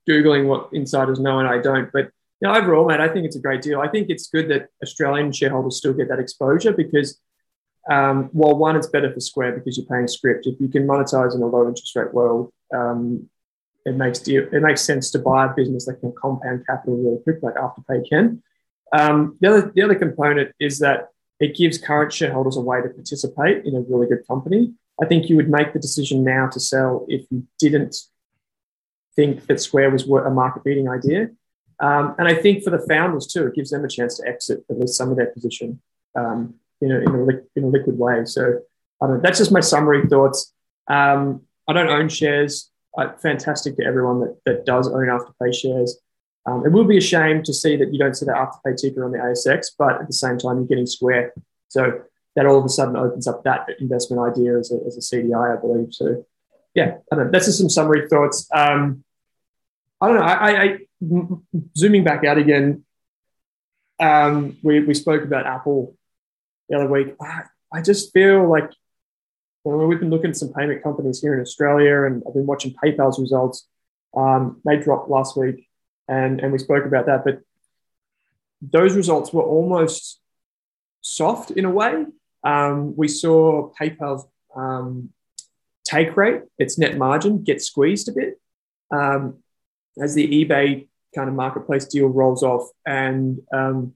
googling 0.09 0.47
what 0.47 0.71
insiders 0.73 1.21
know 1.21 1.41
and 1.41 1.49
I 1.49 1.59
don't. 1.59 1.93
But 1.93 2.11
you 2.41 2.49
know, 2.49 2.55
overall, 2.55 2.87
mate, 2.87 3.01
I 3.01 3.09
think 3.09 3.27
it's 3.27 3.37
a 3.37 3.41
great 3.41 3.63
deal. 3.63 3.81
I 3.81 3.89
think 3.89 4.09
it's 4.09 4.29
good 4.29 4.49
that 4.49 4.69
Australian 4.83 5.33
shareholders 5.33 5.77
still 5.77 5.95
get 5.95 6.09
that 6.09 6.21
exposure 6.21 6.73
because, 6.73 7.21
um, 7.91 8.31
well, 8.33 8.57
one, 8.57 8.77
it's 8.77 8.89
better 8.89 9.13
for 9.13 9.21
Square 9.21 9.59
because 9.59 9.77
you're 9.77 9.87
paying 9.87 10.09
scrip. 10.09 10.41
If 10.45 10.61
you 10.61 10.69
can 10.69 10.87
monetize 10.87 11.35
in 11.35 11.43
a 11.43 11.47
low 11.47 11.69
interest 11.69 11.95
rate 11.95 12.13
world, 12.13 12.53
um, 12.75 13.29
it 13.85 13.95
makes 13.95 14.27
it 14.27 14.63
makes 14.63 14.83
sense 14.83 15.11
to 15.13 15.21
buy 15.21 15.47
a 15.47 15.55
business 15.55 15.87
that 15.87 16.01
can 16.01 16.13
compound 16.21 16.67
capital 16.67 16.97
really 16.97 17.23
quick, 17.23 17.39
like 17.43 17.55
Afterpay 17.55 18.09
can. 18.09 18.43
Um, 18.93 19.37
the 19.41 19.49
other 19.49 19.73
the 19.75 19.83
other 19.83 19.95
component 19.95 20.53
is 20.59 20.81
that 20.81 21.11
it 21.39 21.57
gives 21.57 21.79
current 21.79 22.13
shareholders 22.13 22.57
a 22.57 22.61
way 22.61 22.83
to 22.83 22.89
participate 22.89 23.65
in 23.65 23.77
a 23.77 23.81
really 23.81 24.09
good 24.09 24.27
company. 24.27 24.73
I 25.01 25.07
think 25.07 25.29
you 25.29 25.37
would 25.37 25.51
make 25.51 25.73
the 25.73 25.79
decision 25.79 26.25
now 26.25 26.49
to 26.49 26.59
sell 26.59 27.05
if 27.09 27.27
you 27.31 27.47
didn't 27.59 27.97
think 29.15 29.47
that 29.47 29.61
Square 29.61 29.91
was 29.91 30.05
a 30.05 30.31
market 30.31 30.65
beating 30.65 30.89
idea. 30.89 31.31
Um, 31.79 32.15
and 32.19 32.27
I 32.27 32.35
think 32.35 32.65
for 32.65 32.71
the 32.71 32.85
founders 32.89 33.27
too, 33.27 33.47
it 33.47 33.55
gives 33.55 33.71
them 33.71 33.85
a 33.85 33.89
chance 33.89 34.17
to 34.19 34.27
exit 34.27 34.65
at 34.71 34.79
least 34.79 34.95
some 34.95 35.11
of 35.11 35.17
their 35.17 35.27
position 35.27 35.81
um, 36.15 36.55
in, 36.81 36.93
a, 36.93 36.99
in, 36.99 37.09
a, 37.09 37.59
in 37.59 37.65
a 37.65 37.69
liquid 37.69 37.99
way. 37.99 38.25
So 38.25 38.61
I 39.03 39.07
don't. 39.07 39.23
that's 39.23 39.39
just 39.39 39.53
my 39.53 39.61
summary 39.61 40.07
thoughts. 40.07 40.53
Um, 40.89 41.43
I 41.69 41.73
don't 41.73 41.89
own 41.89 42.09
shares 42.09 42.71
fantastic 43.21 43.77
to 43.77 43.85
everyone 43.85 44.21
that, 44.21 44.37
that 44.47 44.67
does 44.67 44.89
own 44.89 45.07
Afterpay 45.07 45.55
shares. 45.55 45.99
Um, 46.47 46.65
it 46.65 46.73
will 46.73 46.85
be 46.85 46.99
a 46.99 47.03
shame 47.03 47.43
to 47.43 47.53
see 47.53 47.77
that 47.77 47.93
you 47.93 47.99
don't 47.99 48.15
see 48.15 48.25
the 48.25 48.33
Afterpay 48.33 48.81
ticker 48.81 49.05
on 49.05 49.13
the 49.13 49.19
ASX, 49.19 49.69
but 49.79 50.01
at 50.01 50.07
the 50.07 50.13
same 50.13 50.39
time, 50.39 50.59
you're 50.59 50.67
getting 50.67 50.87
Square. 50.87 51.35
So 51.69 52.03
that 52.37 52.47
all 52.47 52.59
of 52.59 52.65
a 52.65 52.69
sudden 52.69 52.97
opens 52.97 53.27
up 53.27 53.43
that 53.45 53.69
investment 53.81 54.23
idea 54.23 54.59
as 54.59 54.71
a, 54.71 54.77
as 54.87 54.97
a 54.97 55.01
CDI, 55.01 55.57
I 55.57 55.61
believe. 55.61 55.89
So, 55.93 56.25
yeah, 56.75 56.99
I 57.11 57.17
don't 57.17 57.27
know. 57.27 57.31
That's 57.33 57.47
just 57.47 57.59
some 57.59 57.71
summary 57.71 58.09
thoughts. 58.09 58.49
Um, 58.55 59.05
I 60.01 60.09
don't 60.09 60.17
know. 60.17 60.23
I, 60.23 60.35
I, 60.35 60.63
I 60.63 60.79
zooming 61.77 62.05
back 62.05 62.25
out 62.25 62.39
again. 62.39 62.85
Um, 63.99 64.59
we 64.63 64.81
we 64.81 64.93
spoke 64.93 65.25
about 65.25 65.47
Apple 65.47 65.97
the 66.69 66.77
other 66.77 66.89
week. 66.89 67.15
I, 67.21 67.43
I 67.73 67.83
just 67.83 68.13
feel 68.13 68.49
like 68.49 68.71
well, 69.67 69.85
we've 69.87 69.99
been 69.99 70.11
looking 70.11 70.31
at 70.31 70.37
some 70.37 70.53
payment 70.53 70.83
companies 70.83 71.21
here 71.21 71.35
in 71.35 71.41
Australia, 71.41 72.05
and 72.05 72.23
I've 72.27 72.35
been 72.35 72.47
watching 72.47 72.73
PayPal's 72.73 73.19
results. 73.19 73.67
Um, 74.17 74.61
they 74.65 74.77
dropped 74.77 75.11
last 75.11 75.37
week, 75.37 75.69
and 76.09 76.41
and 76.41 76.53
we 76.53 76.59
spoke 76.59 76.85
about 76.85 77.07
that. 77.07 77.25
But 77.25 77.41
those 78.63 78.95
results 78.95 79.33
were 79.33 79.43
almost 79.43 80.21
soft 81.01 81.51
in 81.51 81.65
a 81.65 81.71
way. 81.71 82.07
Um, 82.45 82.97
we 82.97 83.09
saw 83.09 83.73
PayPal's 83.81 84.27
um, 84.55 85.11
take 85.85 86.17
rate, 86.17 86.43
its 86.59 86.79
net 86.79 86.97
margin, 86.97 87.43
get 87.43 87.61
squeezed 87.61 88.09
a 88.09 88.13
bit 88.13 88.41
um, 88.93 89.39
as 90.01 90.15
the 90.15 90.29
eBay 90.29 90.87
kind 91.13 91.29
of 91.29 91.35
marketplace 91.35 91.87
deal 91.87 92.07
rolls 92.07 92.45
off, 92.45 92.69
and 92.87 93.41
um, 93.53 93.95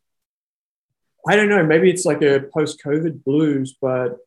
I 1.28 1.36
don't 1.36 1.48
know. 1.48 1.64
Maybe 1.64 1.90
it's 1.90 2.04
like 2.04 2.22
a 2.22 2.40
post-COVID 2.52 3.24
blues, 3.24 3.76
but 3.80 4.18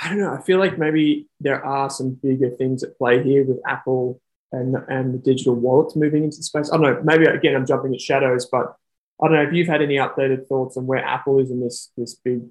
I 0.00 0.08
don't 0.08 0.18
know. 0.18 0.34
I 0.34 0.42
feel 0.42 0.58
like 0.58 0.78
maybe 0.78 1.28
there 1.40 1.64
are 1.64 1.88
some 1.90 2.10
bigger 2.10 2.50
things 2.50 2.82
at 2.82 2.98
play 2.98 3.22
here 3.22 3.44
with 3.44 3.60
Apple 3.66 4.20
and 4.52 4.76
and 4.88 5.14
the 5.14 5.18
digital 5.18 5.54
wallets 5.54 5.96
moving 5.96 6.24
into 6.24 6.36
the 6.38 6.42
space. 6.42 6.70
I 6.72 6.76
don't 6.76 6.82
know. 6.82 7.00
Maybe 7.02 7.26
again, 7.26 7.56
I'm 7.56 7.66
jumping 7.66 7.94
at 7.94 8.00
shadows, 8.00 8.46
but 8.46 8.74
I 9.22 9.28
don't 9.28 9.36
know 9.36 9.42
if 9.42 9.52
you've 9.52 9.68
had 9.68 9.82
any 9.82 9.96
updated 9.96 10.46
thoughts 10.46 10.76
on 10.76 10.86
where 10.86 11.04
Apple 11.04 11.38
is 11.38 11.50
in 11.50 11.60
this 11.60 11.90
this 11.96 12.14
big 12.14 12.42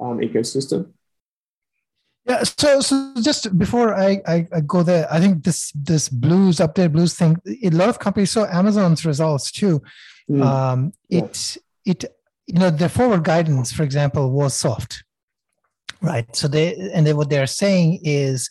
um, 0.00 0.18
ecosystem. 0.18 0.92
Yeah, 2.26 2.42
so 2.42 2.80
so 2.80 3.14
just 3.20 3.58
before 3.58 3.94
I, 3.94 4.20
I, 4.26 4.48
I 4.52 4.60
go 4.60 4.82
there, 4.82 5.06
I 5.10 5.20
think 5.20 5.42
this 5.42 5.72
this 5.74 6.08
blues 6.08 6.58
update 6.58 6.92
blues 6.92 7.14
thing. 7.14 7.36
A 7.62 7.70
lot 7.70 7.88
of 7.88 7.98
companies 7.98 8.30
saw 8.30 8.46
Amazon's 8.46 9.04
results 9.04 9.50
too. 9.50 9.82
Mm. 10.30 10.44
Um, 10.44 10.92
it 11.08 11.58
yeah. 11.84 11.92
it 11.92 12.04
you 12.52 12.58
know 12.58 12.70
the 12.70 12.88
forward 12.88 13.24
guidance, 13.24 13.72
for 13.72 13.82
example, 13.82 14.30
was 14.30 14.54
soft, 14.54 15.04
right? 16.00 16.24
So 16.34 16.48
they 16.48 16.90
and 16.94 17.06
they, 17.06 17.12
what 17.12 17.30
they're 17.30 17.46
saying 17.46 18.00
is 18.02 18.50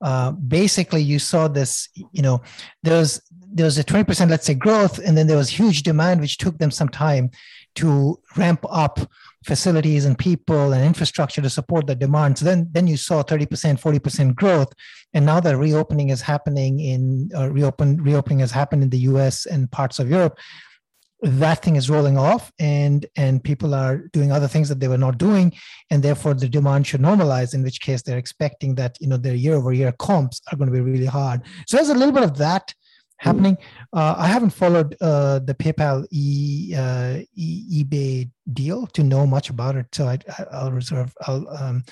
uh, 0.00 0.32
basically 0.32 1.02
you 1.02 1.18
saw 1.18 1.48
this. 1.48 1.88
You 2.12 2.22
know, 2.22 2.42
there 2.82 2.98
was 2.98 3.22
there 3.52 3.66
was 3.66 3.78
a 3.78 3.84
twenty 3.84 4.04
percent, 4.04 4.30
let's 4.30 4.46
say, 4.46 4.54
growth, 4.54 4.98
and 4.98 5.16
then 5.16 5.26
there 5.26 5.36
was 5.36 5.48
huge 5.48 5.82
demand, 5.82 6.20
which 6.20 6.38
took 6.38 6.58
them 6.58 6.70
some 6.70 6.88
time 6.88 7.30
to 7.76 8.18
ramp 8.36 8.64
up 8.68 8.98
facilities 9.44 10.04
and 10.06 10.18
people 10.18 10.72
and 10.72 10.84
infrastructure 10.84 11.40
to 11.40 11.48
support 11.48 11.86
the 11.86 11.94
demand. 11.94 12.36
So 12.36 12.44
then, 12.44 12.68
then 12.72 12.88
you 12.88 12.96
saw 12.96 13.22
30%, 13.22 13.80
40% 13.80 14.34
growth. 14.34 14.72
And 15.14 15.24
now 15.24 15.40
that 15.40 15.56
reopening 15.56 16.08
is 16.08 16.20
happening 16.20 16.80
in 16.80 17.30
uh, 17.34 17.50
reopen 17.50 18.02
reopening 18.02 18.40
has 18.40 18.50
happened 18.50 18.82
in 18.82 18.90
the 18.90 18.98
US 19.10 19.46
and 19.46 19.70
parts 19.70 19.98
of 19.98 20.10
Europe. 20.10 20.36
That 21.26 21.62
thing 21.62 21.76
is 21.76 21.90
rolling 21.90 22.16
off 22.16 22.52
and 22.60 23.04
and 23.16 23.42
people 23.42 23.74
are 23.74 23.96
doing 24.12 24.30
other 24.30 24.46
things 24.46 24.68
that 24.68 24.78
they 24.78 24.88
were 24.88 25.04
not 25.06 25.18
doing. 25.18 25.52
And 25.90 26.02
therefore 26.02 26.34
the 26.34 26.48
demand 26.48 26.86
should 26.86 27.00
normalize, 27.00 27.52
in 27.52 27.62
which 27.62 27.80
case 27.80 28.02
they're 28.02 28.18
expecting 28.18 28.76
that 28.76 28.96
you 29.00 29.08
know 29.08 29.16
their 29.16 29.34
year 29.34 29.54
over 29.54 29.72
year 29.72 29.92
comps 29.92 30.40
are 30.50 30.56
going 30.56 30.70
to 30.70 30.72
be 30.72 30.80
really 30.80 31.06
hard. 31.06 31.42
So 31.66 31.76
there's 31.76 31.88
a 31.88 31.94
little 31.94 32.14
bit 32.14 32.22
of 32.22 32.38
that 32.38 32.72
happening. 33.18 33.56
Uh, 33.92 34.14
I 34.16 34.28
haven't 34.28 34.50
followed 34.50 34.96
uh, 35.00 35.40
the 35.40 35.54
PayPal 35.54 36.06
e, 36.10 36.74
uh, 36.76 37.22
e, 37.34 37.84
eBay 37.84 38.30
deal 38.52 38.86
to 38.88 39.02
know 39.02 39.26
much 39.26 39.50
about 39.50 39.76
it, 39.76 39.86
so 39.92 40.06
I, 40.06 40.18
will 40.64 40.72
reserve 40.72 41.14
I'll, 41.26 41.48
um, 41.48 41.82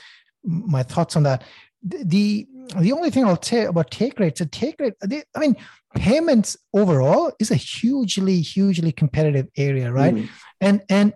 my 0.45 0.83
thoughts 0.83 1.17
on 1.17 1.23
that. 1.25 1.45
The 1.85 2.47
the 2.79 2.93
only 2.93 3.11
thing 3.11 3.25
I'll 3.25 3.43
say 3.43 3.65
about 3.65 3.91
take 3.91 4.19
rates, 4.19 4.41
a 4.41 4.47
take 4.47 4.81
rate, 4.81 4.95
they, 5.03 5.23
I 5.37 5.39
mean, 5.39 5.57
payments 5.95 6.57
overall 6.73 7.31
is 7.39 7.51
a 7.51 7.57
hugely 7.57 8.41
hugely 8.41 8.91
competitive 8.91 9.49
area, 9.57 9.93
right? 9.93 10.15
Mm. 10.15 10.29
And 10.61 10.83
and 10.89 11.15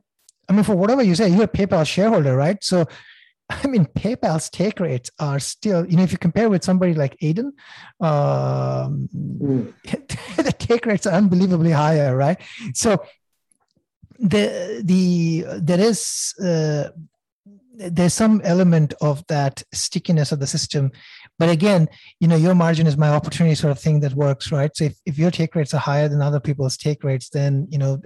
I 0.49 0.53
mean, 0.53 0.65
for 0.65 0.77
whatever 0.77 1.03
you 1.03 1.15
say, 1.15 1.29
you're 1.29 1.45
a 1.45 1.49
PayPal 1.49 1.87
shareholder, 1.87 2.37
right? 2.37 2.63
So 2.63 2.87
I 3.51 3.67
mean, 3.67 3.87
PayPal's 3.87 4.51
take 4.51 4.79
rates 4.79 5.11
are 5.19 5.39
still, 5.39 5.87
you 5.87 5.97
know, 5.97 6.03
if 6.03 6.13
you 6.13 6.19
compare 6.19 6.51
with 6.51 6.63
somebody 6.63 6.93
like 6.93 7.19
Adyen, 7.21 7.53
um, 8.01 9.09
mm. 9.15 9.73
the 10.37 10.55
take 10.59 10.85
rates 10.85 11.07
are 11.07 11.15
unbelievably 11.15 11.71
higher, 11.71 12.15
right? 12.15 12.39
So 12.75 13.03
the 14.19 14.83
the 14.85 15.45
there 15.61 15.81
is 15.81 16.35
uh, 16.43 16.91
there's 17.79 18.15
some 18.15 18.41
element 18.45 18.93
of 19.01 19.25
that 19.29 19.63
stickiness 19.73 20.33
of 20.33 20.41
the 20.41 20.47
system, 20.47 20.91
but 21.39 21.49
again, 21.49 21.89
you 22.21 22.27
know, 22.27 22.37
your 22.37 22.55
margin 22.55 22.87
is 22.87 22.97
my 22.97 23.09
opportunity 23.09 23.55
sort 23.55 23.71
of 23.71 23.79
thing 23.79 24.01
that 24.01 24.15
works, 24.15 24.51
right? 24.51 24.77
So 24.77 24.85
if, 24.85 24.97
if 25.07 25.19
your 25.19 25.31
take 25.31 25.55
rates 25.55 25.73
are 25.73 25.81
higher 25.81 26.09
than 26.09 26.21
other 26.21 26.41
people's 26.41 26.77
take 26.77 27.05
rates, 27.05 27.29
then 27.29 27.67
you 27.71 27.79
know 27.79 28.01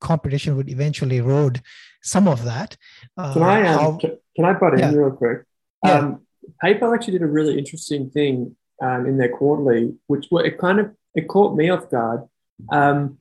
competition 0.00 0.56
would 0.56 0.68
eventually 0.70 1.18
erode 1.18 1.60
some 2.02 2.28
of 2.28 2.44
that. 2.44 2.76
Uh, 3.16 3.32
can 3.32 3.42
I 3.42 3.66
um, 3.66 3.78
how, 3.78 3.98
can 3.98 4.44
I 4.44 4.52
butt 4.54 4.74
in 4.74 4.80
yeah. 4.80 4.92
real 4.92 5.10
quick? 5.10 5.44
Yeah. 5.84 5.92
Um, 5.92 6.22
PayPal 6.64 6.94
actually 6.94 7.12
did 7.12 7.22
a 7.22 7.26
really 7.26 7.58
interesting 7.58 8.10
thing 8.10 8.56
um, 8.82 9.06
in 9.06 9.18
their 9.18 9.28
quarterly, 9.28 9.94
which 10.06 10.28
it 10.30 10.58
kind 10.58 10.80
of 10.80 10.94
it 11.14 11.28
caught 11.28 11.56
me 11.56 11.68
off 11.68 11.90
guard. 11.90 12.22
Um, 12.70 13.18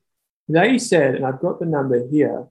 they 0.47 0.77
said, 0.77 1.15
and 1.15 1.25
I've 1.25 1.41
got 1.41 1.59
the 1.59 1.65
number 1.65 2.07
here. 2.07 2.47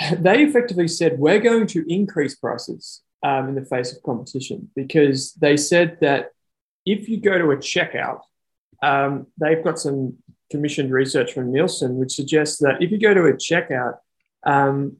They 0.18 0.42
effectively 0.42 0.88
said 0.88 1.18
we're 1.18 1.40
going 1.40 1.66
to 1.68 1.84
increase 1.92 2.34
prices 2.34 3.02
um, 3.22 3.48
in 3.50 3.54
the 3.54 3.64
face 3.64 3.94
of 3.94 4.02
competition 4.02 4.70
because 4.74 5.32
they 5.34 5.56
said 5.56 5.98
that 6.00 6.30
if 6.86 7.08
you 7.08 7.20
go 7.20 7.36
to 7.36 7.50
a 7.50 7.56
checkout, 7.56 8.20
um, 8.82 9.26
they've 9.38 9.62
got 9.62 9.78
some 9.78 10.16
commissioned 10.50 10.90
research 10.90 11.32
from 11.32 11.52
Nielsen, 11.52 11.96
which 11.96 12.12
suggests 12.12 12.58
that 12.58 12.82
if 12.82 12.90
you 12.90 12.98
go 12.98 13.14
to 13.14 13.26
a 13.26 13.34
checkout, 13.34 13.98
um, 14.44 14.96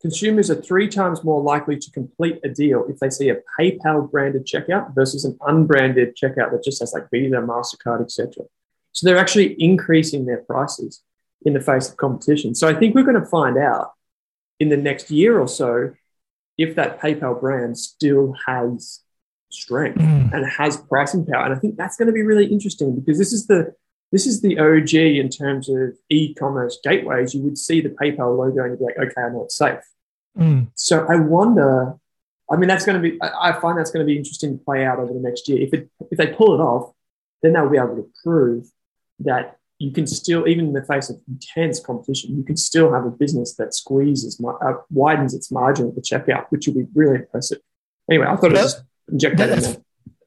consumers 0.00 0.50
are 0.50 0.62
three 0.62 0.88
times 0.88 1.24
more 1.24 1.42
likely 1.42 1.76
to 1.76 1.90
complete 1.90 2.38
a 2.44 2.48
deal 2.48 2.86
if 2.88 3.00
they 3.00 3.10
see 3.10 3.30
a 3.30 3.40
PayPal 3.58 4.10
branded 4.10 4.46
checkout 4.46 4.94
versus 4.94 5.24
an 5.24 5.36
unbranded 5.46 6.16
checkout 6.16 6.52
that 6.52 6.62
just 6.64 6.80
has 6.80 6.92
like 6.92 7.10
Visa, 7.10 7.36
MasterCard, 7.36 8.02
etc. 8.02 8.44
So 8.92 9.06
they're 9.06 9.18
actually 9.18 9.60
increasing 9.60 10.24
their 10.24 10.42
prices 10.42 11.02
in 11.44 11.52
the 11.52 11.60
face 11.60 11.90
of 11.90 11.96
competition. 11.96 12.54
So 12.54 12.68
I 12.68 12.74
think 12.74 12.94
we're 12.94 13.02
going 13.02 13.20
to 13.20 13.26
find 13.26 13.58
out 13.58 13.90
in 14.58 14.68
the 14.68 14.76
next 14.76 15.10
year 15.10 15.38
or 15.38 15.48
so 15.48 15.92
if 16.58 16.74
that 16.76 17.00
PayPal 17.00 17.38
brand 17.40 17.78
still 17.78 18.34
has 18.46 19.00
strength 19.50 19.98
mm. 19.98 20.32
and 20.32 20.46
has 20.46 20.76
pricing 20.76 21.26
power. 21.26 21.44
And 21.44 21.54
I 21.54 21.58
think 21.58 21.76
that's 21.76 21.96
going 21.96 22.06
to 22.06 22.12
be 22.12 22.22
really 22.22 22.46
interesting 22.46 22.98
because 22.98 23.18
this 23.18 23.32
is 23.32 23.46
the 23.46 23.74
this 24.12 24.26
is 24.26 24.40
the 24.40 24.58
OG 24.58 24.94
in 24.94 25.28
terms 25.28 25.68
of 25.68 25.94
e-commerce 26.08 26.78
gateways. 26.82 27.34
You 27.34 27.42
would 27.42 27.58
see 27.58 27.80
the 27.80 27.88
PayPal 27.88 28.38
logo 28.38 28.62
and 28.62 28.70
you'd 28.70 28.78
be 28.78 28.84
like, 28.84 28.98
okay, 28.98 29.20
I 29.20 29.30
know 29.30 29.44
it's 29.44 29.56
safe. 29.56 29.80
Mm. 30.38 30.68
So 30.74 31.06
I 31.08 31.16
wonder. 31.16 31.94
I 32.48 32.56
mean, 32.56 32.68
that's 32.68 32.86
going 32.86 33.02
to 33.02 33.10
be. 33.10 33.18
I 33.20 33.52
find 33.60 33.76
that's 33.76 33.90
going 33.90 34.06
to 34.06 34.10
be 34.10 34.16
interesting 34.16 34.56
to 34.56 34.64
play 34.64 34.84
out 34.84 35.00
over 35.00 35.12
the 35.12 35.18
next 35.18 35.48
year. 35.48 35.60
If 35.60 35.74
it 35.74 35.90
if 36.10 36.18
they 36.18 36.28
pull 36.28 36.54
it 36.54 36.62
off, 36.62 36.92
then 37.42 37.52
they'll 37.52 37.68
be 37.68 37.78
able 37.78 37.96
to 37.96 38.08
prove 38.22 38.70
that 39.20 39.58
you 39.78 39.92
can 39.92 40.06
still, 40.06 40.48
even 40.48 40.66
in 40.66 40.72
the 40.72 40.84
face 40.84 41.10
of 41.10 41.16
intense 41.28 41.80
competition, 41.80 42.36
you 42.36 42.44
can 42.44 42.56
still 42.56 42.92
have 42.92 43.04
a 43.04 43.10
business 43.10 43.54
that 43.56 43.74
squeezes, 43.74 44.42
uh, 44.44 44.72
widens 44.90 45.34
its 45.34 45.50
margin 45.52 45.88
at 45.88 45.94
the 45.94 46.00
checkout, 46.00 46.46
which 46.48 46.66
would 46.66 46.76
be 46.76 46.86
really 46.94 47.16
impressive. 47.16 47.58
Anyway, 48.10 48.26
I 48.26 48.36
thought 48.36 48.52
I'd 48.52 48.56
just 48.56 48.82
inject 49.10 49.36
that 49.38 49.50
in 49.50 49.60
there. 49.60 49.76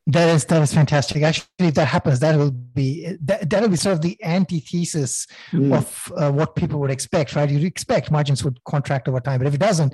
That 0.08 0.30
is 0.30 0.46
that 0.46 0.62
is 0.64 0.74
fantastic. 0.74 1.22
Actually, 1.22 1.48
if 1.60 1.76
that 1.76 1.88
happens, 1.88 2.20
that 2.20 2.36
will 2.36 2.50
be 2.50 3.16
that 3.22 3.62
will 3.62 3.70
be 3.70 3.76
sort 3.76 3.94
of 3.94 4.02
the 4.02 4.18
antithesis 4.24 5.28
mm. 5.52 5.76
of 5.76 6.12
uh, 6.18 6.32
what 6.32 6.56
people 6.56 6.80
would 6.80 6.90
expect, 6.90 7.36
right? 7.36 7.48
You'd 7.48 7.64
expect 7.64 8.10
margins 8.10 8.44
would 8.44 8.64
contract 8.64 9.08
over 9.08 9.20
time, 9.20 9.38
but 9.40 9.48
if 9.48 9.54
it 9.54 9.60
doesn't, 9.60 9.94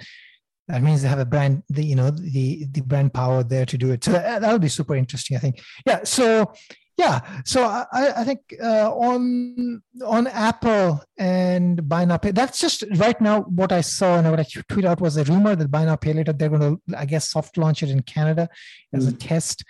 that 0.69 0.81
means 0.81 1.01
they 1.01 1.09
have 1.09 1.19
a 1.19 1.25
brand, 1.25 1.63
the 1.69 1.83
you 1.83 1.95
know 1.95 2.11
the 2.11 2.65
the 2.71 2.81
brand 2.81 3.13
power 3.13 3.43
there 3.43 3.65
to 3.65 3.77
do 3.77 3.91
it. 3.91 4.05
So 4.05 4.13
that, 4.13 4.41
that'll 4.41 4.57
be 4.57 4.69
super 4.69 4.95
interesting, 4.95 5.35
I 5.35 5.41
think. 5.41 5.59
Yeah. 5.85 6.03
So 6.05 6.53
yeah, 6.97 7.41
so 7.43 7.63
I, 7.63 7.85
I 8.21 8.23
think 8.23 8.55
uh, 8.63 8.89
on 8.89 9.81
on 10.05 10.27
Apple 10.27 11.01
and 11.17 11.87
buy 11.89 12.05
now 12.05 12.17
pay. 12.17 12.31
That's 12.31 12.57
just 12.57 12.85
right 12.95 13.19
now 13.19 13.41
what 13.41 13.73
I 13.73 13.81
saw 13.81 14.17
and 14.17 14.29
what 14.29 14.39
I 14.39 14.43
tweeted 14.43 14.85
out 14.85 15.01
was 15.01 15.17
a 15.17 15.25
rumor 15.25 15.55
that 15.57 15.69
buy 15.69 15.83
now 15.83 15.97
pay 15.97 16.13
later 16.13 16.31
they're 16.31 16.49
going 16.49 16.61
to 16.61 16.97
I 16.97 17.05
guess 17.05 17.29
soft 17.29 17.57
launch 17.57 17.83
it 17.83 17.89
in 17.89 18.01
Canada 18.03 18.47
as 18.93 19.07
mm. 19.07 19.13
a 19.13 19.17
test. 19.17 19.65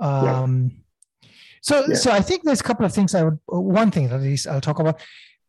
Um, 0.00 0.72
yeah. 1.22 1.28
So, 1.60 1.84
yeah. 1.88 1.94
so 1.94 2.10
I 2.10 2.20
think 2.20 2.42
there's 2.42 2.60
a 2.60 2.64
couple 2.64 2.84
of 2.84 2.92
things 2.92 3.14
I 3.14 3.22
would. 3.22 3.38
One 3.46 3.92
thing 3.92 4.10
at 4.10 4.20
least 4.20 4.48
I'll 4.48 4.60
talk 4.60 4.80
about 4.80 5.00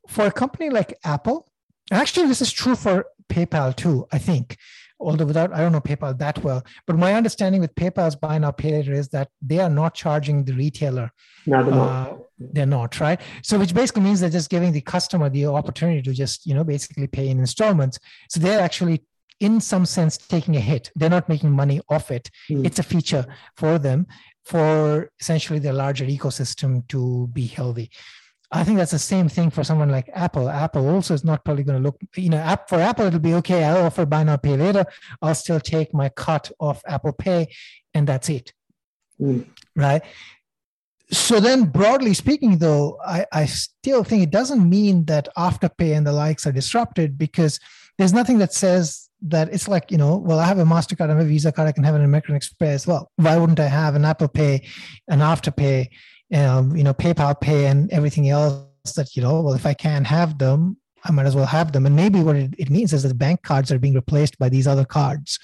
for 0.07 0.28
a 0.28 0.32
company 0.32 0.69
like 0.69 0.93
Apple. 1.03 1.49
Actually, 1.91 2.28
this 2.28 2.41
is 2.41 2.51
true 2.51 2.76
for 2.76 3.07
PayPal 3.30 3.76
too. 3.76 4.07
I 4.11 4.19
think, 4.19 4.57
although 4.99 5.25
without 5.25 5.53
I 5.53 5.59
don't 5.59 5.71
know 5.71 5.81
PayPal 5.81 6.17
that 6.19 6.43
well, 6.43 6.63
but 6.87 6.97
my 6.97 7.13
understanding 7.13 7.61
with 7.61 7.73
PayPal's 7.75 8.15
buy 8.15 8.37
now 8.37 8.51
pay 8.51 8.71
later 8.71 8.93
is 8.93 9.09
that 9.09 9.29
they 9.41 9.59
are 9.59 9.69
not 9.69 9.93
charging 9.93 10.43
the 10.43 10.53
retailer. 10.53 11.11
No, 11.45 11.63
they're 11.63 11.75
not. 11.75 12.09
Uh, 12.09 12.17
they're 12.37 12.65
not 12.65 12.99
right. 12.99 13.19
So, 13.43 13.57
which 13.57 13.73
basically 13.73 14.03
means 14.03 14.19
they're 14.19 14.29
just 14.29 14.49
giving 14.49 14.71
the 14.71 14.81
customer 14.81 15.29
the 15.29 15.45
opportunity 15.45 16.01
to 16.01 16.13
just 16.13 16.45
you 16.45 16.53
know 16.53 16.63
basically 16.63 17.07
pay 17.07 17.29
in 17.29 17.39
installments. 17.39 17.99
So 18.29 18.39
they're 18.39 18.61
actually 18.61 19.03
in 19.41 19.59
some 19.59 19.85
sense 19.85 20.17
taking 20.17 20.55
a 20.55 20.61
hit 20.61 20.89
they're 20.95 21.09
not 21.09 21.27
making 21.27 21.51
money 21.51 21.81
off 21.89 22.09
it 22.09 22.31
mm. 22.49 22.65
it's 22.65 22.79
a 22.79 22.83
feature 22.83 23.25
for 23.57 23.77
them 23.77 24.07
for 24.45 25.09
essentially 25.19 25.59
the 25.59 25.73
larger 25.73 26.05
ecosystem 26.05 26.87
to 26.87 27.27
be 27.33 27.47
healthy. 27.47 27.89
I 28.51 28.63
think 28.63 28.77
that's 28.77 28.91
the 28.91 28.99
same 28.99 29.27
thing 29.27 29.49
for 29.49 29.63
someone 29.63 29.89
like 29.89 30.09
Apple. 30.13 30.49
Apple 30.49 30.87
also 30.87 31.13
is 31.13 31.23
not 31.23 31.43
probably 31.43 31.63
going 31.63 31.77
to 31.77 31.83
look, 31.83 31.99
you 32.15 32.29
know, 32.29 32.37
app 32.37 32.69
for 32.69 32.79
Apple, 32.79 33.05
it'll 33.05 33.19
be 33.19 33.33
okay. 33.35 33.63
I'll 33.63 33.85
offer 33.85 34.05
buy 34.05 34.23
now, 34.23 34.37
pay 34.37 34.55
later. 34.55 34.85
I'll 35.21 35.35
still 35.35 35.59
take 35.59 35.93
my 35.93 36.09
cut 36.09 36.51
of 36.59 36.81
Apple 36.87 37.13
Pay, 37.13 37.47
and 37.93 38.07
that's 38.07 38.29
it. 38.29 38.53
Mm. 39.19 39.45
Right. 39.75 40.03
So 41.11 41.39
then, 41.39 41.65
broadly 41.65 42.13
speaking, 42.13 42.57
though, 42.57 42.99
I, 43.05 43.25
I 43.31 43.45
still 43.45 44.03
think 44.03 44.23
it 44.23 44.31
doesn't 44.31 44.67
mean 44.67 45.05
that 45.05 45.27
Afterpay 45.37 45.95
and 45.95 46.05
the 46.05 46.11
likes 46.11 46.47
are 46.47 46.51
disrupted 46.51 47.17
because 47.17 47.59
there's 47.97 48.13
nothing 48.13 48.39
that 48.39 48.53
says 48.53 49.09
that 49.21 49.51
it's 49.53 49.67
like 49.67 49.89
you 49.89 49.97
know 49.97 50.17
well 50.17 50.39
i 50.39 50.45
have 50.45 50.59
a 50.59 50.63
mastercard 50.63 51.05
i 51.05 51.15
have 51.15 51.19
a 51.19 51.23
visa 51.23 51.51
card 51.51 51.67
i 51.67 51.71
can 51.71 51.83
have 51.83 51.95
an 51.95 52.03
american 52.03 52.35
express 52.35 52.85
well 52.85 53.09
why 53.15 53.37
wouldn't 53.37 53.59
i 53.59 53.65
have 53.67 53.95
an 53.95 54.05
apple 54.05 54.27
pay 54.27 54.61
an 55.07 55.19
afterpay 55.19 55.87
um, 56.34 56.76
you 56.76 56.84
know 56.84 56.93
paypal 56.93 57.39
pay 57.39 57.67
and 57.67 57.91
everything 57.91 58.30
else 58.30 58.65
that 58.95 59.15
you 59.15 59.21
know 59.21 59.41
well 59.41 59.53
if 59.53 59.65
i 59.65 59.73
can't 59.73 60.07
have 60.07 60.38
them 60.38 60.78
i 61.05 61.11
might 61.11 61.26
as 61.26 61.36
well 61.36 61.45
have 61.45 61.71
them. 61.71 61.86
And 61.86 61.95
maybe 61.95 62.19
what 62.21 62.36
it, 62.36 62.53
it 62.57 62.69
means 62.69 62.91
is 62.91 63.03
that 63.03 63.09
the 63.09 63.15
bank 63.15 63.43
cards 63.43 63.71
are 63.71 63.80
being 63.80 63.93
replaced 63.93 64.38
by 64.39 64.49
these 64.49 64.67
other 64.67 64.86
cards. 64.86 65.39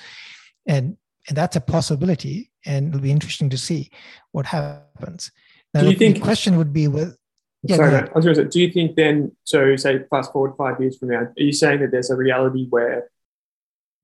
And 0.65 0.97
and 1.27 1.37
that's 1.37 1.55
a 1.55 1.61
possibility 1.61 2.51
and 2.65 2.89
it'll 2.89 3.01
be 3.01 3.11
interesting 3.11 3.49
to 3.51 3.57
see 3.57 3.91
what 4.31 4.47
happens. 4.47 5.31
Now, 5.73 5.81
do 5.81 5.89
you 5.89 5.95
think 5.95 6.15
the 6.15 6.21
question 6.21 6.57
would 6.57 6.73
be 6.73 6.87
with 6.87 7.15
Yeah, 7.63 7.75
Sorry. 7.75 7.95
I 7.95 8.11
was 8.15 8.25
going 8.25 8.35
to 8.35 8.43
say, 8.43 8.47
do 8.47 8.59
you 8.59 8.71
think 8.71 8.95
then, 8.95 9.35
so 9.43 9.75
say 9.75 10.03
fast 10.09 10.31
forward 10.31 10.55
five 10.57 10.81
years 10.81 10.97
from 10.97 11.09
now, 11.09 11.19
are 11.19 11.33
you 11.37 11.53
saying 11.53 11.81
that 11.81 11.91
there's 11.91 12.09
a 12.09 12.15
reality 12.15 12.65
where, 12.69 13.09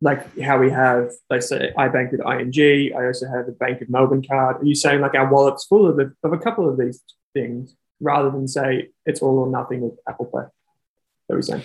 like 0.01 0.39
how 0.39 0.59
we 0.59 0.69
have, 0.69 1.11
let's 1.29 1.49
say, 1.49 1.71
I 1.77 1.87
bank 1.87 2.11
with 2.11 2.21
ING, 2.21 2.93
I 2.95 3.05
also 3.05 3.27
have 3.27 3.47
a 3.47 3.51
Bank 3.51 3.81
of 3.81 3.89
Melbourne 3.89 4.23
card. 4.25 4.61
Are 4.61 4.65
you 4.65 4.75
saying 4.75 5.01
like 5.01 5.15
our 5.15 5.31
wallet's 5.31 5.65
full 5.65 5.87
of, 5.87 5.99
a, 5.99 6.11
of 6.23 6.33
a 6.33 6.37
couple 6.37 6.69
of 6.69 6.77
these 6.77 7.01
things 7.33 7.75
rather 7.99 8.29
than 8.29 8.47
say 8.47 8.89
it's 9.05 9.21
all 9.21 9.39
or 9.39 9.49
nothing 9.49 9.81
with 9.81 9.93
Apple 10.07 10.25
Pay? 10.25 10.47
That 11.27 11.35
we're 11.35 11.41
saying. 11.41 11.63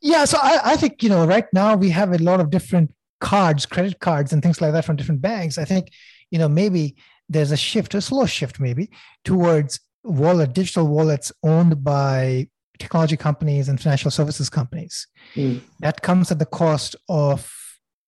Yeah, 0.00 0.24
so 0.24 0.38
I, 0.40 0.60
I 0.64 0.76
think 0.76 1.02
you 1.02 1.08
know 1.08 1.26
right 1.26 1.46
now 1.52 1.76
we 1.76 1.90
have 1.90 2.12
a 2.12 2.18
lot 2.18 2.40
of 2.40 2.50
different 2.50 2.94
cards, 3.20 3.66
credit 3.66 4.00
cards, 4.00 4.32
and 4.32 4.42
things 4.42 4.60
like 4.60 4.72
that 4.72 4.84
from 4.84 4.96
different 4.96 5.20
banks. 5.20 5.58
I 5.58 5.64
think 5.64 5.90
you 6.30 6.38
know 6.38 6.48
maybe 6.48 6.96
there's 7.28 7.52
a 7.52 7.56
shift, 7.56 7.94
a 7.94 8.00
slow 8.00 8.24
shift 8.24 8.60
maybe 8.60 8.90
towards 9.24 9.80
wallet, 10.04 10.54
digital 10.54 10.86
wallets 10.86 11.32
owned 11.42 11.82
by 11.82 12.48
technology 12.78 13.16
companies 13.16 13.68
and 13.68 13.80
financial 13.80 14.10
services 14.10 14.48
companies. 14.48 15.06
Mm. 15.34 15.60
That 15.80 16.02
comes 16.02 16.30
at 16.30 16.38
the 16.38 16.46
cost 16.46 16.96
of 17.08 17.50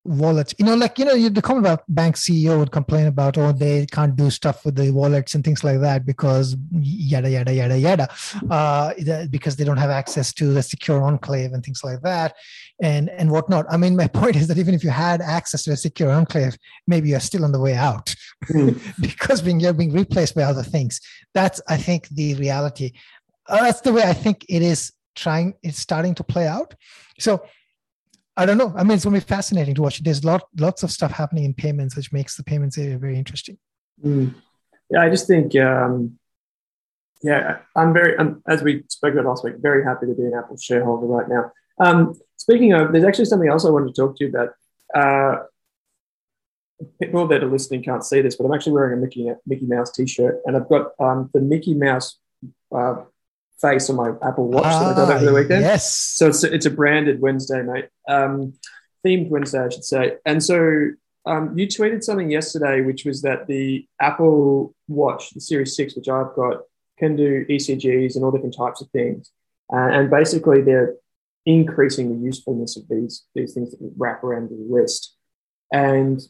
wallets. 0.06 0.54
You 0.58 0.64
know, 0.64 0.74
like 0.74 0.98
you 0.98 1.04
know, 1.04 1.28
the 1.28 1.42
common 1.42 1.62
about 1.64 1.84
bank 1.88 2.16
CEO 2.16 2.58
would 2.58 2.72
complain 2.72 3.06
about, 3.06 3.36
oh, 3.38 3.52
they 3.52 3.86
can't 3.86 4.16
do 4.16 4.30
stuff 4.30 4.64
with 4.64 4.76
the 4.76 4.90
wallets 4.90 5.34
and 5.34 5.44
things 5.44 5.62
like 5.62 5.80
that 5.80 6.06
because 6.06 6.56
yada 6.72 7.30
yada 7.30 7.52
yada 7.52 7.78
yada, 7.78 8.08
uh, 8.50 8.92
because 9.30 9.56
they 9.56 9.64
don't 9.64 9.76
have 9.76 9.90
access 9.90 10.32
to 10.34 10.52
the 10.52 10.62
secure 10.62 11.02
enclave 11.02 11.52
and 11.52 11.64
things 11.64 11.82
like 11.84 12.00
that, 12.02 12.34
and 12.82 13.10
and 13.10 13.30
whatnot. 13.30 13.66
I 13.70 13.76
mean, 13.76 13.96
my 13.96 14.06
point 14.20 14.36
is 14.36 14.48
that 14.48 14.58
even 14.58 14.74
if 14.74 14.82
you 14.84 14.90
had 14.90 15.20
access 15.20 15.64
to 15.64 15.72
a 15.72 15.76
secure 15.76 16.10
enclave, 16.10 16.56
maybe 16.86 17.10
you're 17.10 17.20
still 17.20 17.44
on 17.44 17.52
the 17.52 17.60
way 17.60 17.74
out 17.74 18.14
Mm. 18.44 18.80
because 19.00 19.42
being 19.42 19.60
you're 19.60 19.72
being 19.72 19.92
replaced 19.92 20.34
by 20.34 20.42
other 20.42 20.62
things. 20.62 21.00
That's 21.34 21.60
I 21.68 21.76
think 21.76 22.08
the 22.08 22.34
reality. 22.34 22.92
Uh, 23.48 23.62
that's 23.62 23.80
the 23.80 23.92
way 23.92 24.02
I 24.02 24.12
think 24.12 24.44
it 24.48 24.62
is 24.62 24.92
trying. 25.14 25.54
It's 25.62 25.78
starting 25.78 26.14
to 26.16 26.24
play 26.24 26.46
out. 26.46 26.74
So 27.18 27.46
I 28.36 28.44
don't 28.44 28.58
know. 28.58 28.72
I 28.76 28.82
mean, 28.82 28.92
it's 28.92 29.04
going 29.04 29.18
to 29.18 29.24
be 29.24 29.28
fascinating 29.28 29.74
to 29.76 29.82
watch. 29.82 30.02
There's 30.02 30.24
lot, 30.24 30.42
lots 30.58 30.82
of 30.82 30.90
stuff 30.90 31.10
happening 31.10 31.44
in 31.44 31.54
payments, 31.54 31.96
which 31.96 32.12
makes 32.12 32.36
the 32.36 32.44
payments 32.44 32.76
area 32.76 32.98
very 32.98 33.16
interesting. 33.16 33.56
Mm. 34.04 34.34
Yeah, 34.90 35.02
I 35.02 35.08
just 35.08 35.26
think, 35.26 35.56
um, 35.56 36.18
yeah, 37.22 37.58
I'm 37.74 37.92
very, 37.92 38.18
I'm, 38.18 38.42
as 38.46 38.62
we 38.62 38.84
spoke 38.88 39.14
about 39.14 39.24
last 39.24 39.42
week, 39.42 39.54
very 39.58 39.82
happy 39.82 40.06
to 40.06 40.14
be 40.14 40.24
an 40.24 40.34
Apple 40.34 40.56
shareholder 40.58 41.06
right 41.06 41.28
now. 41.28 41.52
Um, 41.78 42.14
speaking 42.36 42.72
of, 42.72 42.92
there's 42.92 43.04
actually 43.04 43.24
something 43.24 43.48
else 43.48 43.64
I 43.64 43.70
wanted 43.70 43.94
to 43.94 44.00
talk 44.00 44.16
to 44.16 44.24
you 44.24 44.30
about. 44.30 44.50
Uh, 44.94 45.44
people 47.00 47.26
that 47.26 47.42
are 47.42 47.50
listening 47.50 47.82
can't 47.82 48.04
see 48.04 48.20
this, 48.20 48.36
but 48.36 48.44
I'm 48.44 48.52
actually 48.52 48.72
wearing 48.72 48.98
a 48.98 49.00
Mickey 49.00 49.30
Mickey 49.46 49.66
Mouse 49.66 49.92
T-shirt, 49.92 50.40
and 50.44 50.56
I've 50.56 50.68
got 50.68 50.92
um, 50.98 51.30
the 51.32 51.40
Mickey 51.40 51.74
Mouse 51.74 52.18
uh, 52.74 52.96
face 53.60 53.88
on 53.90 53.96
my 53.96 54.10
Apple 54.26 54.48
Watch 54.48 54.64
that 54.64 54.92
I 54.92 54.94
got 54.94 55.16
over 55.16 55.24
the 55.24 55.32
weekend. 55.32 55.62
Yes. 55.62 55.96
So 55.96 56.28
it's 56.28 56.44
a, 56.44 56.52
it's 56.52 56.66
a 56.66 56.70
branded 56.70 57.20
Wednesday, 57.20 57.62
mate. 57.62 57.88
Um, 58.08 58.54
themed 59.04 59.28
Wednesday, 59.30 59.64
I 59.64 59.68
should 59.68 59.84
say. 59.84 60.16
And 60.24 60.42
so 60.42 60.90
um, 61.24 61.58
you 61.58 61.66
tweeted 61.66 62.02
something 62.02 62.30
yesterday, 62.30 62.82
which 62.82 63.04
was 63.04 63.22
that 63.22 63.46
the 63.46 63.86
Apple 64.00 64.74
Watch, 64.88 65.30
the 65.30 65.40
Series 65.40 65.76
6, 65.76 65.96
which 65.96 66.08
I've 66.08 66.34
got, 66.34 66.62
can 66.98 67.16
do 67.16 67.44
ECGs 67.46 68.14
and 68.14 68.24
all 68.24 68.30
different 68.30 68.56
types 68.56 68.80
of 68.80 68.88
things. 68.90 69.30
Uh, 69.72 69.88
and 69.90 70.10
basically, 70.10 70.62
they're 70.62 70.94
increasing 71.44 72.10
the 72.10 72.24
usefulness 72.24 72.76
of 72.76 72.88
these, 72.88 73.24
these 73.34 73.54
things 73.54 73.70
that 73.70 73.92
wrap 73.96 74.22
around 74.24 74.50
the 74.50 74.66
wrist. 74.68 75.14
And 75.72 76.20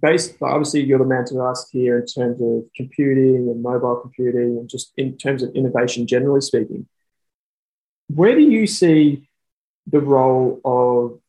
based, 0.00 0.36
obviously, 0.42 0.82
you're 0.82 0.98
the 0.98 1.04
man 1.04 1.24
to 1.26 1.42
ask 1.42 1.68
here 1.70 1.98
in 1.98 2.06
terms 2.06 2.40
of 2.40 2.64
computing 2.74 3.48
and 3.48 3.62
mobile 3.62 3.96
computing 3.96 4.58
and 4.58 4.68
just 4.68 4.92
in 4.96 5.16
terms 5.16 5.42
of 5.42 5.54
innovation, 5.54 6.06
generally 6.06 6.40
speaking. 6.40 6.86
Where 8.08 8.34
do 8.34 8.42
you 8.42 8.66
see 8.66 9.28
the 9.86 10.00
role 10.00 10.60
of 10.64 11.20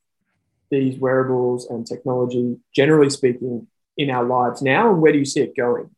these 0.69 0.99
wearables 0.99 1.69
and 1.69 1.85
technology, 1.85 2.57
generally 2.75 3.09
speaking, 3.09 3.67
in 3.97 4.11
our 4.11 4.23
lives 4.23 4.61
now, 4.61 4.91
and 4.91 5.01
where 5.01 5.11
do 5.11 5.17
you 5.17 5.25
see 5.25 5.41
it 5.41 5.55
going? 5.55 5.89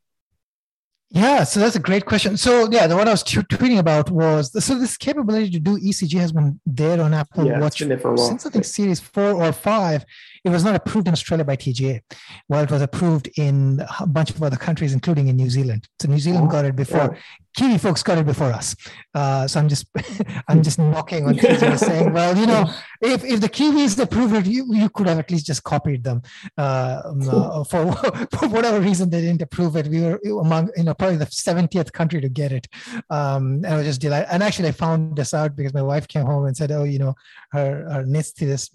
Yeah, 1.12 1.44
so 1.44 1.60
that's 1.60 1.76
a 1.76 1.80
great 1.80 2.06
question. 2.06 2.38
So 2.38 2.70
yeah, 2.70 2.86
the, 2.86 2.96
what 2.96 3.08
I 3.08 3.12
was 3.12 3.24
t- 3.24 3.38
tweeting 3.42 3.80
about 3.80 4.12
was 4.12 4.64
so 4.64 4.78
this 4.78 4.96
capability 4.96 5.50
to 5.52 5.60
do 5.60 5.80
ECG 5.80 6.20
has 6.20 6.32
been 6.32 6.60
there 6.68 7.02
on 7.02 7.16
Apple 7.16 7.48
Yeah, 7.48 7.56
it's 7.56 7.62
Watch 7.64 7.80
been 7.80 7.90
there 7.90 7.98
for 7.98 8.10
a 8.10 8.14
while. 8.14 8.28
since 8.28 8.46
I 8.46 8.52
think 8.52 8.64
Series 8.64 9.00
four 9.00 9.32
or 9.34 9.52
five. 9.52 10.06
It 10.44 10.50
was 10.50 10.64
not 10.64 10.76
approved 10.76 11.08
in 11.08 11.14
Australia 11.14 11.46
by 11.46 11.56
TGA, 11.56 12.02
while 12.48 12.64
it 12.64 12.72
was 12.72 12.82
approved 12.82 13.30
in 13.38 13.82
a 14.00 14.08
bunch 14.08 14.30
of 14.32 14.42
other 14.42 14.58
countries, 14.58 14.94
including 14.94 15.28
in 15.28 15.36
New 15.36 15.50
Zealand. 15.50 15.88
So 16.02 16.08
New 16.08 16.20
Zealand 16.20 16.48
Oh, 16.48 16.52
got 16.52 16.66
it 16.66 16.76
before. 16.76 17.10
yeah. 17.14 17.20
Kiwi 17.58 17.78
folks 17.80 18.04
got 18.04 18.18
it 18.20 18.26
before 18.26 18.52
us. 18.52 18.76
Uh, 19.14 19.48
so 19.48 19.60
I'm 19.60 19.68
just 19.68 19.88
I'm 20.48 20.62
just 20.62 20.78
knocking 20.80 21.26
on 21.26 21.34
TGA 21.36 21.78
saying, 21.90 22.14
well, 22.14 22.38
you 22.38 22.46
know, 22.46 22.72
if 23.02 23.24
if 23.26 23.42
the 23.42 23.50
Kiwis 23.50 24.00
approved 24.00 24.36
it, 24.36 24.46
you, 24.46 24.66
you 24.74 24.90
could 24.90 25.08
have 25.08 25.18
at 25.20 25.32
least 25.32 25.48
just 25.48 25.64
copied 25.64 26.04
them. 26.04 26.22
Uh, 26.58 27.02
um, 27.06 27.22
uh, 27.28 27.64
for 27.64 27.92
for 28.38 28.48
whatever 28.50 28.80
reason 28.80 29.10
they 29.10 29.22
didn't 29.22 29.42
approve 29.42 29.76
it. 29.76 29.88
We 29.88 30.02
were 30.02 30.20
among 30.40 30.70
you 30.78 30.84
know 30.84 30.94
probably 30.94 31.18
the 31.18 31.26
70th 31.26 31.92
country 31.92 32.22
to 32.22 32.30
get 32.30 32.52
it. 32.52 32.68
Um, 33.10 33.64
and 33.66 33.68
I 33.68 33.78
was 33.78 33.86
just 33.88 34.02
delighted. 34.02 34.30
And 34.32 34.44
actually, 34.44 34.70
I 34.70 34.72
found 34.72 35.18
this 35.18 35.34
out 35.34 35.56
because 35.56 35.74
my 35.74 35.82
wife 35.82 36.08
came 36.08 36.26
home 36.26 36.46
and 36.46 36.56
said, 36.56 36.72
oh, 36.72 36.84
you 36.84 37.00
know, 37.00 37.16
her 37.52 37.90
her 37.90 38.06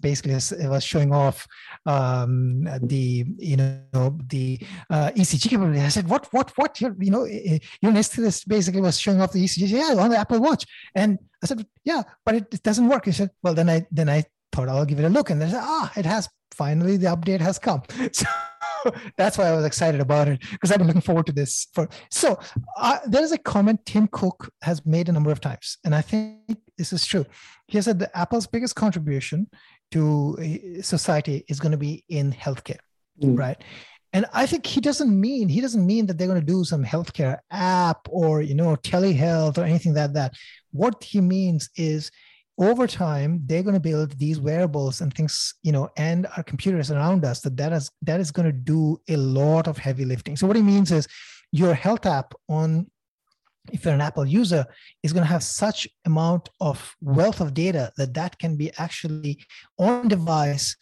basically 0.01 0.33
was 0.33 0.83
showing 0.83 1.13
off 1.13 1.47
um, 1.85 2.67
the 2.81 3.25
you 3.37 3.57
know 3.57 4.17
the 4.27 4.59
uh, 4.89 5.11
ECG 5.15 5.49
capability. 5.49 5.81
I 5.81 5.89
said, 5.89 6.09
what 6.09 6.31
what 6.31 6.51
what? 6.55 6.79
You 6.81 6.95
know 6.99 7.25
your 7.25 7.91
Nestidus 7.91 8.47
basically 8.47 8.81
was 8.81 8.99
showing 8.99 9.21
off 9.21 9.31
the 9.31 9.43
ECG. 9.43 9.69
Yeah, 9.69 9.95
on 10.01 10.09
the 10.09 10.17
Apple 10.17 10.39
Watch. 10.39 10.65
And 10.95 11.19
I 11.43 11.47
said, 11.47 11.65
yeah, 11.83 12.03
but 12.25 12.35
it, 12.35 12.53
it 12.53 12.63
doesn't 12.63 12.87
work. 12.87 13.05
He 13.05 13.11
said, 13.11 13.31
well, 13.43 13.53
then 13.53 13.69
I 13.69 13.85
then 13.91 14.09
I 14.09 14.23
thought 14.51 14.69
I'll 14.69 14.85
give 14.85 14.99
it 14.99 15.05
a 15.05 15.09
look. 15.09 15.29
And 15.29 15.41
they 15.41 15.49
said, 15.49 15.61
ah, 15.61 15.91
it 15.95 16.05
has 16.05 16.29
finally 16.51 16.97
the 16.97 17.07
update 17.07 17.41
has 17.41 17.59
come. 17.59 17.83
So 18.85 18.91
that's 19.17 19.35
why 19.37 19.45
I 19.45 19.55
was 19.55 19.65
excited 19.65 19.99
about 19.99 20.27
it 20.27 20.39
because 20.51 20.71
I've 20.71 20.77
been 20.77 20.85
looking 20.85 21.01
forward 21.01 21.25
to 21.25 21.31
this. 21.31 21.67
For 21.73 21.89
so 22.11 22.37
uh, 22.77 22.99
there 23.07 23.23
is 23.23 23.31
a 23.31 23.37
comment 23.37 23.83
Tim 23.85 24.07
Cook 24.07 24.51
has 24.61 24.85
made 24.85 25.09
a 25.09 25.11
number 25.11 25.31
of 25.31 25.41
times, 25.41 25.79
and 25.83 25.95
I 25.95 26.01
think 26.01 26.59
this 26.77 26.93
is 26.93 27.03
true. 27.03 27.25
He 27.67 27.81
said 27.81 27.97
that 27.99 28.15
Apple's 28.15 28.45
biggest 28.45 28.75
contribution 28.75 29.47
to 29.91 30.37
uh, 30.39 30.81
society 30.81 31.43
is 31.47 31.59
going 31.59 31.71
to 31.71 31.77
be 31.77 32.03
in 32.09 32.31
healthcare, 32.33 32.79
Mm. 33.21 33.37
right? 33.37 33.57
And 34.13 34.25
I 34.33 34.45
think 34.45 34.65
he 34.65 34.79
doesn't 34.79 35.19
mean 35.19 35.49
he 35.49 35.59
doesn't 35.61 35.85
mean 35.85 36.05
that 36.05 36.17
they're 36.17 36.27
going 36.27 36.39
to 36.39 36.45
do 36.45 36.63
some 36.63 36.85
healthcare 36.85 37.39
app 37.51 38.07
or 38.09 38.41
you 38.41 38.55
know 38.55 38.75
telehealth 38.77 39.57
or 39.57 39.63
anything 39.63 39.93
like 39.93 40.13
that. 40.13 40.33
What 40.71 41.03
he 41.03 41.19
means 41.21 41.69
is 41.75 42.11
over 42.57 42.87
time 42.87 43.41
they're 43.45 43.63
going 43.63 43.73
to 43.73 43.79
build 43.91 44.11
these 44.17 44.39
wearables 44.39 45.01
and 45.01 45.13
things 45.13 45.53
you 45.63 45.73
know 45.73 45.89
and 45.97 46.25
our 46.37 46.43
computers 46.43 46.89
around 46.89 47.25
us 47.25 47.41
that 47.41 47.57
that 47.57 47.73
is 47.73 47.91
that 48.01 48.21
is 48.21 48.31
going 48.31 48.45
to 48.45 48.53
do 48.53 48.97
a 49.09 49.17
lot 49.17 49.67
of 49.67 49.77
heavy 49.77 50.05
lifting 50.05 50.37
so 50.37 50.47
what 50.47 50.55
he 50.55 50.61
means 50.61 50.89
is 50.89 51.05
your 51.51 51.73
health 51.73 52.05
app 52.05 52.33
on 52.47 52.89
if 53.71 53.85
you're 53.85 53.93
an 53.93 54.01
apple 54.01 54.25
user 54.25 54.65
is 55.03 55.13
going 55.13 55.23
to 55.23 55.29
have 55.29 55.43
such 55.43 55.87
amount 56.05 56.49
of 56.61 56.95
wealth 57.01 57.41
of 57.41 57.53
data 57.53 57.91
that 57.97 58.13
that 58.13 58.37
can 58.39 58.55
be 58.57 58.71
actually 58.77 59.43
on 59.77 60.07
device 60.07 60.75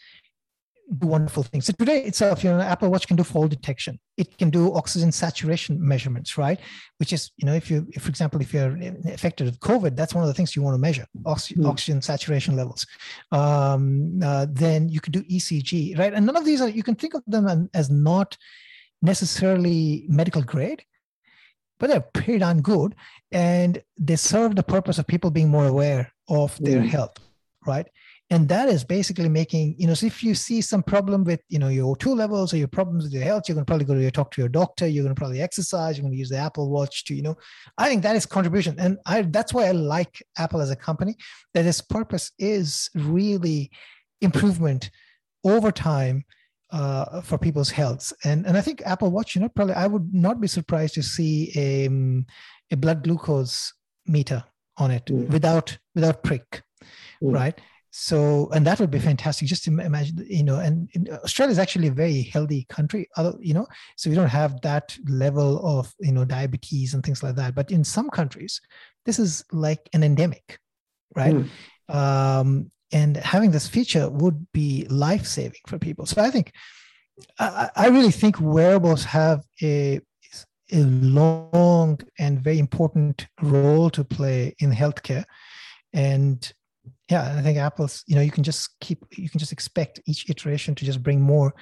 do 0.99 1.07
wonderful 1.07 1.43
things. 1.43 1.65
So 1.65 1.73
today 1.73 2.03
itself, 2.03 2.43
you 2.43 2.49
know, 2.49 2.59
Apple 2.59 2.89
Watch 2.89 3.07
can 3.07 3.15
do 3.15 3.23
fall 3.23 3.47
detection. 3.47 3.99
It 4.17 4.37
can 4.37 4.49
do 4.49 4.73
oxygen 4.73 5.11
saturation 5.11 5.77
measurements, 5.85 6.37
right? 6.37 6.59
Which 6.97 7.13
is, 7.13 7.31
you 7.37 7.45
know, 7.45 7.53
if 7.53 7.71
you, 7.71 7.87
if, 7.91 8.03
for 8.03 8.09
example, 8.09 8.41
if 8.41 8.53
you're 8.53 8.77
affected 9.05 9.45
with 9.45 9.59
COVID, 9.59 9.95
that's 9.95 10.13
one 10.13 10.23
of 10.23 10.27
the 10.27 10.33
things 10.33 10.55
you 10.55 10.61
want 10.61 10.75
to 10.75 10.79
measure: 10.79 11.07
oxy- 11.25 11.55
Mm. 11.55 11.69
oxygen 11.69 12.01
saturation 12.01 12.55
levels. 12.55 12.85
Um, 13.31 14.19
uh, 14.23 14.45
then 14.49 14.89
you 14.89 14.99
can 14.99 15.11
do 15.13 15.23
ECG, 15.23 15.97
right? 15.97 16.13
And 16.13 16.25
none 16.25 16.35
of 16.35 16.45
these 16.45 16.61
are 16.61 16.69
you 16.69 16.83
can 16.83 16.95
think 16.95 17.13
of 17.13 17.23
them 17.27 17.69
as 17.73 17.89
not 17.89 18.37
necessarily 19.01 20.05
medical 20.07 20.41
grade, 20.41 20.83
but 21.83 21.89
they're 21.89 21.99
pretty 22.13 22.39
darn 22.39 22.61
good, 22.61 22.95
and 23.33 23.83
they 23.99 24.15
serve 24.15 24.55
the 24.55 24.63
purpose 24.63 24.97
of 24.99 25.05
people 25.05 25.29
being 25.29 25.49
more 25.49 25.65
aware 25.65 26.13
of 26.29 26.57
their 26.63 26.79
Mm. 26.81 26.87
health, 26.87 27.17
right? 27.67 27.87
and 28.29 28.47
that 28.47 28.69
is 28.69 28.85
basically 28.85 29.27
making 29.27 29.75
you 29.77 29.85
know 29.85 29.93
so 29.93 30.05
if 30.05 30.23
you 30.23 30.33
see 30.33 30.61
some 30.61 30.81
problem 30.81 31.25
with 31.25 31.41
you 31.49 31.59
know 31.59 31.67
your 31.67 31.93
O2 31.93 32.15
levels 32.15 32.53
or 32.53 32.57
your 32.57 32.69
problems 32.69 33.03
with 33.03 33.11
your 33.13 33.21
health 33.23 33.43
you're 33.45 33.53
going 33.53 33.65
to 33.65 33.69
probably 33.69 33.85
go 33.85 33.93
to 33.93 34.01
your 34.01 34.11
talk 34.11 34.31
to 34.31 34.41
your 34.41 34.47
doctor 34.61 34.87
you're 34.87 35.03
going 35.03 35.13
to 35.13 35.19
probably 35.19 35.41
exercise 35.41 35.97
you're 35.97 36.03
going 36.03 36.13
to 36.13 36.17
use 36.17 36.29
the 36.29 36.37
apple 36.37 36.69
watch 36.69 37.03
to 37.03 37.13
you 37.13 37.21
know 37.21 37.35
i 37.77 37.89
think 37.89 38.01
that 38.01 38.15
is 38.15 38.25
contribution 38.25 38.73
and 38.79 38.97
i 39.05 39.21
that's 39.23 39.53
why 39.53 39.65
i 39.65 39.71
like 39.71 40.23
apple 40.37 40.61
as 40.61 40.71
a 40.71 40.75
company 40.75 41.13
that 41.53 41.65
its 41.65 41.81
purpose 41.81 42.31
is 42.39 42.89
really 42.95 43.69
improvement 44.21 44.89
over 45.43 45.69
time 45.69 46.23
uh, 46.73 47.21
for 47.21 47.37
people's 47.37 47.69
health 47.79 48.05
and 48.25 48.45
and 48.47 48.57
i 48.57 48.61
think 48.61 48.81
apple 48.93 49.11
watch 49.11 49.35
you 49.35 49.41
know 49.41 49.49
probably 49.49 49.75
i 49.75 49.87
would 49.93 50.07
not 50.13 50.41
be 50.41 50.47
surprised 50.47 50.95
to 50.95 51.03
see 51.03 51.51
a, 51.55 51.87
um, 51.87 52.25
a 52.71 52.75
blood 52.83 53.03
glucose 53.03 53.73
meter 54.15 54.43
on 54.77 54.89
it 54.97 55.05
Mm. 55.05 55.29
without 55.29 55.77
without 55.95 56.23
prick 56.23 56.63
Mm. 57.21 57.33
right 57.41 57.57
so 57.95 58.49
and 58.53 58.65
that 58.65 58.79
would 58.79 58.89
be 58.89 58.97
fantastic 58.99 59.47
just 59.47 59.67
imagine 59.67 60.25
you 60.27 60.43
know 60.43 60.57
and 60.57 60.89
australia 61.23 61.51
is 61.51 61.59
actually 61.59 61.89
a 61.89 61.91
very 62.03 62.23
healthy 62.23 62.65
country 62.75 63.07
you 63.39 63.53
know 63.53 63.67
so 63.97 64.09
we 64.09 64.15
don't 64.15 64.35
have 64.41 64.59
that 64.61 64.97
level 65.07 65.49
of 65.77 65.93
you 65.99 66.11
know 66.11 66.25
diabetes 66.25 66.95
and 66.95 67.03
things 67.03 67.21
like 67.21 67.35
that 67.35 67.53
but 67.53 67.69
in 67.69 67.83
some 67.83 68.09
countries 68.09 68.59
this 69.05 69.19
is 69.19 69.45
like 69.51 69.81
an 69.93 70.03
endemic 70.03 70.57
right 71.15 71.35
mm. 71.35 71.95
um, 71.95 72.71
and 72.93 73.17
having 73.17 73.51
this 73.51 73.67
feature 73.67 74.09
would 74.09 74.47
be 74.53 74.85
life 74.89 75.25
saving 75.25 75.59
for 75.67 75.77
people. 75.77 76.05
So 76.05 76.21
i 76.21 76.29
think 76.29 76.53
I, 77.39 77.69
I 77.75 77.87
really 77.89 78.11
think 78.11 78.39
wearables 78.39 79.03
have 79.03 79.43
a 79.61 79.99
a 80.71 80.77
long 80.77 81.99
and 82.17 82.41
very 82.41 82.57
important 82.57 83.27
role 83.41 83.89
to 83.91 84.03
play 84.03 84.55
in 84.59 84.71
healthcare. 84.71 85.25
And 85.93 86.39
yeah 87.09 87.35
i 87.37 87.41
think 87.41 87.57
apple's 87.57 88.03
you 88.07 88.15
know 88.15 88.21
you 88.21 88.31
can 88.31 88.43
just 88.43 88.69
keep 88.79 88.99
you 89.11 89.29
can 89.29 89.39
just 89.39 89.51
expect 89.51 89.99
each 90.05 90.29
iteration 90.29 90.73
to 90.75 90.85
just 90.85 91.03
bring 91.03 91.19
more 91.21 91.53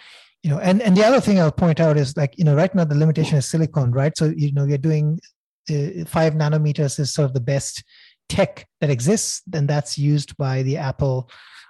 you 0.43 0.49
know. 0.49 0.59
And 0.59 0.81
and 0.81 0.95
the 0.97 1.05
other 1.05 1.21
thing 1.21 1.39
i'll 1.39 1.51
point 1.51 1.79
out 1.79 1.97
is 1.97 2.17
like 2.17 2.33
you 2.37 2.45
know 2.45 2.55
right 2.55 2.73
now 2.73 2.85
the 2.85 2.95
limitation 3.03 3.37
is 3.37 3.47
silicon 3.49 3.91
right? 3.91 4.15
So 4.17 4.25
you 4.43 4.51
know 4.53 4.65
you're 4.65 4.77
doing 4.89 5.19
uh, 5.69 6.05
five 6.05 6.33
nanometers 6.33 6.99
is 6.99 7.13
sort 7.13 7.25
of 7.25 7.33
the 7.33 7.47
best 7.53 7.83
tech 8.35 8.65
that 8.79 8.89
exists 8.89 9.41
and 9.53 9.67
that's 9.67 9.97
used 9.97 10.35
by 10.37 10.63
the 10.63 10.77
apple 10.77 11.29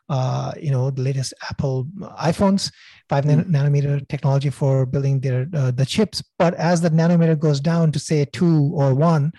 uh, 0.10 0.52
you 0.60 0.72
know 0.72 0.92
the 0.92 1.02
latest 1.02 1.34
apple 1.50 1.88
iphones 2.30 2.72
5 3.10 3.24
mm. 3.26 3.46
nanometer 3.56 3.96
technology 4.10 4.50
for 4.50 4.86
building 4.86 5.20
their 5.22 5.48
uh, 5.54 5.72
the 5.72 5.86
chips 5.86 6.22
but 6.38 6.54
as 6.56 6.82
the 6.82 6.90
nanometer 6.90 7.38
goes 7.40 7.60
down 7.60 7.92
to 7.92 8.00
say 8.00 8.26
2 8.26 8.72
or 8.76 8.94
1 8.94 9.32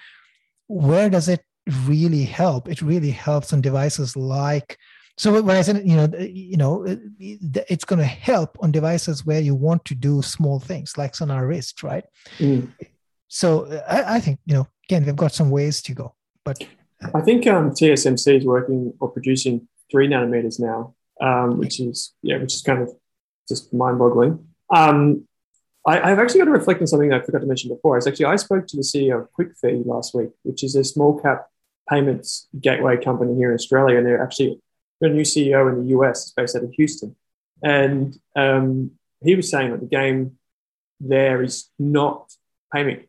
where 0.68 1.10
does 1.10 1.28
it 1.28 1.44
really 1.86 2.24
help. 2.24 2.68
It 2.68 2.82
really 2.82 3.10
helps 3.10 3.52
on 3.52 3.60
devices 3.60 4.16
like 4.16 4.78
so 5.18 5.42
when 5.42 5.56
I 5.56 5.62
said 5.62 5.86
you 5.86 5.96
know 5.96 6.08
you 6.18 6.56
know 6.56 6.86
it's 7.18 7.84
going 7.84 7.98
to 7.98 8.04
help 8.04 8.56
on 8.60 8.72
devices 8.72 9.26
where 9.26 9.40
you 9.40 9.54
want 9.54 9.84
to 9.86 9.94
do 9.94 10.22
small 10.22 10.58
things 10.58 10.96
like 10.96 11.20
on 11.20 11.30
our 11.30 11.46
wrist, 11.46 11.82
right? 11.82 12.04
Mm. 12.38 12.72
So 13.28 13.82
I, 13.88 14.16
I, 14.16 14.20
think 14.20 14.40
you 14.46 14.54
know 14.54 14.66
again 14.88 15.04
we've 15.04 15.16
got 15.16 15.32
some 15.32 15.50
ways 15.50 15.82
to 15.82 15.94
go, 15.94 16.14
but 16.44 16.64
I 17.14 17.20
think 17.20 17.46
um, 17.46 17.70
TSMC 17.70 18.38
is 18.38 18.44
working 18.44 18.94
or 19.00 19.08
producing 19.10 19.68
three 19.90 20.08
nanometers 20.08 20.60
now, 20.60 20.94
um, 21.20 21.58
which 21.58 21.80
is 21.80 22.14
yeah, 22.22 22.38
which 22.38 22.54
is 22.54 22.62
kind 22.62 22.82
of 22.82 22.90
just 23.48 23.72
mind-boggling. 23.72 24.46
Um, 24.70 25.26
I, 25.86 26.10
have 26.10 26.20
actually 26.20 26.38
got 26.38 26.44
to 26.46 26.52
reflect 26.52 26.80
on 26.80 26.86
something 26.86 27.12
I 27.12 27.20
forgot 27.20 27.40
to 27.40 27.46
mention 27.46 27.70
before. 27.70 27.98
It's 27.98 28.06
actually 28.06 28.26
I 28.26 28.36
spoke 28.36 28.66
to 28.68 28.76
the 28.76 28.82
CEO 28.82 29.22
of 29.22 29.28
QuickFee 29.32 29.84
last 29.84 30.14
week, 30.14 30.30
which 30.44 30.62
is 30.62 30.76
a 30.76 30.84
small 30.84 31.20
cap 31.20 31.48
payments 31.90 32.48
gateway 32.60 32.96
company 32.96 33.34
here 33.34 33.50
in 33.50 33.54
Australia, 33.54 33.98
and 33.98 34.06
they're 34.06 34.22
actually 34.22 34.60
a 35.00 35.08
new 35.08 35.22
CEO 35.22 35.68
in 35.72 35.82
the 35.82 35.90
US, 35.98 36.30
based 36.30 36.54
out 36.54 36.62
of 36.62 36.72
Houston. 36.74 37.16
And 37.62 38.16
um, 38.36 38.92
he 39.22 39.34
was 39.34 39.50
saying 39.50 39.72
that 39.72 39.80
the 39.80 39.86
game 39.86 40.38
there 41.00 41.42
is 41.42 41.68
not 41.78 42.32
payment, 42.72 43.08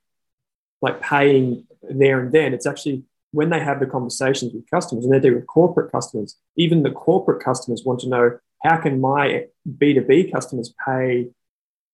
like 0.82 1.02
paying 1.02 1.68
there 1.84 2.22
and 2.22 2.32
then. 2.32 2.54
It's 2.54 2.66
actually 2.66 3.04
when 3.34 3.50
they 3.50 3.60
have 3.60 3.80
the 3.80 3.88
conversations 3.88 4.54
with 4.54 4.70
customers, 4.70 5.04
and 5.04 5.14
they 5.14 5.20
do 5.20 5.34
with 5.36 5.48
corporate 5.48 5.92
customers. 5.92 6.38
Even 6.56 6.84
the 6.84 6.92
corporate 6.92 7.44
customers 7.44 7.84
want 7.84 8.00
to 8.00 8.08
know 8.08 8.38
how 8.64 8.78
can 8.78 9.02
my 9.02 9.46
B 9.78 9.94
two 9.94 10.02
B 10.02 10.32
customers 10.32 10.74
pay 10.86 11.28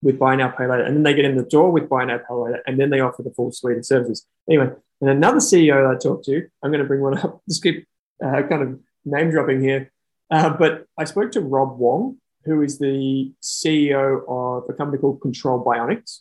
with 0.01 0.19
buy 0.19 0.35
now, 0.35 0.49
pay 0.49 0.67
later, 0.67 0.83
and 0.83 0.95
then 0.95 1.03
they 1.03 1.13
get 1.13 1.25
in 1.25 1.37
the 1.37 1.43
door 1.43 1.71
with 1.71 1.89
buy 1.89 2.03
now, 2.05 2.17
pay 2.17 2.33
later, 2.33 2.61
and 2.67 2.77
then 2.79 2.89
they 2.89 2.99
offer 2.99 3.23
the 3.23 3.31
full 3.31 3.51
suite 3.51 3.77
of 3.77 3.85
services. 3.85 4.25
Anyway, 4.49 4.69
and 5.01 5.09
another 5.09 5.39
CEO 5.39 5.89
I 5.89 5.97
talked 5.97 6.25
to, 6.25 6.45
I'm 6.61 6.71
going 6.71 6.83
to 6.83 6.87
bring 6.87 7.01
one 7.01 7.17
up, 7.17 7.41
just 7.49 7.63
keep 7.63 7.87
uh, 8.23 8.41
kind 8.43 8.61
of 8.61 8.79
name 9.05 9.31
dropping 9.31 9.61
here, 9.61 9.91
uh, 10.29 10.49
but 10.49 10.85
I 10.97 11.05
spoke 11.05 11.31
to 11.31 11.41
Rob 11.41 11.77
Wong, 11.79 12.17
who 12.43 12.61
is 12.61 12.79
the 12.79 13.33
CEO 13.41 14.23
of 14.27 14.69
a 14.69 14.73
company 14.73 14.99
called 14.99 15.21
Control 15.21 15.63
Bionics, 15.63 16.19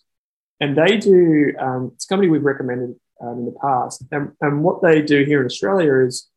and 0.61 0.77
they 0.77 0.97
do. 0.97 1.55
Um, 1.59 1.93
it's 1.95 2.05
a 2.05 2.09
company 2.09 2.31
we've 2.31 2.43
recommended 2.45 2.97
um, 3.21 3.39
in 3.39 3.45
the 3.47 3.57
past, 3.61 4.05
and, 4.11 4.33
and 4.41 4.62
what 4.62 4.83
they 4.83 5.03
do 5.03 5.25
here 5.25 5.41
in 5.41 5.47
Australia 5.47 6.07
is 6.07 6.29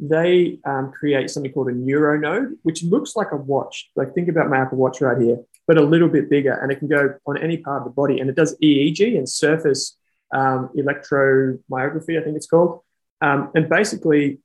they 0.00 0.60
um, 0.64 0.92
create 0.92 1.28
something 1.28 1.52
called 1.52 1.68
a 1.68 1.72
NeuroNode, 1.72 2.52
which 2.62 2.82
looks 2.84 3.16
like 3.16 3.32
a 3.32 3.36
watch. 3.36 3.90
Like 3.96 4.14
think 4.14 4.28
about 4.28 4.48
my 4.48 4.58
Apple 4.58 4.78
Watch 4.78 5.00
right 5.00 5.20
here 5.20 5.38
but 5.68 5.76
a 5.76 5.82
little 5.82 6.08
bit 6.08 6.30
bigger, 6.30 6.54
and 6.54 6.72
it 6.72 6.78
can 6.78 6.88
go 6.88 7.14
on 7.26 7.36
any 7.36 7.58
part 7.58 7.82
of 7.82 7.84
the 7.84 7.90
body. 7.90 8.18
And 8.18 8.30
it 8.30 8.34
does 8.34 8.56
EEG 8.60 9.16
and 9.16 9.28
surface 9.28 9.96
um, 10.34 10.70
electromyography, 10.74 12.18
I 12.18 12.24
think 12.24 12.36
it's 12.36 12.46
called. 12.46 12.80
Um, 13.20 13.50
and 13.54 13.68
basically, 13.68 14.40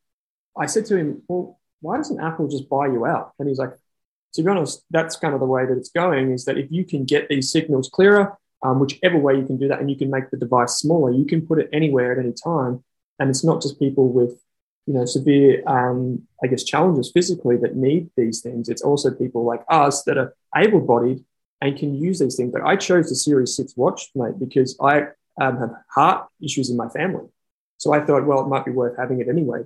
I 0.56 0.66
said 0.66 0.86
to 0.88 0.98
him, 0.98 1.24
"Well, 1.28 1.60
why 1.80 1.98
doesn't 1.98 2.20
Apple 2.20 2.50
just 2.50 2.70
buy 2.70 2.88
you 2.88 3.06
out?" 3.06 3.32
And 3.40 3.48
he's 3.48 3.58
like, 3.58 3.72
"To 4.34 4.44
be 4.44 4.50
honest, 4.50 4.84
that's 4.92 5.16
kind 5.16 5.34
of 5.34 5.40
the 5.40 5.46
way 5.46 5.66
that 5.66 5.78
it's 5.78 5.90
going. 5.90 6.32
Is 6.32 6.44
that 6.46 6.58
if 6.58 6.70
you 6.70 6.84
can 6.84 7.06
get 7.06 7.30
these 7.30 7.52
signals 7.52 7.90
clearer, 7.90 8.38
um, 8.64 8.80
whichever 8.80 9.18
way 9.18 9.36
you 9.36 9.46
can 9.46 9.58
do 9.58 9.68
that, 9.68 9.80
and 9.80 9.90
you 9.90 9.98
can 9.98 10.10
make 10.10 10.30
the 10.30 10.38
device 10.38 10.78
smaller, 10.78 11.12
you 11.12 11.26
can 11.26 11.46
put 11.46 11.60
it 11.60 11.70
anywhere 11.74 12.12
at 12.14 12.20
any 12.20 12.34
time, 12.34 12.84
and 13.20 13.30
it's 13.30 13.44
not 13.44 13.62
just 13.62 13.80
people 13.80 14.08
with 14.12 14.40
you 14.86 14.94
know, 14.94 15.06
severe, 15.06 15.64
um, 15.68 16.24
I 16.44 16.48
guess, 16.48 16.64
challenges 16.64 17.12
physically 17.14 17.58
that 17.58 17.76
need 17.76 18.10
these 18.18 18.42
things. 18.42 18.68
It's 18.68 18.82
also 18.82 19.12
people 19.12 19.46
like 19.46 19.64
us 19.70 20.04
that 20.04 20.18
are 20.18 20.36
able-bodied 20.56 21.24
and 21.62 21.78
can 21.78 21.96
use 21.96 22.20
these 22.20 22.36
things. 22.36 22.54
Like 22.54 22.64
I 22.64 22.76
chose 22.76 23.08
the 23.08 23.16
Series 23.16 23.56
Six 23.56 23.78
watch, 23.78 24.10
mate, 24.14 24.38
because 24.38 24.78
I 24.82 25.04
um, 25.40 25.58
have 25.58 25.72
heart 25.90 26.28
issues 26.42 26.70
in 26.70 26.76
my 26.76 26.90
family. 26.90 27.28
So 27.78 27.94
I 27.94 28.02
thought, 28.02 28.26
well, 28.26 28.42
it 28.42 28.50
might 28.50 28.66
be 28.66 28.72
worth 28.72 28.98
having 28.98 29.22
it 29.22 29.30
anyway. 29.30 29.62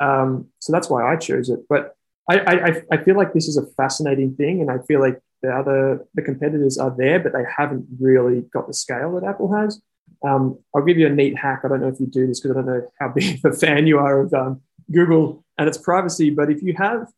Um, 0.00 0.48
so 0.58 0.72
that's 0.72 0.90
why 0.90 1.10
I 1.10 1.16
chose 1.16 1.48
it. 1.48 1.60
But 1.68 1.96
I, 2.28 2.38
I, 2.38 2.82
I 2.92 2.96
feel 2.98 3.16
like 3.16 3.32
this 3.32 3.48
is 3.48 3.56
a 3.56 3.66
fascinating 3.66 4.34
thing, 4.34 4.60
and 4.60 4.70
I 4.70 4.78
feel 4.86 5.00
like 5.00 5.18
the 5.42 5.50
other 5.50 6.06
the 6.14 6.22
competitors 6.22 6.78
are 6.78 6.94
there, 6.96 7.20
but 7.20 7.32
they 7.32 7.44
haven't 7.56 7.86
really 8.00 8.42
got 8.52 8.66
the 8.66 8.74
scale 8.74 9.14
that 9.14 9.26
Apple 9.26 9.54
has. 9.54 9.80
Um, 10.26 10.58
I'll 10.74 10.84
give 10.84 10.98
you 10.98 11.06
a 11.06 11.10
neat 11.10 11.38
hack. 11.38 11.60
I 11.64 11.68
don't 11.68 11.80
know 11.80 11.88
if 11.88 12.00
you 12.00 12.06
do 12.06 12.26
this 12.26 12.40
because 12.40 12.56
I 12.56 12.60
don't 12.60 12.66
know 12.66 12.92
how 12.98 13.08
big 13.14 13.44
of 13.44 13.52
a 13.52 13.56
fan 13.56 13.86
you 13.86 13.98
are 13.98 14.20
of 14.20 14.34
um, 14.34 14.62
Google 14.90 15.44
and 15.56 15.68
its 15.68 15.78
privacy. 15.78 16.30
But 16.30 16.50
if 16.50 16.62
you 16.62 16.74
have 16.76 17.08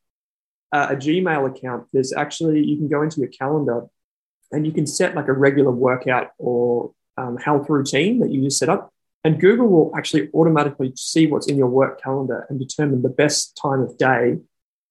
uh, 0.73 0.89
a 0.91 0.97
Gmail 0.97 1.57
account, 1.57 1.87
there's 1.93 2.13
actually, 2.13 2.65
you 2.65 2.77
can 2.77 2.89
go 2.89 3.03
into 3.03 3.21
your 3.21 3.31
calendar 3.31 3.87
and 4.53 4.67
you 4.67 4.73
can 4.73 4.87
set 4.87 5.15
like 5.15 5.29
a 5.29 5.33
regular 5.33 5.71
workout 5.71 6.33
or 6.39 6.93
um, 7.17 7.37
health 7.37 7.69
routine 7.69 8.21
that 8.21 8.31
you 8.31 8.43
just 8.43 8.59
set 8.59 8.69
up. 8.69 8.93
And 9.23 9.39
Google 9.39 9.69
will 9.69 9.93
actually 9.97 10.31
automatically 10.33 10.93
see 10.97 11.27
what's 11.27 11.47
in 11.47 11.59
your 11.59 11.69
work 11.69 12.03
calendar 12.03 12.47
and 12.49 12.59
determine 12.59 13.03
the 13.03 13.11
best 13.11 13.59
time 13.61 13.81
of 13.81 13.99
day, 13.99 14.39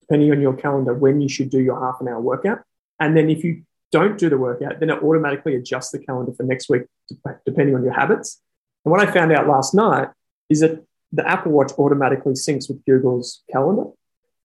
depending 0.02 0.32
on 0.32 0.40
your 0.40 0.54
calendar, 0.54 0.94
when 0.94 1.20
you 1.20 1.28
should 1.28 1.50
do 1.50 1.60
your 1.60 1.84
half 1.84 2.00
an 2.00 2.08
hour 2.08 2.22
workout. 2.22 2.60
And 3.00 3.16
then 3.16 3.30
if 3.30 3.43
you 3.43 3.64
don't 3.91 4.18
do 4.18 4.30
the 4.30 4.38
workout, 4.38 4.80
then 4.80 4.89
it 4.89 5.02
automatically 5.02 5.56
adjusts 5.56 5.91
the 5.91 6.00
calendar 6.00 6.32
for 6.34 6.43
next 6.43 6.70
week, 6.70 6.84
depending 7.45 7.76
on 7.76 7.84
your 7.84 7.93
habits. 7.93 8.41
And 8.86 8.91
what 8.91 9.00
I 9.00 9.12
found 9.12 9.32
out 9.32 9.47
last 9.47 9.74
night 9.74 10.10
is 10.50 10.60
that 10.62 10.84
the 11.12 11.28
Apple 11.28 11.52
Watch 11.52 11.72
automatically 11.78 12.34
syncs 12.34 12.70
with 12.70 12.84
Google's 12.86 13.41
calendar. 13.52 13.91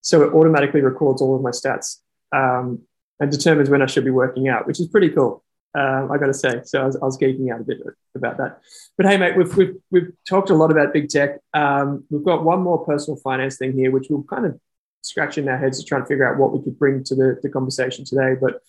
So 0.01 0.23
it 0.23 0.33
automatically 0.33 0.81
records 0.81 1.21
all 1.21 1.37
of 1.37 1.43
my 1.43 1.51
stats 1.51 1.99
um, 2.33 2.83
and 3.21 3.31
determines 3.31 3.71
when 3.71 3.83
I 3.83 3.87
should 3.87 4.05
be 4.05 4.11
working 4.11 4.49
out, 4.49 4.67
which 4.67 4.81
is 4.81 4.89
pretty 4.89 5.11
cool. 5.11 5.43
Um, 5.77 6.11
I 6.13 6.19
got 6.19 6.27
to 6.27 6.35
say, 6.35 6.61
so 6.65 6.83
I 6.83 6.87
was, 6.87 6.97
I 6.97 7.05
was, 7.05 7.19
geeking 7.19 7.53
out 7.53 7.61
a 7.61 7.65
bit 7.65 7.79
about 8.15 8.37
that. 8.37 8.61
But 8.97 9.07
hey, 9.07 9.17
mate, 9.17 9.37
we've, 9.37 9.57
we've, 9.57 9.75
we've 9.91 10.13
talked 10.29 10.51
a 10.51 10.55
lot 10.55 10.71
about 10.71 10.93
big 10.93 11.09
tech. 11.09 11.41
Um, 11.53 12.05
we've 12.11 12.25
got 12.25 12.45
one 12.45 12.63
more 12.63 12.85
personal 12.85 13.19
finance 13.19 13.57
thing 13.57 13.73
here, 13.73 13.91
which 13.91 14.07
we'll 14.09 14.23
kind 14.23 14.47
of 14.47 14.61
scratch 15.05 15.39
in 15.39 15.49
our 15.49 15.59
heads 15.59 15.79
to 15.79 15.85
try 15.85 15.99
and 15.99 16.09
figure 16.09 16.29
out 16.29 16.39
what 16.39 16.53
we 16.53 16.63
could 16.63 16.79
bring 16.79 17.05
to 17.05 17.15
the, 17.15 17.39
the 17.43 17.49
conversation 17.49 18.05
today. 18.05 18.35
But 18.41 18.61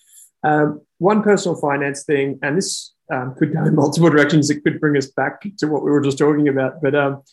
um, 0.43 0.81
one 0.97 1.23
personal 1.23 1.59
finance 1.59 2.03
thing, 2.03 2.39
and 2.41 2.57
this 2.57 2.93
um, 3.11 3.35
could 3.37 3.53
go 3.53 3.63
in 3.65 3.75
multiple 3.75 4.09
directions. 4.09 4.49
It 4.49 4.63
could 4.63 4.79
bring 4.79 4.97
us 4.97 5.07
back 5.07 5.41
to 5.59 5.67
what 5.67 5.83
we 5.83 5.91
were 5.91 6.01
just 6.01 6.17
talking 6.17 6.47
about. 6.47 6.81
But 6.81 6.95
um, 6.95 7.23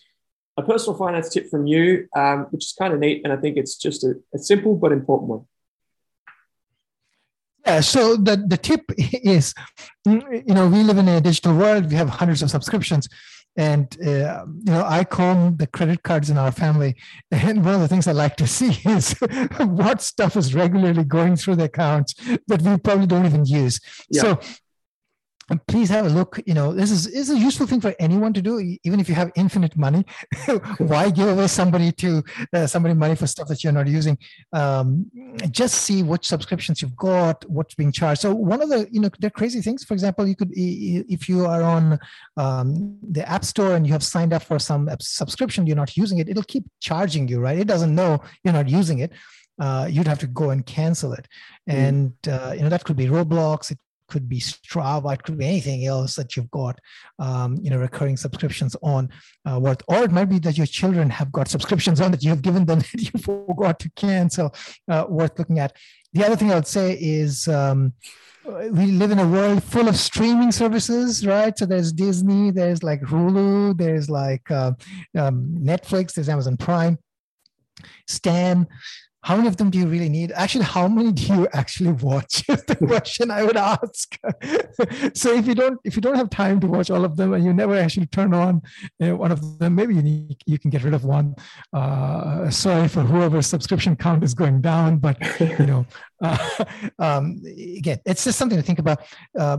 a 0.57 0.63
personal 0.63 0.99
finance 0.99 1.29
tip 1.31 1.49
from 1.51 1.67
you, 1.67 2.09
um, 2.17 2.47
which 2.51 2.65
is 2.65 2.75
kind 2.79 2.93
of 2.93 3.01
neat, 3.01 3.23
and 3.25 3.33
I 3.33 3.37
think 3.37 3.57
it's 3.57 3.77
just 3.77 4.05
a, 4.05 4.15
a 4.35 4.39
simple 4.39 4.77
but 4.77 4.93
important 4.93 5.31
one. 5.31 5.45
Yeah, 7.67 7.81
so 7.81 8.17
the, 8.17 8.37
the 8.37 8.57
tip 8.57 8.83
is, 8.99 9.55
you 10.05 10.43
know, 10.49 10.67
we 10.69 10.83
live 10.83 10.99
in 10.99 11.09
a 11.09 11.21
digital 11.21 11.57
world. 11.57 11.91
We 11.91 11.97
have 11.97 12.09
hundreds 12.09 12.43
of 12.43 12.51
subscriptions 12.51 13.09
and 13.57 13.99
uh, 14.01 14.45
you 14.65 14.73
know 14.73 14.85
i 14.87 15.05
comb 15.05 15.57
the 15.57 15.67
credit 15.67 16.03
cards 16.03 16.31
in 16.31 16.39
our 16.39 16.53
family 16.53 16.97
and 17.31 17.65
one 17.65 17.75
of 17.75 17.81
the 17.81 17.89
things 17.89 18.07
i 18.07 18.13
like 18.13 18.37
to 18.37 18.47
see 18.59 18.79
is 18.89 19.15
what 19.59 20.01
stuff 20.01 20.37
is 20.37 20.55
regularly 20.55 21.05
going 21.05 21.37
through 21.37 21.57
the 21.57 21.65
accounts 21.65 22.15
that 22.47 22.63
we 22.63 22.77
probably 22.79 23.07
don't 23.07 23.27
even 23.27 23.45
use 23.45 23.81
yeah. 24.11 24.23
so 24.23 24.41
please 25.67 25.89
have 25.89 26.07
a 26.07 26.09
look 26.09 26.41
you 26.47 26.55
know 26.55 26.73
this 26.73 26.91
is, 26.91 27.07
is 27.07 27.31
a 27.31 27.39
useful 27.39 27.67
thing 27.67 27.81
for 27.81 27.95
anyone 27.99 28.33
to 28.33 28.43
do 28.43 28.59
even 28.85 29.01
if 29.01 29.09
you 29.09 29.15
have 29.15 29.31
infinite 29.35 29.77
money. 29.77 30.05
Why 30.79 31.11
give 31.11 31.29
away 31.29 31.47
somebody 31.49 31.93
to 31.93 32.23
uh, 32.53 32.67
somebody 32.67 32.95
money 32.95 33.15
for 33.15 33.27
stuff 33.27 33.49
that 33.49 33.63
you're 33.63 33.73
not 33.73 33.87
using? 33.87 34.19
Um, 34.53 35.11
just 35.51 35.75
see 35.83 36.03
which 36.03 36.27
subscriptions 36.27 36.83
you've 36.83 36.97
got 36.97 37.49
what's 37.51 37.75
being 37.75 37.93
charged. 37.93 38.21
So 38.23 38.35
one 38.35 38.63
of 38.63 38.69
the 38.69 38.89
you 38.91 39.01
know 39.01 39.11
the 39.19 39.31
crazy 39.31 39.61
things 39.61 39.85
for 39.85 39.95
example 39.95 40.27
you 40.27 40.37
could 40.37 40.51
if 40.53 41.29
you 41.29 41.47
are 41.47 41.63
on 41.63 41.99
um, 42.37 42.99
the 43.03 43.29
app 43.29 43.45
store 43.45 43.75
and 43.75 43.87
you 43.87 43.93
have 43.93 44.05
signed 44.05 44.33
up 44.33 44.43
for 44.43 44.59
some 44.59 44.89
subscription 45.01 45.67
you're 45.67 45.77
not 45.77 45.97
using 45.97 46.19
it 46.19 46.29
it'll 46.29 46.43
keep 46.45 46.65
charging 46.81 47.29
you 47.29 47.41
right? 47.41 47.59
It 47.59 47.67
doesn't 47.67 47.95
know 47.95 48.23
you're 48.45 48.55
not 48.55 48.69
using 48.69 49.01
it. 49.01 49.13
Uh, 49.59 49.87
you'd 49.89 50.09
have 50.09 50.19
to 50.19 50.27
go 50.27 50.51
and 50.51 50.65
cancel 50.65 51.13
it. 51.13 51.29
Mm. 51.69 51.75
And 51.75 52.15
uh, 52.29 52.53
you 52.53 52.63
know 52.63 52.69
that 52.69 52.85
could 52.85 52.97
be 52.97 53.07
Roblox, 53.07 53.71
it 53.71 53.79
could 54.13 54.29
be 54.29 54.41
Strava, 54.41 55.15
it 55.15 55.23
could 55.23 55.39
be 55.39 55.47
anything 55.47 55.87
else 55.87 56.15
that 56.17 56.37
you've 56.37 56.51
got, 56.51 56.79
um, 57.19 57.57
you 57.63 57.71
know, 57.71 57.79
recurring 57.79 58.19
subscriptions 58.19 58.77
on. 58.83 59.09
Uh, 59.49 59.59
worth, 59.59 59.83
or 59.89 60.05
it 60.05 60.13
might 60.13 60.27
be 60.27 60.39
that 60.39 60.59
your 60.59 60.67
children 60.67 61.09
have 61.09 61.33
got 61.33 61.49
subscriptions 61.49 61.99
on 61.99 62.11
that 62.11 62.23
you 62.23 62.29
have 62.29 62.43
given 62.43 62.67
them 62.67 62.79
that 62.93 63.01
you 63.01 63.19
forgot 63.19 63.79
to 63.81 63.91
cancel. 63.97 64.55
Uh, 64.89 65.07
worth 65.09 65.39
looking 65.39 65.59
at. 65.59 65.75
The 66.13 66.25
other 66.27 66.37
thing 66.37 66.53
I 66.53 66.57
would 66.57 66.67
say 66.67 66.97
is. 67.01 67.49
Um, 67.49 67.95
we 68.45 68.87
live 68.87 69.13
in 69.13 69.21
a 69.21 69.29
world 69.29 69.63
full 69.63 69.87
of 69.87 69.95
streaming 69.95 70.51
services, 70.51 71.25
right? 71.25 71.57
So 71.57 71.65
there's 71.65 71.93
Disney, 71.93 72.51
there's 72.51 72.83
like 72.83 73.01
Hulu, 73.01 73.79
there's 73.79 74.11
like 74.11 74.51
uh, 74.51 74.73
um, 75.17 75.57
Netflix, 75.63 76.15
there's 76.15 76.29
Amazon 76.29 76.57
Prime, 76.57 76.99
Stan 78.09 78.67
how 79.23 79.37
many 79.37 79.47
of 79.49 79.57
them 79.57 79.71
do 79.71 79.79
you 79.79 79.87
really 79.87 80.09
need 80.09 80.33
actually 80.33 80.65
how 80.65 80.89
many 80.89 81.13
do 81.13 81.23
you 81.35 81.49
actually 81.53 81.93
watch 81.93 82.45
is 82.49 82.63
the 82.65 82.77
question 82.77 83.31
i 83.31 83.43
would 83.43 83.57
ask 83.57 84.19
so 85.15 85.33
if 85.35 85.47
you 85.47 85.55
don't 85.55 85.79
if 85.85 85.97
you 85.97 86.03
don't 86.03 86.17
have 86.17 86.31
time 86.31 86.61
to 86.61 86.67
watch 86.67 86.91
all 86.91 87.05
of 87.05 87.17
them 87.17 87.33
and 87.33 87.45
you 87.45 87.53
never 87.53 87.77
actually 87.77 88.07
turn 88.07 88.35
on 88.35 88.61
know, 89.01 89.17
one 89.17 89.33
of 89.33 89.59
them 89.59 89.75
maybe 89.75 89.95
you 89.95 90.03
need, 90.03 90.37
you 90.47 90.59
can 90.59 90.71
get 90.71 90.83
rid 90.83 90.95
of 90.95 91.05
one 91.05 91.35
uh, 91.73 92.51
sorry 92.51 92.89
for 92.89 93.01
whoever's 93.01 93.47
subscription 93.47 93.97
count 93.97 94.25
is 94.25 94.35
going 94.35 94.61
down 94.61 94.99
but 94.99 95.17
you 95.41 95.67
know 95.67 95.87
uh, 96.23 96.65
um, 96.99 97.41
again 97.77 97.99
it's 98.05 98.25
just 98.25 98.39
something 98.39 98.59
to 98.59 98.63
think 98.63 98.79
about 98.79 99.01
uh, 99.39 99.59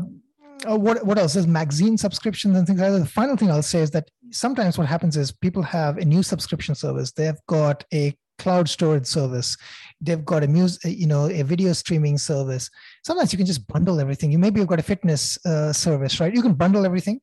uh, 0.69 0.77
what 0.77 1.05
what 1.05 1.17
else? 1.17 1.35
is 1.35 1.47
magazine 1.47 1.97
subscriptions 1.97 2.57
and 2.57 2.65
things 2.65 2.79
like 2.79 2.91
that. 2.91 2.99
The 2.99 3.05
final 3.05 3.35
thing 3.35 3.51
I'll 3.51 3.61
say 3.61 3.81
is 3.81 3.91
that 3.91 4.09
sometimes 4.31 4.77
what 4.77 4.87
happens 4.87 5.17
is 5.17 5.31
people 5.31 5.61
have 5.61 5.97
a 5.97 6.05
new 6.05 6.23
subscription 6.23 6.75
service. 6.75 7.11
They've 7.11 7.39
got 7.47 7.83
a 7.93 8.15
cloud 8.43 8.67
storage 8.69 9.07
service. 9.07 9.57
They've 10.01 10.25
got 10.31 10.43
a 10.43 10.47
music 10.47 10.81
you 11.03 11.07
know 11.07 11.23
a 11.41 11.43
video 11.43 11.73
streaming 11.73 12.17
service. 12.17 12.69
Sometimes 13.07 13.31
you 13.31 13.37
can 13.37 13.45
just 13.53 13.65
bundle 13.67 13.99
everything. 13.99 14.31
You 14.31 14.39
maybe 14.39 14.59
you've 14.59 14.73
got 14.73 14.83
a 14.85 14.89
fitness 14.93 15.23
uh, 15.45 15.71
service 15.73 16.19
right? 16.19 16.35
You 16.35 16.41
can 16.41 16.53
bundle 16.53 16.85
everything 16.85 17.19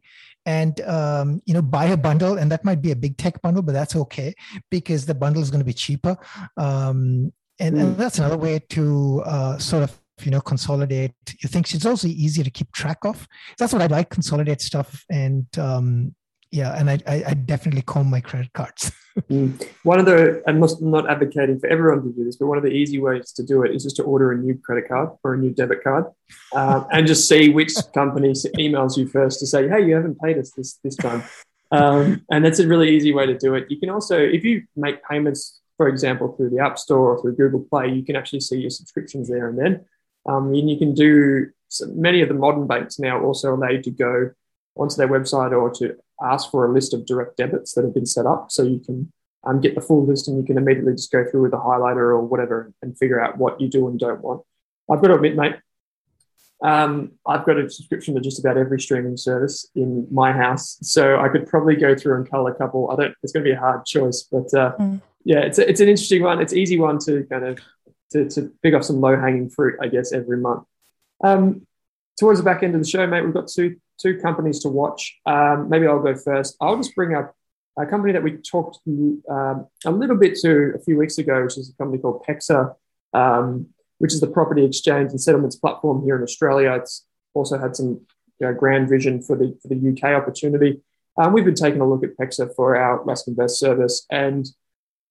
and 0.46 0.80
um, 0.96 1.42
you 1.44 1.54
know 1.54 1.62
buy 1.62 1.86
a 1.86 1.96
bundle 1.96 2.38
and 2.38 2.50
that 2.50 2.64
might 2.64 2.80
be 2.80 2.92
a 2.92 2.96
big 2.96 3.16
tech 3.18 3.40
bundle 3.42 3.62
but 3.62 3.72
that's 3.72 3.94
okay 3.94 4.34
because 4.70 5.04
the 5.04 5.14
bundle 5.14 5.42
is 5.42 5.50
going 5.50 5.60
to 5.60 5.72
be 5.72 5.80
cheaper. 5.86 6.16
Um, 6.56 7.32
and, 7.58 7.76
and, 7.76 7.96
that's 7.96 8.18
another 8.18 8.38
way 8.38 8.58
to 8.70 9.22
uh, 9.26 9.58
sort 9.58 9.82
of 9.82 9.90
you 10.22 10.30
know 10.30 10.40
consolidate 10.40 11.14
your 11.42 11.50
things. 11.50 11.74
It's 11.74 11.86
also 11.86 12.08
easier 12.08 12.44
to 12.44 12.50
keep 12.50 12.72
track 12.72 12.98
of. 13.04 13.28
That's 13.58 13.72
what 13.74 13.82
i 13.82 13.86
like 13.86 14.08
consolidate 14.10 14.60
stuff 14.60 15.04
and 15.10 15.46
um, 15.58 16.14
yeah 16.50 16.78
and 16.78 16.90
i 16.90 16.98
i, 17.06 17.24
I 17.28 17.34
definitely 17.34 17.82
comb 17.82 18.10
my 18.10 18.20
credit 18.20 18.52
cards. 18.52 18.92
Mm. 19.28 19.60
one 19.82 19.98
of 19.98 20.06
the 20.06 20.40
i'm 20.46 20.60
not 20.88 21.10
advocating 21.10 21.58
for 21.58 21.66
everyone 21.66 22.04
to 22.04 22.12
do 22.12 22.24
this 22.24 22.36
but 22.36 22.46
one 22.46 22.56
of 22.56 22.62
the 22.62 22.70
easy 22.70 23.00
ways 23.00 23.32
to 23.32 23.42
do 23.42 23.64
it 23.64 23.74
is 23.74 23.82
just 23.82 23.96
to 23.96 24.04
order 24.04 24.30
a 24.30 24.38
new 24.38 24.56
credit 24.56 24.86
card 24.88 25.10
or 25.24 25.34
a 25.34 25.36
new 25.36 25.50
debit 25.50 25.82
card 25.82 26.04
um, 26.54 26.86
and 26.92 27.08
just 27.08 27.28
see 27.28 27.48
which 27.48 27.74
company 27.94 28.30
emails 28.56 28.96
you 28.96 29.08
first 29.08 29.40
to 29.40 29.48
say 29.48 29.68
hey 29.68 29.84
you 29.84 29.96
haven't 29.96 30.18
paid 30.20 30.38
us 30.38 30.52
this 30.52 30.78
this 30.84 30.94
time. 30.94 31.24
Um, 31.72 32.24
and 32.30 32.44
that's 32.44 32.60
a 32.60 32.68
really 32.68 32.90
easy 32.96 33.12
way 33.12 33.26
to 33.26 33.36
do 33.36 33.54
it. 33.56 33.66
You 33.68 33.78
can 33.78 33.90
also 33.90 34.16
if 34.16 34.44
you 34.44 34.62
make 34.76 35.04
payments 35.04 35.60
for 35.76 35.88
example 35.88 36.32
through 36.36 36.50
the 36.50 36.60
app 36.60 36.78
store 36.78 37.10
or 37.10 37.20
through 37.20 37.34
google 37.34 37.66
play 37.68 37.88
you 37.88 38.04
can 38.04 38.14
actually 38.14 38.40
see 38.40 38.58
your 38.58 38.70
subscriptions 38.70 39.28
there 39.28 39.48
and 39.48 39.58
then. 39.58 39.84
Um, 40.24 40.54
and 40.54 40.70
you 40.70 40.78
can 40.78 40.94
do 40.94 41.50
so 41.68 41.86
many 41.88 42.22
of 42.22 42.28
the 42.28 42.34
modern 42.34 42.66
banks 42.68 42.98
now 42.98 43.20
also 43.20 43.54
allow 43.54 43.70
you 43.70 43.82
to 43.82 43.90
go 43.90 44.30
onto 44.76 44.96
their 44.96 45.08
website 45.08 45.52
or 45.52 45.70
to 45.74 45.96
ask 46.22 46.50
for 46.50 46.66
a 46.66 46.72
list 46.72 46.94
of 46.94 47.06
direct 47.06 47.36
debits 47.36 47.74
that 47.74 47.84
have 47.84 47.94
been 47.94 48.06
set 48.06 48.26
up 48.26 48.50
so 48.50 48.62
you 48.62 48.80
can 48.80 49.12
um, 49.44 49.60
get 49.60 49.74
the 49.74 49.80
full 49.80 50.04
list 50.04 50.28
and 50.28 50.36
you 50.38 50.44
can 50.44 50.58
immediately 50.58 50.92
just 50.92 51.10
go 51.10 51.24
through 51.24 51.42
with 51.42 51.54
a 51.54 51.58
highlighter 51.58 51.96
or 51.96 52.20
whatever 52.20 52.72
and 52.82 52.96
figure 52.98 53.20
out 53.20 53.38
what 53.38 53.60
you 53.60 53.68
do 53.68 53.88
and 53.88 53.98
don't 53.98 54.20
want. 54.20 54.42
I've 54.90 55.00
got 55.00 55.08
to 55.08 55.14
admit, 55.14 55.36
mate, 55.36 55.56
um, 56.62 57.12
I've 57.26 57.46
got 57.46 57.58
a 57.58 57.70
subscription 57.70 58.14
to 58.14 58.20
just 58.20 58.38
about 58.38 58.58
every 58.58 58.80
streaming 58.80 59.16
service 59.16 59.66
in 59.74 60.06
my 60.10 60.32
house, 60.32 60.76
so 60.82 61.18
I 61.18 61.28
could 61.28 61.46
probably 61.46 61.74
go 61.74 61.94
through 61.94 62.16
and 62.16 62.30
cull 62.30 62.46
a 62.48 62.54
couple. 62.54 62.90
I 62.90 62.96
don't. 62.96 63.14
It's 63.22 63.32
going 63.32 63.44
to 63.44 63.50
be 63.50 63.54
a 63.54 63.58
hard 63.58 63.86
choice, 63.86 64.28
but 64.30 64.52
uh, 64.52 64.76
mm. 64.78 65.00
yeah, 65.24 65.38
it's 65.38 65.58
a, 65.58 65.68
it's 65.68 65.80
an 65.80 65.88
interesting 65.88 66.22
one. 66.22 66.40
It's 66.40 66.52
easy 66.52 66.78
one 66.78 66.98
to 67.06 67.24
kind 67.30 67.46
of 67.46 67.60
to, 68.12 68.28
to 68.28 68.52
pick 68.62 68.74
up 68.74 68.84
some 68.84 69.00
low 69.00 69.18
hanging 69.18 69.48
fruit, 69.48 69.78
I 69.80 69.88
guess, 69.88 70.12
every 70.12 70.36
month. 70.36 70.64
Um, 71.24 71.66
towards 72.18 72.40
the 72.40 72.44
back 72.44 72.62
end 72.62 72.74
of 72.74 72.82
the 72.82 72.88
show, 72.88 73.06
mate, 73.06 73.22
we've 73.22 73.32
got 73.32 73.48
two 73.48 73.76
two 74.00 74.18
companies 74.18 74.60
to 74.60 74.68
watch. 74.68 75.18
Um, 75.26 75.68
maybe 75.68 75.86
I'll 75.86 76.02
go 76.02 76.14
first. 76.14 76.56
I'll 76.60 76.76
just 76.76 76.94
bring 76.94 77.14
up 77.14 77.34
a 77.78 77.86
company 77.86 78.12
that 78.12 78.22
we 78.22 78.32
talked 78.36 78.78
um, 78.86 79.66
a 79.84 79.90
little 79.90 80.16
bit 80.16 80.36
to 80.36 80.72
a 80.74 80.78
few 80.80 80.96
weeks 80.96 81.18
ago, 81.18 81.42
which 81.42 81.56
is 81.56 81.70
a 81.70 81.82
company 81.82 82.00
called 82.00 82.24
PEXA, 82.28 82.74
um, 83.14 83.66
which 83.98 84.12
is 84.12 84.20
the 84.20 84.26
property 84.26 84.64
exchange 84.64 85.10
and 85.10 85.20
settlements 85.20 85.56
platform 85.56 86.02
here 86.04 86.16
in 86.16 86.22
Australia. 86.22 86.72
It's 86.74 87.06
also 87.34 87.58
had 87.58 87.76
some 87.76 88.00
you 88.40 88.46
know, 88.46 88.54
grand 88.54 88.88
vision 88.88 89.22
for 89.22 89.36
the 89.36 89.56
for 89.62 89.68
the 89.68 89.90
UK 89.90 90.20
opportunity. 90.20 90.80
Um, 91.20 91.32
we've 91.32 91.44
been 91.44 91.54
taking 91.54 91.80
a 91.80 91.88
look 91.88 92.02
at 92.04 92.16
PEXA 92.16 92.54
for 92.54 92.76
our 92.76 93.04
Rask 93.04 93.28
Invest 93.28 93.58
service, 93.58 94.06
and 94.10 94.46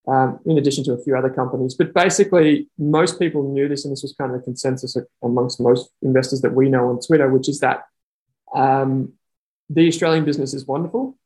um, 0.08 0.40
in 0.46 0.58
addition 0.58 0.84
to 0.86 0.94
a 0.94 1.04
few 1.04 1.16
other 1.16 1.30
companies. 1.30 1.76
But 1.76 1.94
basically, 1.94 2.68
most 2.78 3.20
people 3.20 3.52
knew 3.52 3.68
this, 3.68 3.86
and 3.86 3.92
this 3.92 4.02
was 4.02 4.16
kind 4.20 4.34
of 4.34 4.40
a 4.40 4.44
consensus 4.44 4.98
amongst 5.24 5.60
most 5.60 5.92
investors 6.02 6.42
that 6.42 6.54
we 6.54 6.70
know 6.70 6.90
on 6.90 7.00
Twitter, 7.00 7.30
which 7.30 7.48
is 7.48 7.60
that 7.60 7.84
um, 8.56 9.14
the 9.70 9.88
Australian 9.88 10.26
business 10.26 10.54
is 10.54 10.66
wonderful. 10.66 11.18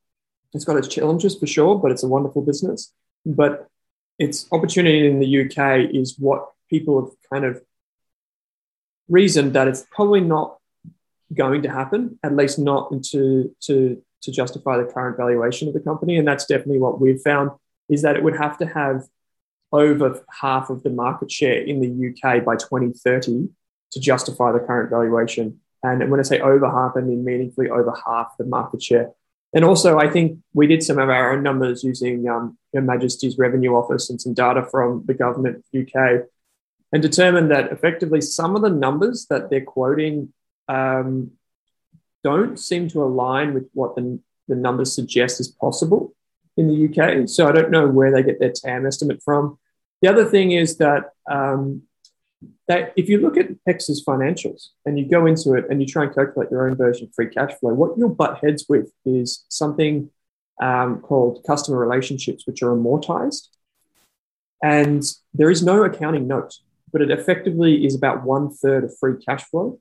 It's 0.54 0.66
got 0.66 0.78
its 0.78 0.88
challenges 0.88 1.38
for 1.38 1.48
sure, 1.48 1.76
but 1.76 1.92
it's 1.92 2.04
a 2.04 2.08
wonderful 2.08 2.42
business. 2.42 2.92
But 3.26 3.68
its 4.20 4.48
opportunity 4.52 5.08
in 5.08 5.20
the 5.20 5.42
UK 5.44 5.94
is 5.94 6.18
what 6.20 6.50
people 6.70 7.02
have 7.02 7.12
kind 7.32 7.46
of 7.46 7.62
reasoned 9.10 9.54
that 9.54 9.68
it's 9.68 9.86
probably 9.92 10.22
not 10.22 10.58
going 11.34 11.64
to 11.64 11.70
happen, 11.70 12.20
at 12.24 12.36
least 12.36 12.60
not 12.60 12.92
to, 13.04 13.56
to, 13.62 14.02
to 14.22 14.32
justify 14.32 14.78
the 14.78 14.92
current 14.92 15.18
valuation 15.18 15.68
of 15.68 15.74
the 15.74 15.80
company. 15.80 16.18
And 16.18 16.28
that's 16.28 16.46
definitely 16.46 16.80
what 16.80 17.02
we've 17.02 17.22
found 17.22 17.52
is 17.90 18.02
that 18.04 18.16
it 18.16 18.24
would 18.24 18.38
have 18.38 18.58
to 18.60 18.66
have 18.66 19.04
over 19.72 20.24
half 20.30 20.70
of 20.70 20.84
the 20.84 20.90
market 20.90 21.32
share 21.32 21.62
in 21.62 21.82
the 21.82 22.10
UK 22.10 22.46
by 22.46 22.56
2030 22.56 23.50
to 23.92 24.00
justify 24.00 24.52
the 24.52 24.60
current 24.60 24.90
valuation. 24.90 25.60
And 25.84 26.10
when 26.10 26.20
I 26.20 26.24
say 26.24 26.40
over 26.40 26.70
half, 26.70 26.94
I 26.96 27.02
mean 27.02 27.26
meaningfully 27.26 27.70
over 27.70 27.94
half 28.06 28.38
the 28.38 28.46
market 28.46 28.82
share. 28.82 29.12
And 29.54 29.64
also, 29.64 30.00
I 30.00 30.10
think 30.10 30.40
we 30.54 30.66
did 30.66 30.82
some 30.82 30.98
of 30.98 31.10
our 31.10 31.34
own 31.34 31.44
numbers 31.44 31.84
using 31.84 32.28
um, 32.28 32.58
Her 32.74 32.82
Majesty's 32.82 33.38
Revenue 33.38 33.76
Office 33.76 34.10
and 34.10 34.20
some 34.20 34.34
data 34.34 34.66
from 34.72 35.04
the 35.06 35.14
government 35.14 35.64
UK 35.78 36.24
and 36.92 37.02
determined 37.02 37.52
that 37.52 37.72
effectively 37.72 38.22
some 38.22 38.56
of 38.56 38.62
the 38.62 38.70
numbers 38.70 39.28
that 39.30 39.50
they're 39.50 39.62
quoting 39.62 40.34
um, 40.68 41.32
don't 42.24 42.58
seem 42.58 42.88
to 42.90 43.04
align 43.04 43.54
with 43.54 43.68
what 43.74 43.96
the, 43.96 44.20
the 44.48 44.56
numbers 44.56 44.96
suggest 44.96 45.40
is 45.40 45.48
possible 45.48 46.16
in 46.58 46.68
the 46.68 46.88
UK. 46.88 47.28
So 47.28 47.48
I 47.48 47.52
don't 47.52 47.72
know 47.72 47.88
where 47.88 48.12
they 48.12 48.24
get 48.24 48.40
their 48.40 48.52
TAM 48.52 48.86
estimate 48.86 49.22
from. 49.24 49.60
The 50.02 50.08
other 50.08 50.26
thing 50.26 50.52
is 50.52 50.78
that 50.78 51.12
um, 51.30 51.84
that 52.68 52.94
if 52.96 53.10
you 53.10 53.20
look 53.20 53.38
at 53.38 53.50
PEXA's 53.68 54.04
financials 54.06 54.70
and 54.86 54.98
you 54.98 55.08
go 55.08 55.26
into 55.26 55.54
it 55.54 55.66
and 55.70 55.82
you 55.82 55.88
try 55.88 56.04
and 56.04 56.16
calculate 56.16 56.50
your 56.50 56.68
own 56.68 56.76
version 56.76 57.08
of 57.08 57.14
free 57.14 57.28
cash 57.28 57.54
flow, 57.60 57.74
what 57.74 57.98
you'll 57.98 58.10
butt 58.10 58.40
heads 58.42 58.66
with 58.70 58.92
is 59.06 59.46
something 59.50 60.10
um, 60.62 61.00
called 61.02 61.44
customer 61.46 61.78
relationships, 61.78 62.48
which 62.48 62.62
are 62.62 62.76
amortized. 62.76 63.50
And 64.62 65.04
there 65.34 65.52
is 65.52 65.62
no 65.62 65.84
accounting 65.84 66.28
note, 66.28 66.54
but 66.92 67.02
it 67.02 67.12
effectively 67.12 67.86
is 67.86 67.96
about 67.96 68.24
one 68.24 68.50
third 68.50 68.86
of 68.86 68.98
free 68.98 69.22
cash 69.24 69.44
flow 69.44 69.80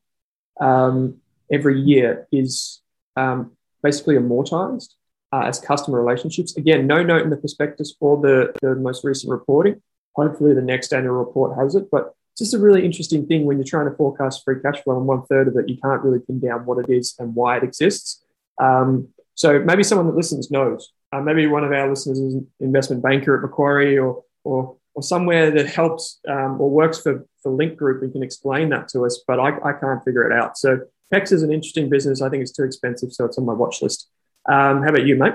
um, 0.61 1.21
every 1.53 1.81
year 1.81 2.27
is 2.33 2.81
um, 3.17 3.53
basically 3.83 4.17
amortized 4.17 4.95
uh, 5.33 5.43
as 5.43 5.61
customer 5.61 6.03
relationships. 6.03 6.57
Again, 6.57 6.87
no 6.87 7.03
note 7.03 7.23
in 7.23 7.31
the 7.31 7.37
prospectus 7.37 7.95
or 8.01 8.21
the, 8.21 8.53
the 8.61 8.75
most 8.75 9.05
recent 9.05 9.31
reporting. 9.31 9.81
Hopefully, 10.15 10.53
the 10.53 10.63
next 10.63 10.93
annual 10.93 11.15
report 11.15 11.57
has 11.57 11.75
it, 11.75 11.91
but 11.91 12.15
just 12.39 12.55
a 12.55 12.59
really 12.59 12.85
interesting 12.85 13.27
thing 13.27 13.45
when 13.45 13.59
you're 13.59 13.65
trying 13.65 13.91
to 13.91 13.97
forecast 13.97 14.45
free 14.45 14.61
cash 14.61 14.83
flow 14.83 14.97
and 14.97 15.07
one 15.07 15.25
third 15.27 15.49
of 15.49 15.57
it, 15.57 15.69
you 15.69 15.77
can't 15.77 16.03
really 16.03 16.21
pin 16.21 16.41
down 16.41 16.65
what 16.65 16.79
it 16.79 16.91
is 16.91 17.15
and 17.19 17.35
why 17.35 17.57
it 17.57 17.63
exists. 17.63 18.25
Um, 18.61 19.09
so 19.35 19.61
maybe 19.61 19.83
someone 19.83 20.07
that 20.07 20.17
listens 20.17 20.51
knows. 20.51 20.93
Uh, 21.13 21.21
maybe 21.21 21.47
one 21.47 21.65
of 21.65 21.73
our 21.73 21.89
listeners 21.89 22.19
is 22.19 22.35
an 22.35 22.47
investment 22.61 23.03
banker 23.03 23.37
at 23.37 23.43
Macquarie 23.43 23.99
or, 23.99 24.25
or, 24.45 24.77
or 24.95 25.03
somewhere 25.03 25.51
that 25.51 25.67
helps 25.67 26.21
um, 26.29 26.61
or 26.61 26.71
works 26.71 27.01
for, 27.01 27.27
for 27.43 27.53
Link 27.53 27.77
Group 27.77 28.03
and 28.03 28.13
can 28.13 28.23
explain 28.23 28.71
that 28.71 28.89
to 28.89 29.05
us, 29.05 29.23
but 29.27 29.39
I, 29.39 29.57
I 29.63 29.73
can't 29.73 30.03
figure 30.05 30.23
it 30.23 30.33
out. 30.33 30.57
So 30.57 30.81
PEX 31.13 31.33
is 31.33 31.43
an 31.43 31.53
interesting 31.53 31.91
business. 31.91 32.23
I 32.23 32.31
think 32.31 32.43
it's 32.43 32.53
too 32.53 32.65
expensive, 32.65 33.13
so 33.13 33.27
it's 33.27 33.37
on 33.37 33.45
my 33.45 33.53
watch 33.53 33.83
list. 33.83 34.09
Um, 34.49 34.83
how 34.83 34.89
about 34.89 35.07
you, 35.07 35.17
mate? 35.17 35.35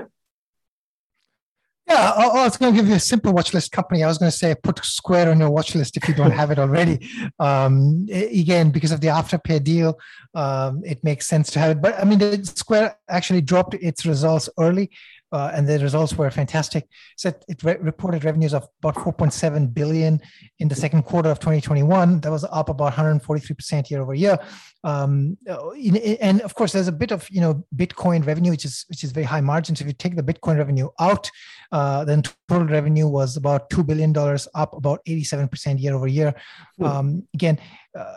Yeah, 1.88 2.10
I, 2.10 2.44
was 2.44 2.58
going 2.58 2.74
to 2.74 2.78
give 2.78 2.86
you 2.86 2.96
a 2.96 3.00
simple 3.00 3.32
watch 3.32 3.54
list 3.54 3.72
company. 3.72 4.04
I 4.04 4.08
was 4.08 4.18
going 4.18 4.30
to 4.30 4.36
say 4.36 4.54
put 4.54 4.84
Square 4.84 5.30
on 5.30 5.40
your 5.40 5.48
watch 5.48 5.74
list 5.74 5.96
if 5.96 6.06
you 6.06 6.14
don't 6.14 6.32
have 6.32 6.50
it 6.50 6.58
already. 6.58 7.08
Um, 7.40 8.06
again, 8.10 8.70
because 8.70 8.90
of 8.90 9.00
the 9.00 9.06
Afterpay 9.08 9.62
deal, 9.62 9.98
um, 10.34 10.82
it 10.84 11.02
makes 11.04 11.26
sense 11.26 11.50
to 11.52 11.58
have 11.60 11.70
it. 11.70 11.82
But 11.82 11.98
I 11.98 12.04
mean, 12.04 12.18
the 12.18 12.44
Square 12.44 12.98
actually 13.08 13.42
dropped 13.42 13.74
its 13.74 14.04
results 14.04 14.48
early. 14.58 14.90
Uh, 15.32 15.50
and 15.54 15.68
the 15.68 15.78
results 15.78 16.16
were 16.16 16.30
fantastic. 16.30 16.88
So 17.16 17.32
it 17.48 17.62
re- 17.62 17.76
reported 17.80 18.24
revenues 18.24 18.54
of 18.54 18.66
about 18.82 18.96
4.7 18.96 19.74
billion 19.74 20.20
in 20.58 20.68
the 20.68 20.74
second 20.74 21.02
quarter 21.02 21.30
of 21.30 21.38
2021. 21.38 22.20
That 22.20 22.30
was 22.30 22.44
up 22.44 22.68
about 22.68 22.94
143% 22.94 23.90
year 23.90 24.00
over 24.02 24.14
year. 24.14 24.38
Um, 24.84 25.36
in, 25.76 25.96
and 25.96 26.40
of 26.42 26.54
course, 26.54 26.72
there's 26.72 26.88
a 26.88 26.92
bit 26.92 27.10
of 27.10 27.28
you 27.30 27.40
know 27.40 27.64
Bitcoin 27.76 28.26
revenue, 28.26 28.52
which 28.52 28.64
is 28.64 28.84
which 28.88 29.04
is 29.04 29.12
very 29.12 29.26
high 29.26 29.40
margins. 29.40 29.80
If 29.80 29.86
you 29.86 29.92
take 29.92 30.16
the 30.16 30.22
Bitcoin 30.22 30.56
revenue 30.56 30.88
out, 31.00 31.30
uh, 31.72 32.04
then 32.04 32.22
total 32.48 32.66
revenue 32.66 33.08
was 33.08 33.36
about 33.36 33.70
two 33.70 33.82
billion 33.82 34.12
dollars, 34.12 34.48
up 34.54 34.74
about 34.74 35.04
87% 35.06 35.80
year 35.80 35.94
over 35.94 36.06
year. 36.06 36.34
Um, 36.82 37.26
again. 37.34 37.58
Uh, 37.98 38.16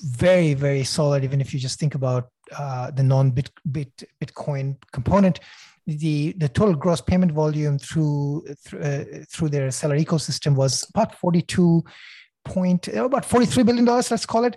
very 0.00 0.54
very 0.54 0.84
solid 0.84 1.24
even 1.24 1.40
if 1.40 1.52
you 1.52 1.58
just 1.58 1.80
think 1.80 1.96
about 1.96 2.28
uh, 2.56 2.90
the 2.92 3.02
non 3.02 3.32
bit 3.32 3.50
bitcoin 4.20 4.76
component 4.92 5.40
the 5.88 6.34
the 6.36 6.48
total 6.50 6.74
gross 6.74 7.00
payment 7.00 7.32
volume 7.32 7.78
through 7.78 8.44
through, 8.62 8.80
uh, 8.80 9.04
through 9.30 9.48
their 9.48 9.70
seller 9.70 9.98
ecosystem 9.98 10.54
was 10.54 10.86
about 10.90 11.14
42 11.14 11.82
point 12.44 12.88
uh, 12.94 13.06
about 13.06 13.24
43 13.24 13.62
billion 13.62 13.84
dollars 13.86 14.10
let's 14.10 14.26
call 14.26 14.44
it. 14.44 14.56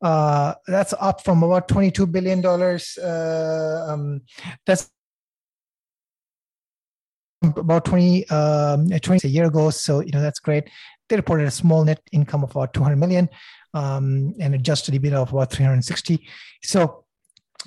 Uh, 0.00 0.54
that's 0.68 0.94
up 1.00 1.24
from 1.24 1.42
about 1.42 1.66
22 1.68 2.06
billion 2.06 2.40
dollars 2.42 2.98
uh, 2.98 3.86
um, 3.88 4.20
that's 4.66 4.90
about 7.42 7.84
20 7.86 8.28
um, 8.28 8.88
20 8.90 9.26
a 9.26 9.30
year 9.30 9.46
ago 9.46 9.70
so 9.70 10.00
you 10.00 10.12
know 10.12 10.20
that's 10.20 10.38
great. 10.38 10.64
They 11.08 11.16
reported 11.16 11.48
a 11.48 11.50
small 11.50 11.82
net 11.82 12.02
income 12.12 12.44
of 12.44 12.50
about 12.50 12.74
200 12.74 12.96
million 12.96 13.30
um, 13.72 14.34
and 14.38 14.54
adjusted 14.54 14.94
EBITDA 14.94 15.14
of 15.14 15.32
about 15.32 15.50
360 15.50 16.28
so 16.62 17.06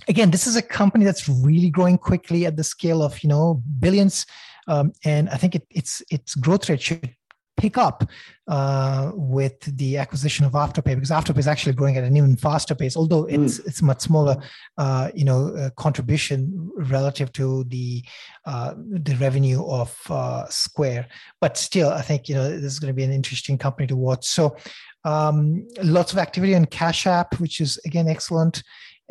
again, 0.08 0.32
this 0.32 0.48
is 0.48 0.56
a 0.56 0.62
company 0.62 1.06
that's 1.06 1.28
really 1.28 1.70
growing 1.70 1.98
quickly 1.98 2.46
at 2.46 2.58
the 2.58 2.64
scale 2.64 3.02
of 3.02 3.22
you 3.24 3.30
know 3.30 3.62
billions, 3.80 4.26
um, 4.68 4.94
and 5.04 5.30
I 5.30 5.38
think 5.38 5.56
it, 5.56 5.68
its 5.70 6.02
its 6.10 6.36
growth 6.36 6.70
rate 6.70 6.82
should 6.82 7.16
pick 7.58 7.78
up 7.78 8.10
uh, 8.48 9.12
with 9.14 9.60
the 9.78 9.98
acquisition 9.98 10.46
of 10.46 10.54
Afterpay 10.54 10.96
because 10.96 11.12
Afterpay 11.12 11.38
is 11.38 11.48
actually 11.48 11.74
growing 11.74 11.96
at 11.96 12.04
an 12.04 12.18
even 12.18 12.36
faster 12.36 12.74
pace, 12.74 12.98
although 12.98 13.24
hmm. 13.24 13.44
it's 13.44 13.60
mm. 13.60 13.68
it's 13.68 13.82
much 13.82 14.02
smaller, 14.02 14.36
uh, 14.78 15.12
you 15.14 15.26
know, 15.26 15.56
uh, 15.56 15.70
contribution 15.72 16.72
relative 16.76 17.32
to 17.34 17.64
the 17.66 18.04
uh, 18.46 18.74
the 18.76 19.16
revenue 19.16 19.64
of 19.66 19.96
uh, 20.10 20.46
Square. 20.50 21.08
But 21.40 21.58
still, 21.58 21.90
I 21.90 22.02
think 22.02 22.28
you 22.28 22.36
know 22.36 22.50
this 22.50 22.74
is 22.74 22.80
going 22.80 22.94
to 22.94 22.98
be 22.98 23.04
an 23.04 23.14
interesting 23.14 23.58
company 23.58 23.88
to 23.88 23.96
watch. 23.96 24.26
So. 24.26 24.58
Um, 25.04 25.68
lots 25.82 26.14
of 26.14 26.20
activity 26.20 26.54
on 26.54 26.66
Cash 26.66 27.08
App, 27.08 27.40
which 27.40 27.60
is 27.60 27.80
again 27.86 28.08
excellent 28.08 28.62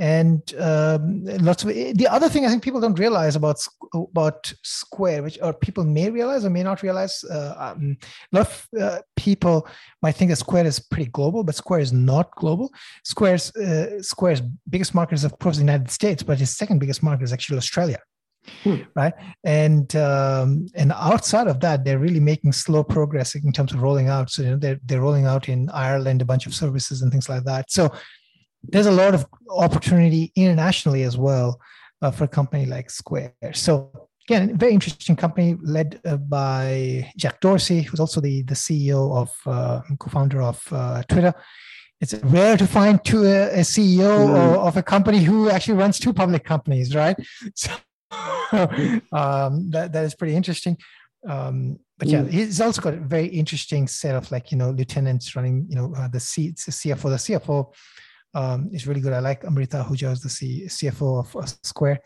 and 0.00 0.54
um, 0.54 1.26
lots 1.26 1.62
of 1.62 1.68
the 1.68 2.08
other 2.10 2.30
thing 2.30 2.46
I 2.46 2.48
think 2.48 2.62
people 2.62 2.80
don't 2.80 2.98
realize 2.98 3.36
about 3.36 3.62
about 3.92 4.50
Square, 4.62 5.24
which 5.24 5.38
or 5.42 5.52
people 5.52 5.84
may 5.84 6.08
realize 6.08 6.42
or 6.42 6.48
may 6.48 6.62
not 6.62 6.82
realize. 6.82 7.22
Uh, 7.22 7.54
um, 7.58 7.98
a 8.32 8.36
lot 8.36 8.46
of 8.46 8.68
uh, 8.80 9.00
people 9.14 9.68
might 10.00 10.12
think 10.12 10.30
that 10.30 10.36
Square 10.36 10.64
is 10.64 10.80
pretty 10.80 11.10
global, 11.10 11.44
but 11.44 11.54
Square 11.54 11.80
is 11.80 11.92
not 11.92 12.34
global. 12.36 12.72
Square's 13.04 13.54
uh, 13.56 14.00
Square's 14.00 14.40
biggest 14.70 14.94
market 14.94 15.16
is 15.16 15.24
of 15.24 15.38
course 15.38 15.56
the 15.56 15.62
United 15.62 15.90
States, 15.90 16.22
but 16.22 16.40
its 16.40 16.56
second 16.56 16.78
biggest 16.78 17.02
market 17.02 17.24
is 17.24 17.32
actually 17.34 17.58
Australia. 17.58 17.98
Hmm. 18.62 18.76
Right, 18.96 19.12
and 19.44 19.94
um, 19.96 20.66
and 20.74 20.92
outside 20.92 21.46
of 21.46 21.60
that, 21.60 21.84
they're 21.84 21.98
really 21.98 22.20
making 22.20 22.52
slow 22.52 22.82
progress 22.82 23.34
in 23.34 23.52
terms 23.52 23.74
of 23.74 23.82
rolling 23.82 24.08
out. 24.08 24.30
So 24.30 24.42
you 24.42 24.50
know, 24.52 24.56
they're 24.56 24.80
they're 24.86 25.02
rolling 25.02 25.26
out 25.26 25.50
in 25.50 25.68
Ireland 25.68 26.22
a 26.22 26.24
bunch 26.24 26.46
of 26.46 26.54
services 26.54 27.02
and 27.02 27.12
things 27.12 27.28
like 27.28 27.44
that. 27.44 27.70
So 27.70 27.92
there's 28.62 28.86
a 28.86 28.92
lot 28.92 29.14
of 29.14 29.26
opportunity 29.48 30.32
internationally 30.36 31.02
as 31.02 31.16
well 31.16 31.60
uh, 32.02 32.10
for 32.10 32.24
a 32.24 32.28
company 32.28 32.66
like 32.66 32.90
Square. 32.90 33.34
So 33.52 34.08
again, 34.28 34.56
very 34.56 34.72
interesting 34.72 35.16
company 35.16 35.56
led 35.62 36.00
uh, 36.04 36.16
by 36.16 37.10
Jack 37.16 37.40
Dorsey, 37.40 37.82
who's 37.82 38.00
also 38.00 38.20
the 38.20 38.42
the 38.42 38.54
CEO 38.54 39.16
of 39.16 39.32
uh, 39.46 39.80
co-founder 39.98 40.42
of 40.42 40.62
uh, 40.72 41.02
Twitter. 41.08 41.34
It's 42.00 42.14
rare 42.14 42.56
to 42.56 42.66
find 42.66 43.04
two, 43.04 43.26
uh, 43.26 43.50
a 43.52 43.60
CEO 43.60 44.28
mm. 44.28 44.56
of 44.56 44.78
a 44.78 44.82
company 44.82 45.18
who 45.18 45.50
actually 45.50 45.74
runs 45.74 45.98
two 45.98 46.14
public 46.14 46.44
companies, 46.44 46.94
right? 46.94 47.16
So 47.54 47.70
um, 49.12 49.70
that 49.70 49.92
that 49.92 50.04
is 50.04 50.14
pretty 50.16 50.34
interesting. 50.34 50.76
Um, 51.28 51.78
but 51.98 52.08
yeah, 52.08 52.22
mm. 52.22 52.30
he's 52.30 52.60
also 52.60 52.80
got 52.82 52.94
a 52.94 52.96
very 52.96 53.26
interesting 53.26 53.86
set 53.86 54.14
of 54.14 54.30
like 54.32 54.50
you 54.50 54.58
know 54.58 54.70
lieutenants 54.70 55.36
running 55.36 55.66
you 55.68 55.76
know 55.76 55.92
uh, 55.96 56.08
the, 56.08 56.18
C, 56.20 56.48
the 56.48 56.72
CFO. 56.72 57.02
The 57.02 57.22
CFO 57.26 57.72
um, 58.34 58.70
is 58.72 58.86
really 58.86 59.00
good. 59.00 59.12
I 59.12 59.20
like 59.20 59.44
Amrita 59.44 59.84
Ahuja 59.84 60.12
as 60.12 60.20
the 60.20 60.28
C, 60.28 60.64
CFO 60.66 61.20
of 61.20 61.36
uh, 61.36 61.46
Square. 61.62 62.00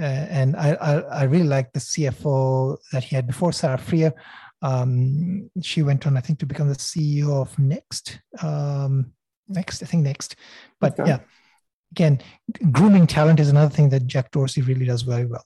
Uh, 0.00 0.04
and 0.04 0.56
I, 0.56 0.72
I, 0.74 0.92
I, 1.00 1.22
really 1.24 1.46
like 1.46 1.72
the 1.72 1.80
CFO 1.80 2.78
that 2.92 3.04
he 3.04 3.16
had 3.16 3.26
before, 3.26 3.52
Sarah 3.52 3.76
Friar. 3.76 4.14
Um, 4.62 5.50
she 5.62 5.82
went 5.82 6.06
on, 6.06 6.16
I 6.16 6.20
think, 6.20 6.38
to 6.38 6.46
become 6.46 6.68
the 6.68 6.74
CEO 6.74 7.42
of 7.42 7.58
Next. 7.58 8.20
Um, 8.42 9.12
next, 9.48 9.82
I 9.82 9.86
think 9.86 10.04
Next. 10.04 10.36
But 10.80 10.98
okay. 10.98 11.10
yeah, 11.10 11.18
again, 11.92 12.22
grooming 12.70 13.06
talent 13.06 13.40
is 13.40 13.50
another 13.50 13.74
thing 13.74 13.90
that 13.90 14.06
Jack 14.06 14.30
Dorsey 14.30 14.62
really 14.62 14.86
does 14.86 15.02
very 15.02 15.26
well. 15.26 15.44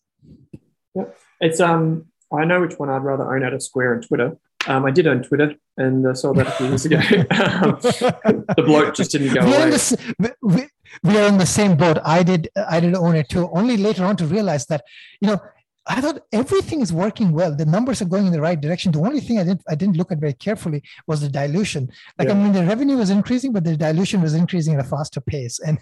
Yeah, 0.94 1.06
it's 1.40 1.58
um, 1.58 2.06
I 2.32 2.44
know 2.44 2.60
which 2.60 2.78
one 2.78 2.90
I'd 2.90 3.02
rather 3.02 3.34
own 3.34 3.44
out 3.44 3.54
of 3.54 3.62
Square 3.62 3.94
and 3.94 4.06
Twitter. 4.06 4.36
Um, 4.66 4.84
I 4.84 4.90
did 4.90 5.06
own 5.06 5.22
Twitter 5.22 5.54
and 5.76 6.06
uh, 6.06 6.14
saw 6.14 6.32
that 6.34 6.46
a 6.46 6.50
few 6.52 6.66
years 6.66 6.84
ago. 6.84 6.96
um, 7.00 8.44
the 8.56 8.62
bloke 8.64 8.94
just 8.94 9.12
didn't 9.12 9.34
go 9.34 9.40
we're 9.46 9.68
away. 9.68 9.70
The, 9.70 10.34
we, 10.42 10.66
we 11.02 11.18
are 11.18 11.28
in 11.28 11.38
the 11.38 11.46
same 11.46 11.76
boat. 11.76 11.98
I 12.04 12.22
did. 12.22 12.48
I 12.68 12.80
did 12.80 12.94
own 12.94 13.16
it 13.16 13.28
too. 13.28 13.48
Only 13.52 13.76
later 13.76 14.04
on 14.04 14.16
to 14.16 14.26
realize 14.26 14.66
that 14.66 14.84
you 15.20 15.28
know 15.28 15.40
I 15.86 16.00
thought 16.00 16.22
everything 16.32 16.80
is 16.80 16.92
working 16.92 17.32
well. 17.32 17.54
The 17.54 17.66
numbers 17.66 18.00
are 18.00 18.06
going 18.06 18.26
in 18.26 18.32
the 18.32 18.40
right 18.40 18.60
direction. 18.60 18.92
The 18.92 19.00
only 19.00 19.20
thing 19.20 19.38
I 19.38 19.44
didn't 19.44 19.62
I 19.68 19.74
didn't 19.74 19.96
look 19.96 20.12
at 20.12 20.18
very 20.18 20.32
carefully 20.32 20.82
was 21.06 21.20
the 21.20 21.28
dilution. 21.28 21.90
Like 22.18 22.28
yeah. 22.28 22.34
I 22.34 22.36
mean, 22.36 22.52
the 22.52 22.64
revenue 22.64 22.96
was 22.96 23.10
increasing, 23.10 23.52
but 23.52 23.64
the 23.64 23.76
dilution 23.76 24.22
was 24.22 24.34
increasing 24.34 24.74
at 24.74 24.80
a 24.80 24.84
faster 24.84 25.20
pace, 25.20 25.60
and 25.60 25.78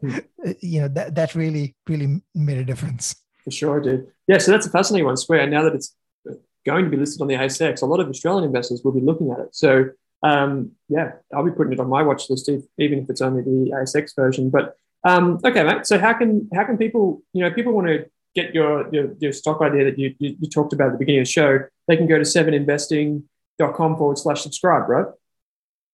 hmm. 0.00 0.18
you 0.60 0.80
know 0.80 0.88
that 0.88 1.14
that 1.14 1.34
really 1.34 1.76
really 1.88 2.22
made 2.34 2.58
a 2.58 2.64
difference. 2.64 3.14
For 3.44 3.50
sure, 3.52 3.80
did. 3.80 4.08
Yeah, 4.26 4.38
so 4.38 4.50
that's 4.50 4.66
a 4.66 4.70
fascinating 4.70 5.06
one. 5.06 5.16
Square. 5.16 5.46
Now 5.48 5.62
that 5.62 5.74
it's 5.74 5.94
going 6.66 6.84
to 6.84 6.90
be 6.90 6.96
listed 6.96 7.22
on 7.22 7.28
the 7.28 7.34
ASX, 7.34 7.80
a 7.80 7.86
lot 7.86 8.00
of 8.00 8.08
Australian 8.08 8.44
investors 8.44 8.82
will 8.84 8.92
be 8.92 9.00
looking 9.00 9.30
at 9.30 9.38
it. 9.38 9.54
So 9.54 9.90
um, 10.22 10.72
yeah, 10.88 11.12
I'll 11.34 11.44
be 11.44 11.52
putting 11.52 11.72
it 11.72 11.80
on 11.80 11.88
my 11.88 12.02
watch 12.02 12.28
list, 12.28 12.48
if, 12.48 12.64
even 12.78 12.98
if 12.98 13.10
it's 13.10 13.20
only 13.20 13.42
the 13.42 13.72
ASX 13.74 14.14
version. 14.14 14.50
But 14.50 14.76
um, 15.04 15.40
okay, 15.44 15.62
mate. 15.62 15.86
So 15.86 15.98
how 15.98 16.14
can 16.14 16.48
how 16.52 16.64
can 16.64 16.76
people, 16.76 17.22
you 17.32 17.42
know, 17.42 17.50
people 17.50 17.72
want 17.72 17.86
to 17.86 18.06
get 18.34 18.54
your, 18.54 18.92
your, 18.92 19.14
your 19.18 19.32
stock 19.32 19.62
idea 19.62 19.84
that 19.84 19.98
you, 19.98 20.14
you, 20.18 20.36
you 20.38 20.48
talked 20.48 20.72
about 20.72 20.88
at 20.88 20.92
the 20.92 20.98
beginning 20.98 21.22
of 21.22 21.26
the 21.26 21.32
show, 21.32 21.60
they 21.88 21.96
can 21.96 22.06
go 22.06 22.18
to 22.18 22.24
seveninvesting.com 22.24 23.96
forward 23.96 24.18
slash 24.18 24.42
subscribe, 24.42 24.88
right? 24.88 25.06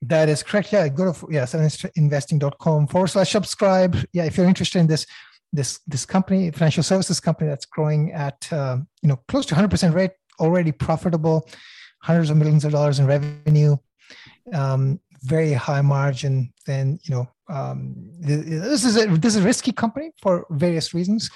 That 0.02 0.28
is 0.28 0.42
correct. 0.42 0.72
Yeah, 0.72 0.88
go 0.88 1.12
to 1.12 1.28
yeah, 1.30 1.44
seveninvesting.com 1.44 2.88
forward 2.88 3.06
slash 3.06 3.30
subscribe. 3.30 3.96
Yeah, 4.12 4.24
if 4.24 4.36
you're 4.36 4.48
interested 4.48 4.80
in 4.80 4.88
this 4.88 5.06
this 5.52 5.78
this 5.86 6.04
company, 6.04 6.50
financial 6.50 6.82
services 6.82 7.20
company 7.20 7.48
that's 7.48 7.66
growing 7.66 8.10
at 8.12 8.52
uh, 8.52 8.78
you 9.02 9.08
know 9.08 9.16
close 9.28 9.46
to 9.46 9.54
100% 9.54 9.94
rate 9.94 10.10
already 10.38 10.72
profitable, 10.72 11.48
hundreds 12.02 12.30
of 12.30 12.36
millions 12.36 12.64
of 12.64 12.72
dollars 12.72 12.98
in 12.98 13.06
revenue, 13.06 13.76
um, 14.52 15.00
very 15.22 15.52
high 15.52 15.82
margin. 15.82 16.52
Then 16.66 16.98
you 17.02 17.14
know 17.14 17.28
um, 17.48 17.94
this 18.20 18.84
is 18.84 18.96
a 18.96 19.06
this 19.06 19.36
is 19.36 19.42
a 19.42 19.46
risky 19.46 19.72
company 19.72 20.12
for 20.20 20.46
various 20.50 20.94
reasons. 20.94 21.30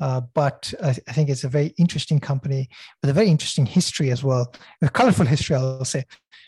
Uh, 0.00 0.22
but 0.32 0.72
I, 0.82 0.88
I, 1.08 1.12
think 1.12 1.28
it's 1.28 1.44
a 1.44 1.48
very 1.48 1.74
interesting 1.76 2.20
company 2.20 2.70
with 3.02 3.10
a 3.10 3.12
very 3.12 3.28
interesting 3.28 3.66
history 3.66 4.10
as 4.10 4.24
well, 4.24 4.50
a 4.80 4.88
colorful 4.88 5.26
history, 5.26 5.56
I'll 5.56 5.84
say. 5.84 6.06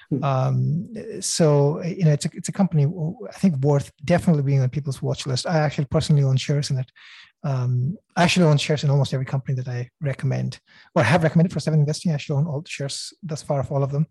Hmm. 0.09 0.25
Um, 0.25 0.95
so 1.21 1.83
you 1.83 2.05
know, 2.05 2.13
it's 2.13 2.25
a, 2.25 2.31
it's 2.33 2.49
a 2.49 2.53
company 2.53 2.87
I 3.29 3.33
think 3.33 3.57
worth 3.63 3.93
definitely 4.05 4.43
being 4.43 4.61
on 4.61 4.71
people's 4.71 5.03
watch 5.03 5.27
list. 5.27 5.47
I 5.47 5.59
actually 5.59 5.85
personally 5.87 6.23
own 6.23 6.37
shares 6.37 6.71
in 6.71 6.79
it, 6.79 6.91
um, 7.45 7.97
I 8.17 8.23
actually 8.23 8.47
own 8.47 8.59
shares 8.59 8.85
in 8.85 8.91
almost 8.91 9.13
every 9.15 9.27
company 9.27 9.55
that 9.57 9.69
I 9.69 9.89
recommend 10.01 10.61
or 10.95 11.03
have 11.03 11.23
recommended 11.23 11.53
for 11.53 11.61
seven 11.61 11.81
investing. 11.81 12.13
I 12.13 12.15
actually 12.15 12.39
own 12.39 12.47
all 12.47 12.61
the 12.61 12.69
shares 12.69 13.13
thus 13.23 13.43
far 13.43 13.61
of 13.61 13.73
all 13.73 13.83
of 13.83 13.91
them. 13.91 14.07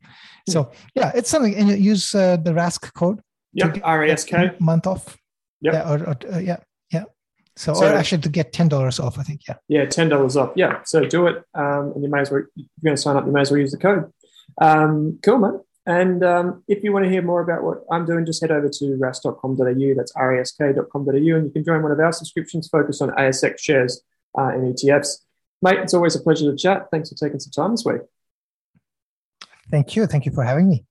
So 0.50 0.72
yeah, 0.96 1.12
it's 1.16 1.30
something. 1.30 1.56
And 1.56 1.70
you 1.70 1.76
use 1.76 2.14
uh, 2.14 2.38
the 2.38 2.52
Rask 2.52 2.94
code. 2.94 3.22
Yep, 3.54 3.84
RASK. 3.84 4.60
Month 4.60 4.88
off. 4.88 5.18
Yep. 5.62 5.74
Yeah, 5.74 5.90
or, 5.90 6.00
or 6.08 6.16
uh, 6.34 6.40
yeah, 6.40 6.58
yeah. 6.92 7.04
So, 7.56 7.74
so, 7.74 7.86
or 7.86 7.94
actually 7.94 8.22
to 8.22 8.30
get 8.30 8.54
ten 8.54 8.68
dollars 8.68 9.00
off, 9.00 9.20
I 9.20 9.24
think. 9.24 9.42
Yeah. 9.48 9.56
Yeah, 9.68 9.86
ten 9.86 10.10
dollars 10.10 10.38
off. 10.38 10.52
Yeah. 10.56 10.82
So 10.86 11.06
do 11.06 11.28
it, 11.28 11.44
um, 11.54 11.92
and 11.94 12.04
you 12.04 12.10
may 12.10 12.22
as 12.22 12.32
well. 12.32 12.42
If 12.42 12.48
you're 12.56 12.66
going 12.84 12.96
to 12.96 13.02
sign 13.02 13.18
up, 13.18 13.26
you 13.26 13.32
may 13.32 13.42
as 13.42 13.52
well 13.52 13.60
use 13.60 13.72
the 13.72 13.78
code. 13.78 14.12
Um, 14.60 15.20
cool, 15.24 15.38
man. 15.38 15.60
And 15.92 16.24
um, 16.24 16.64
if 16.70 16.86
you 16.86 16.94
want 16.94 17.04
to 17.04 17.12
hear 17.12 17.22
more 17.22 17.42
about 17.42 17.64
what 17.64 17.84
I'm 17.92 18.06
doing, 18.06 18.26
just 18.26 18.40
head 18.40 18.50
over 18.50 18.70
to 18.70 18.86
rask.com.au. 18.98 19.94
That's 19.98 20.14
rask.com.au, 20.14 21.12
and 21.12 21.26
you 21.46 21.52
can 21.52 21.66
join 21.66 21.84
one 21.84 21.92
of 21.92 22.00
our 22.00 22.14
subscriptions 22.14 22.70
focused 22.70 23.02
on 23.02 23.10
ASX 23.10 23.60
shares 23.60 24.02
uh, 24.38 24.48
and 24.54 24.74
ETFs. 24.74 25.18
Mate, 25.62 25.80
it's 25.80 25.94
always 25.94 26.16
a 26.16 26.22
pleasure 26.22 26.50
to 26.50 26.58
chat. 26.58 26.88
Thanks 26.92 27.10
for 27.10 27.16
taking 27.16 27.42
some 27.42 27.52
time 27.52 27.72
this 27.72 27.84
week. 27.86 28.02
Thank 29.70 29.98
you. 29.98 30.06
Thank 30.08 30.26
you 30.26 30.32
for 30.32 30.46
having 30.46 30.70
me. 30.70 30.86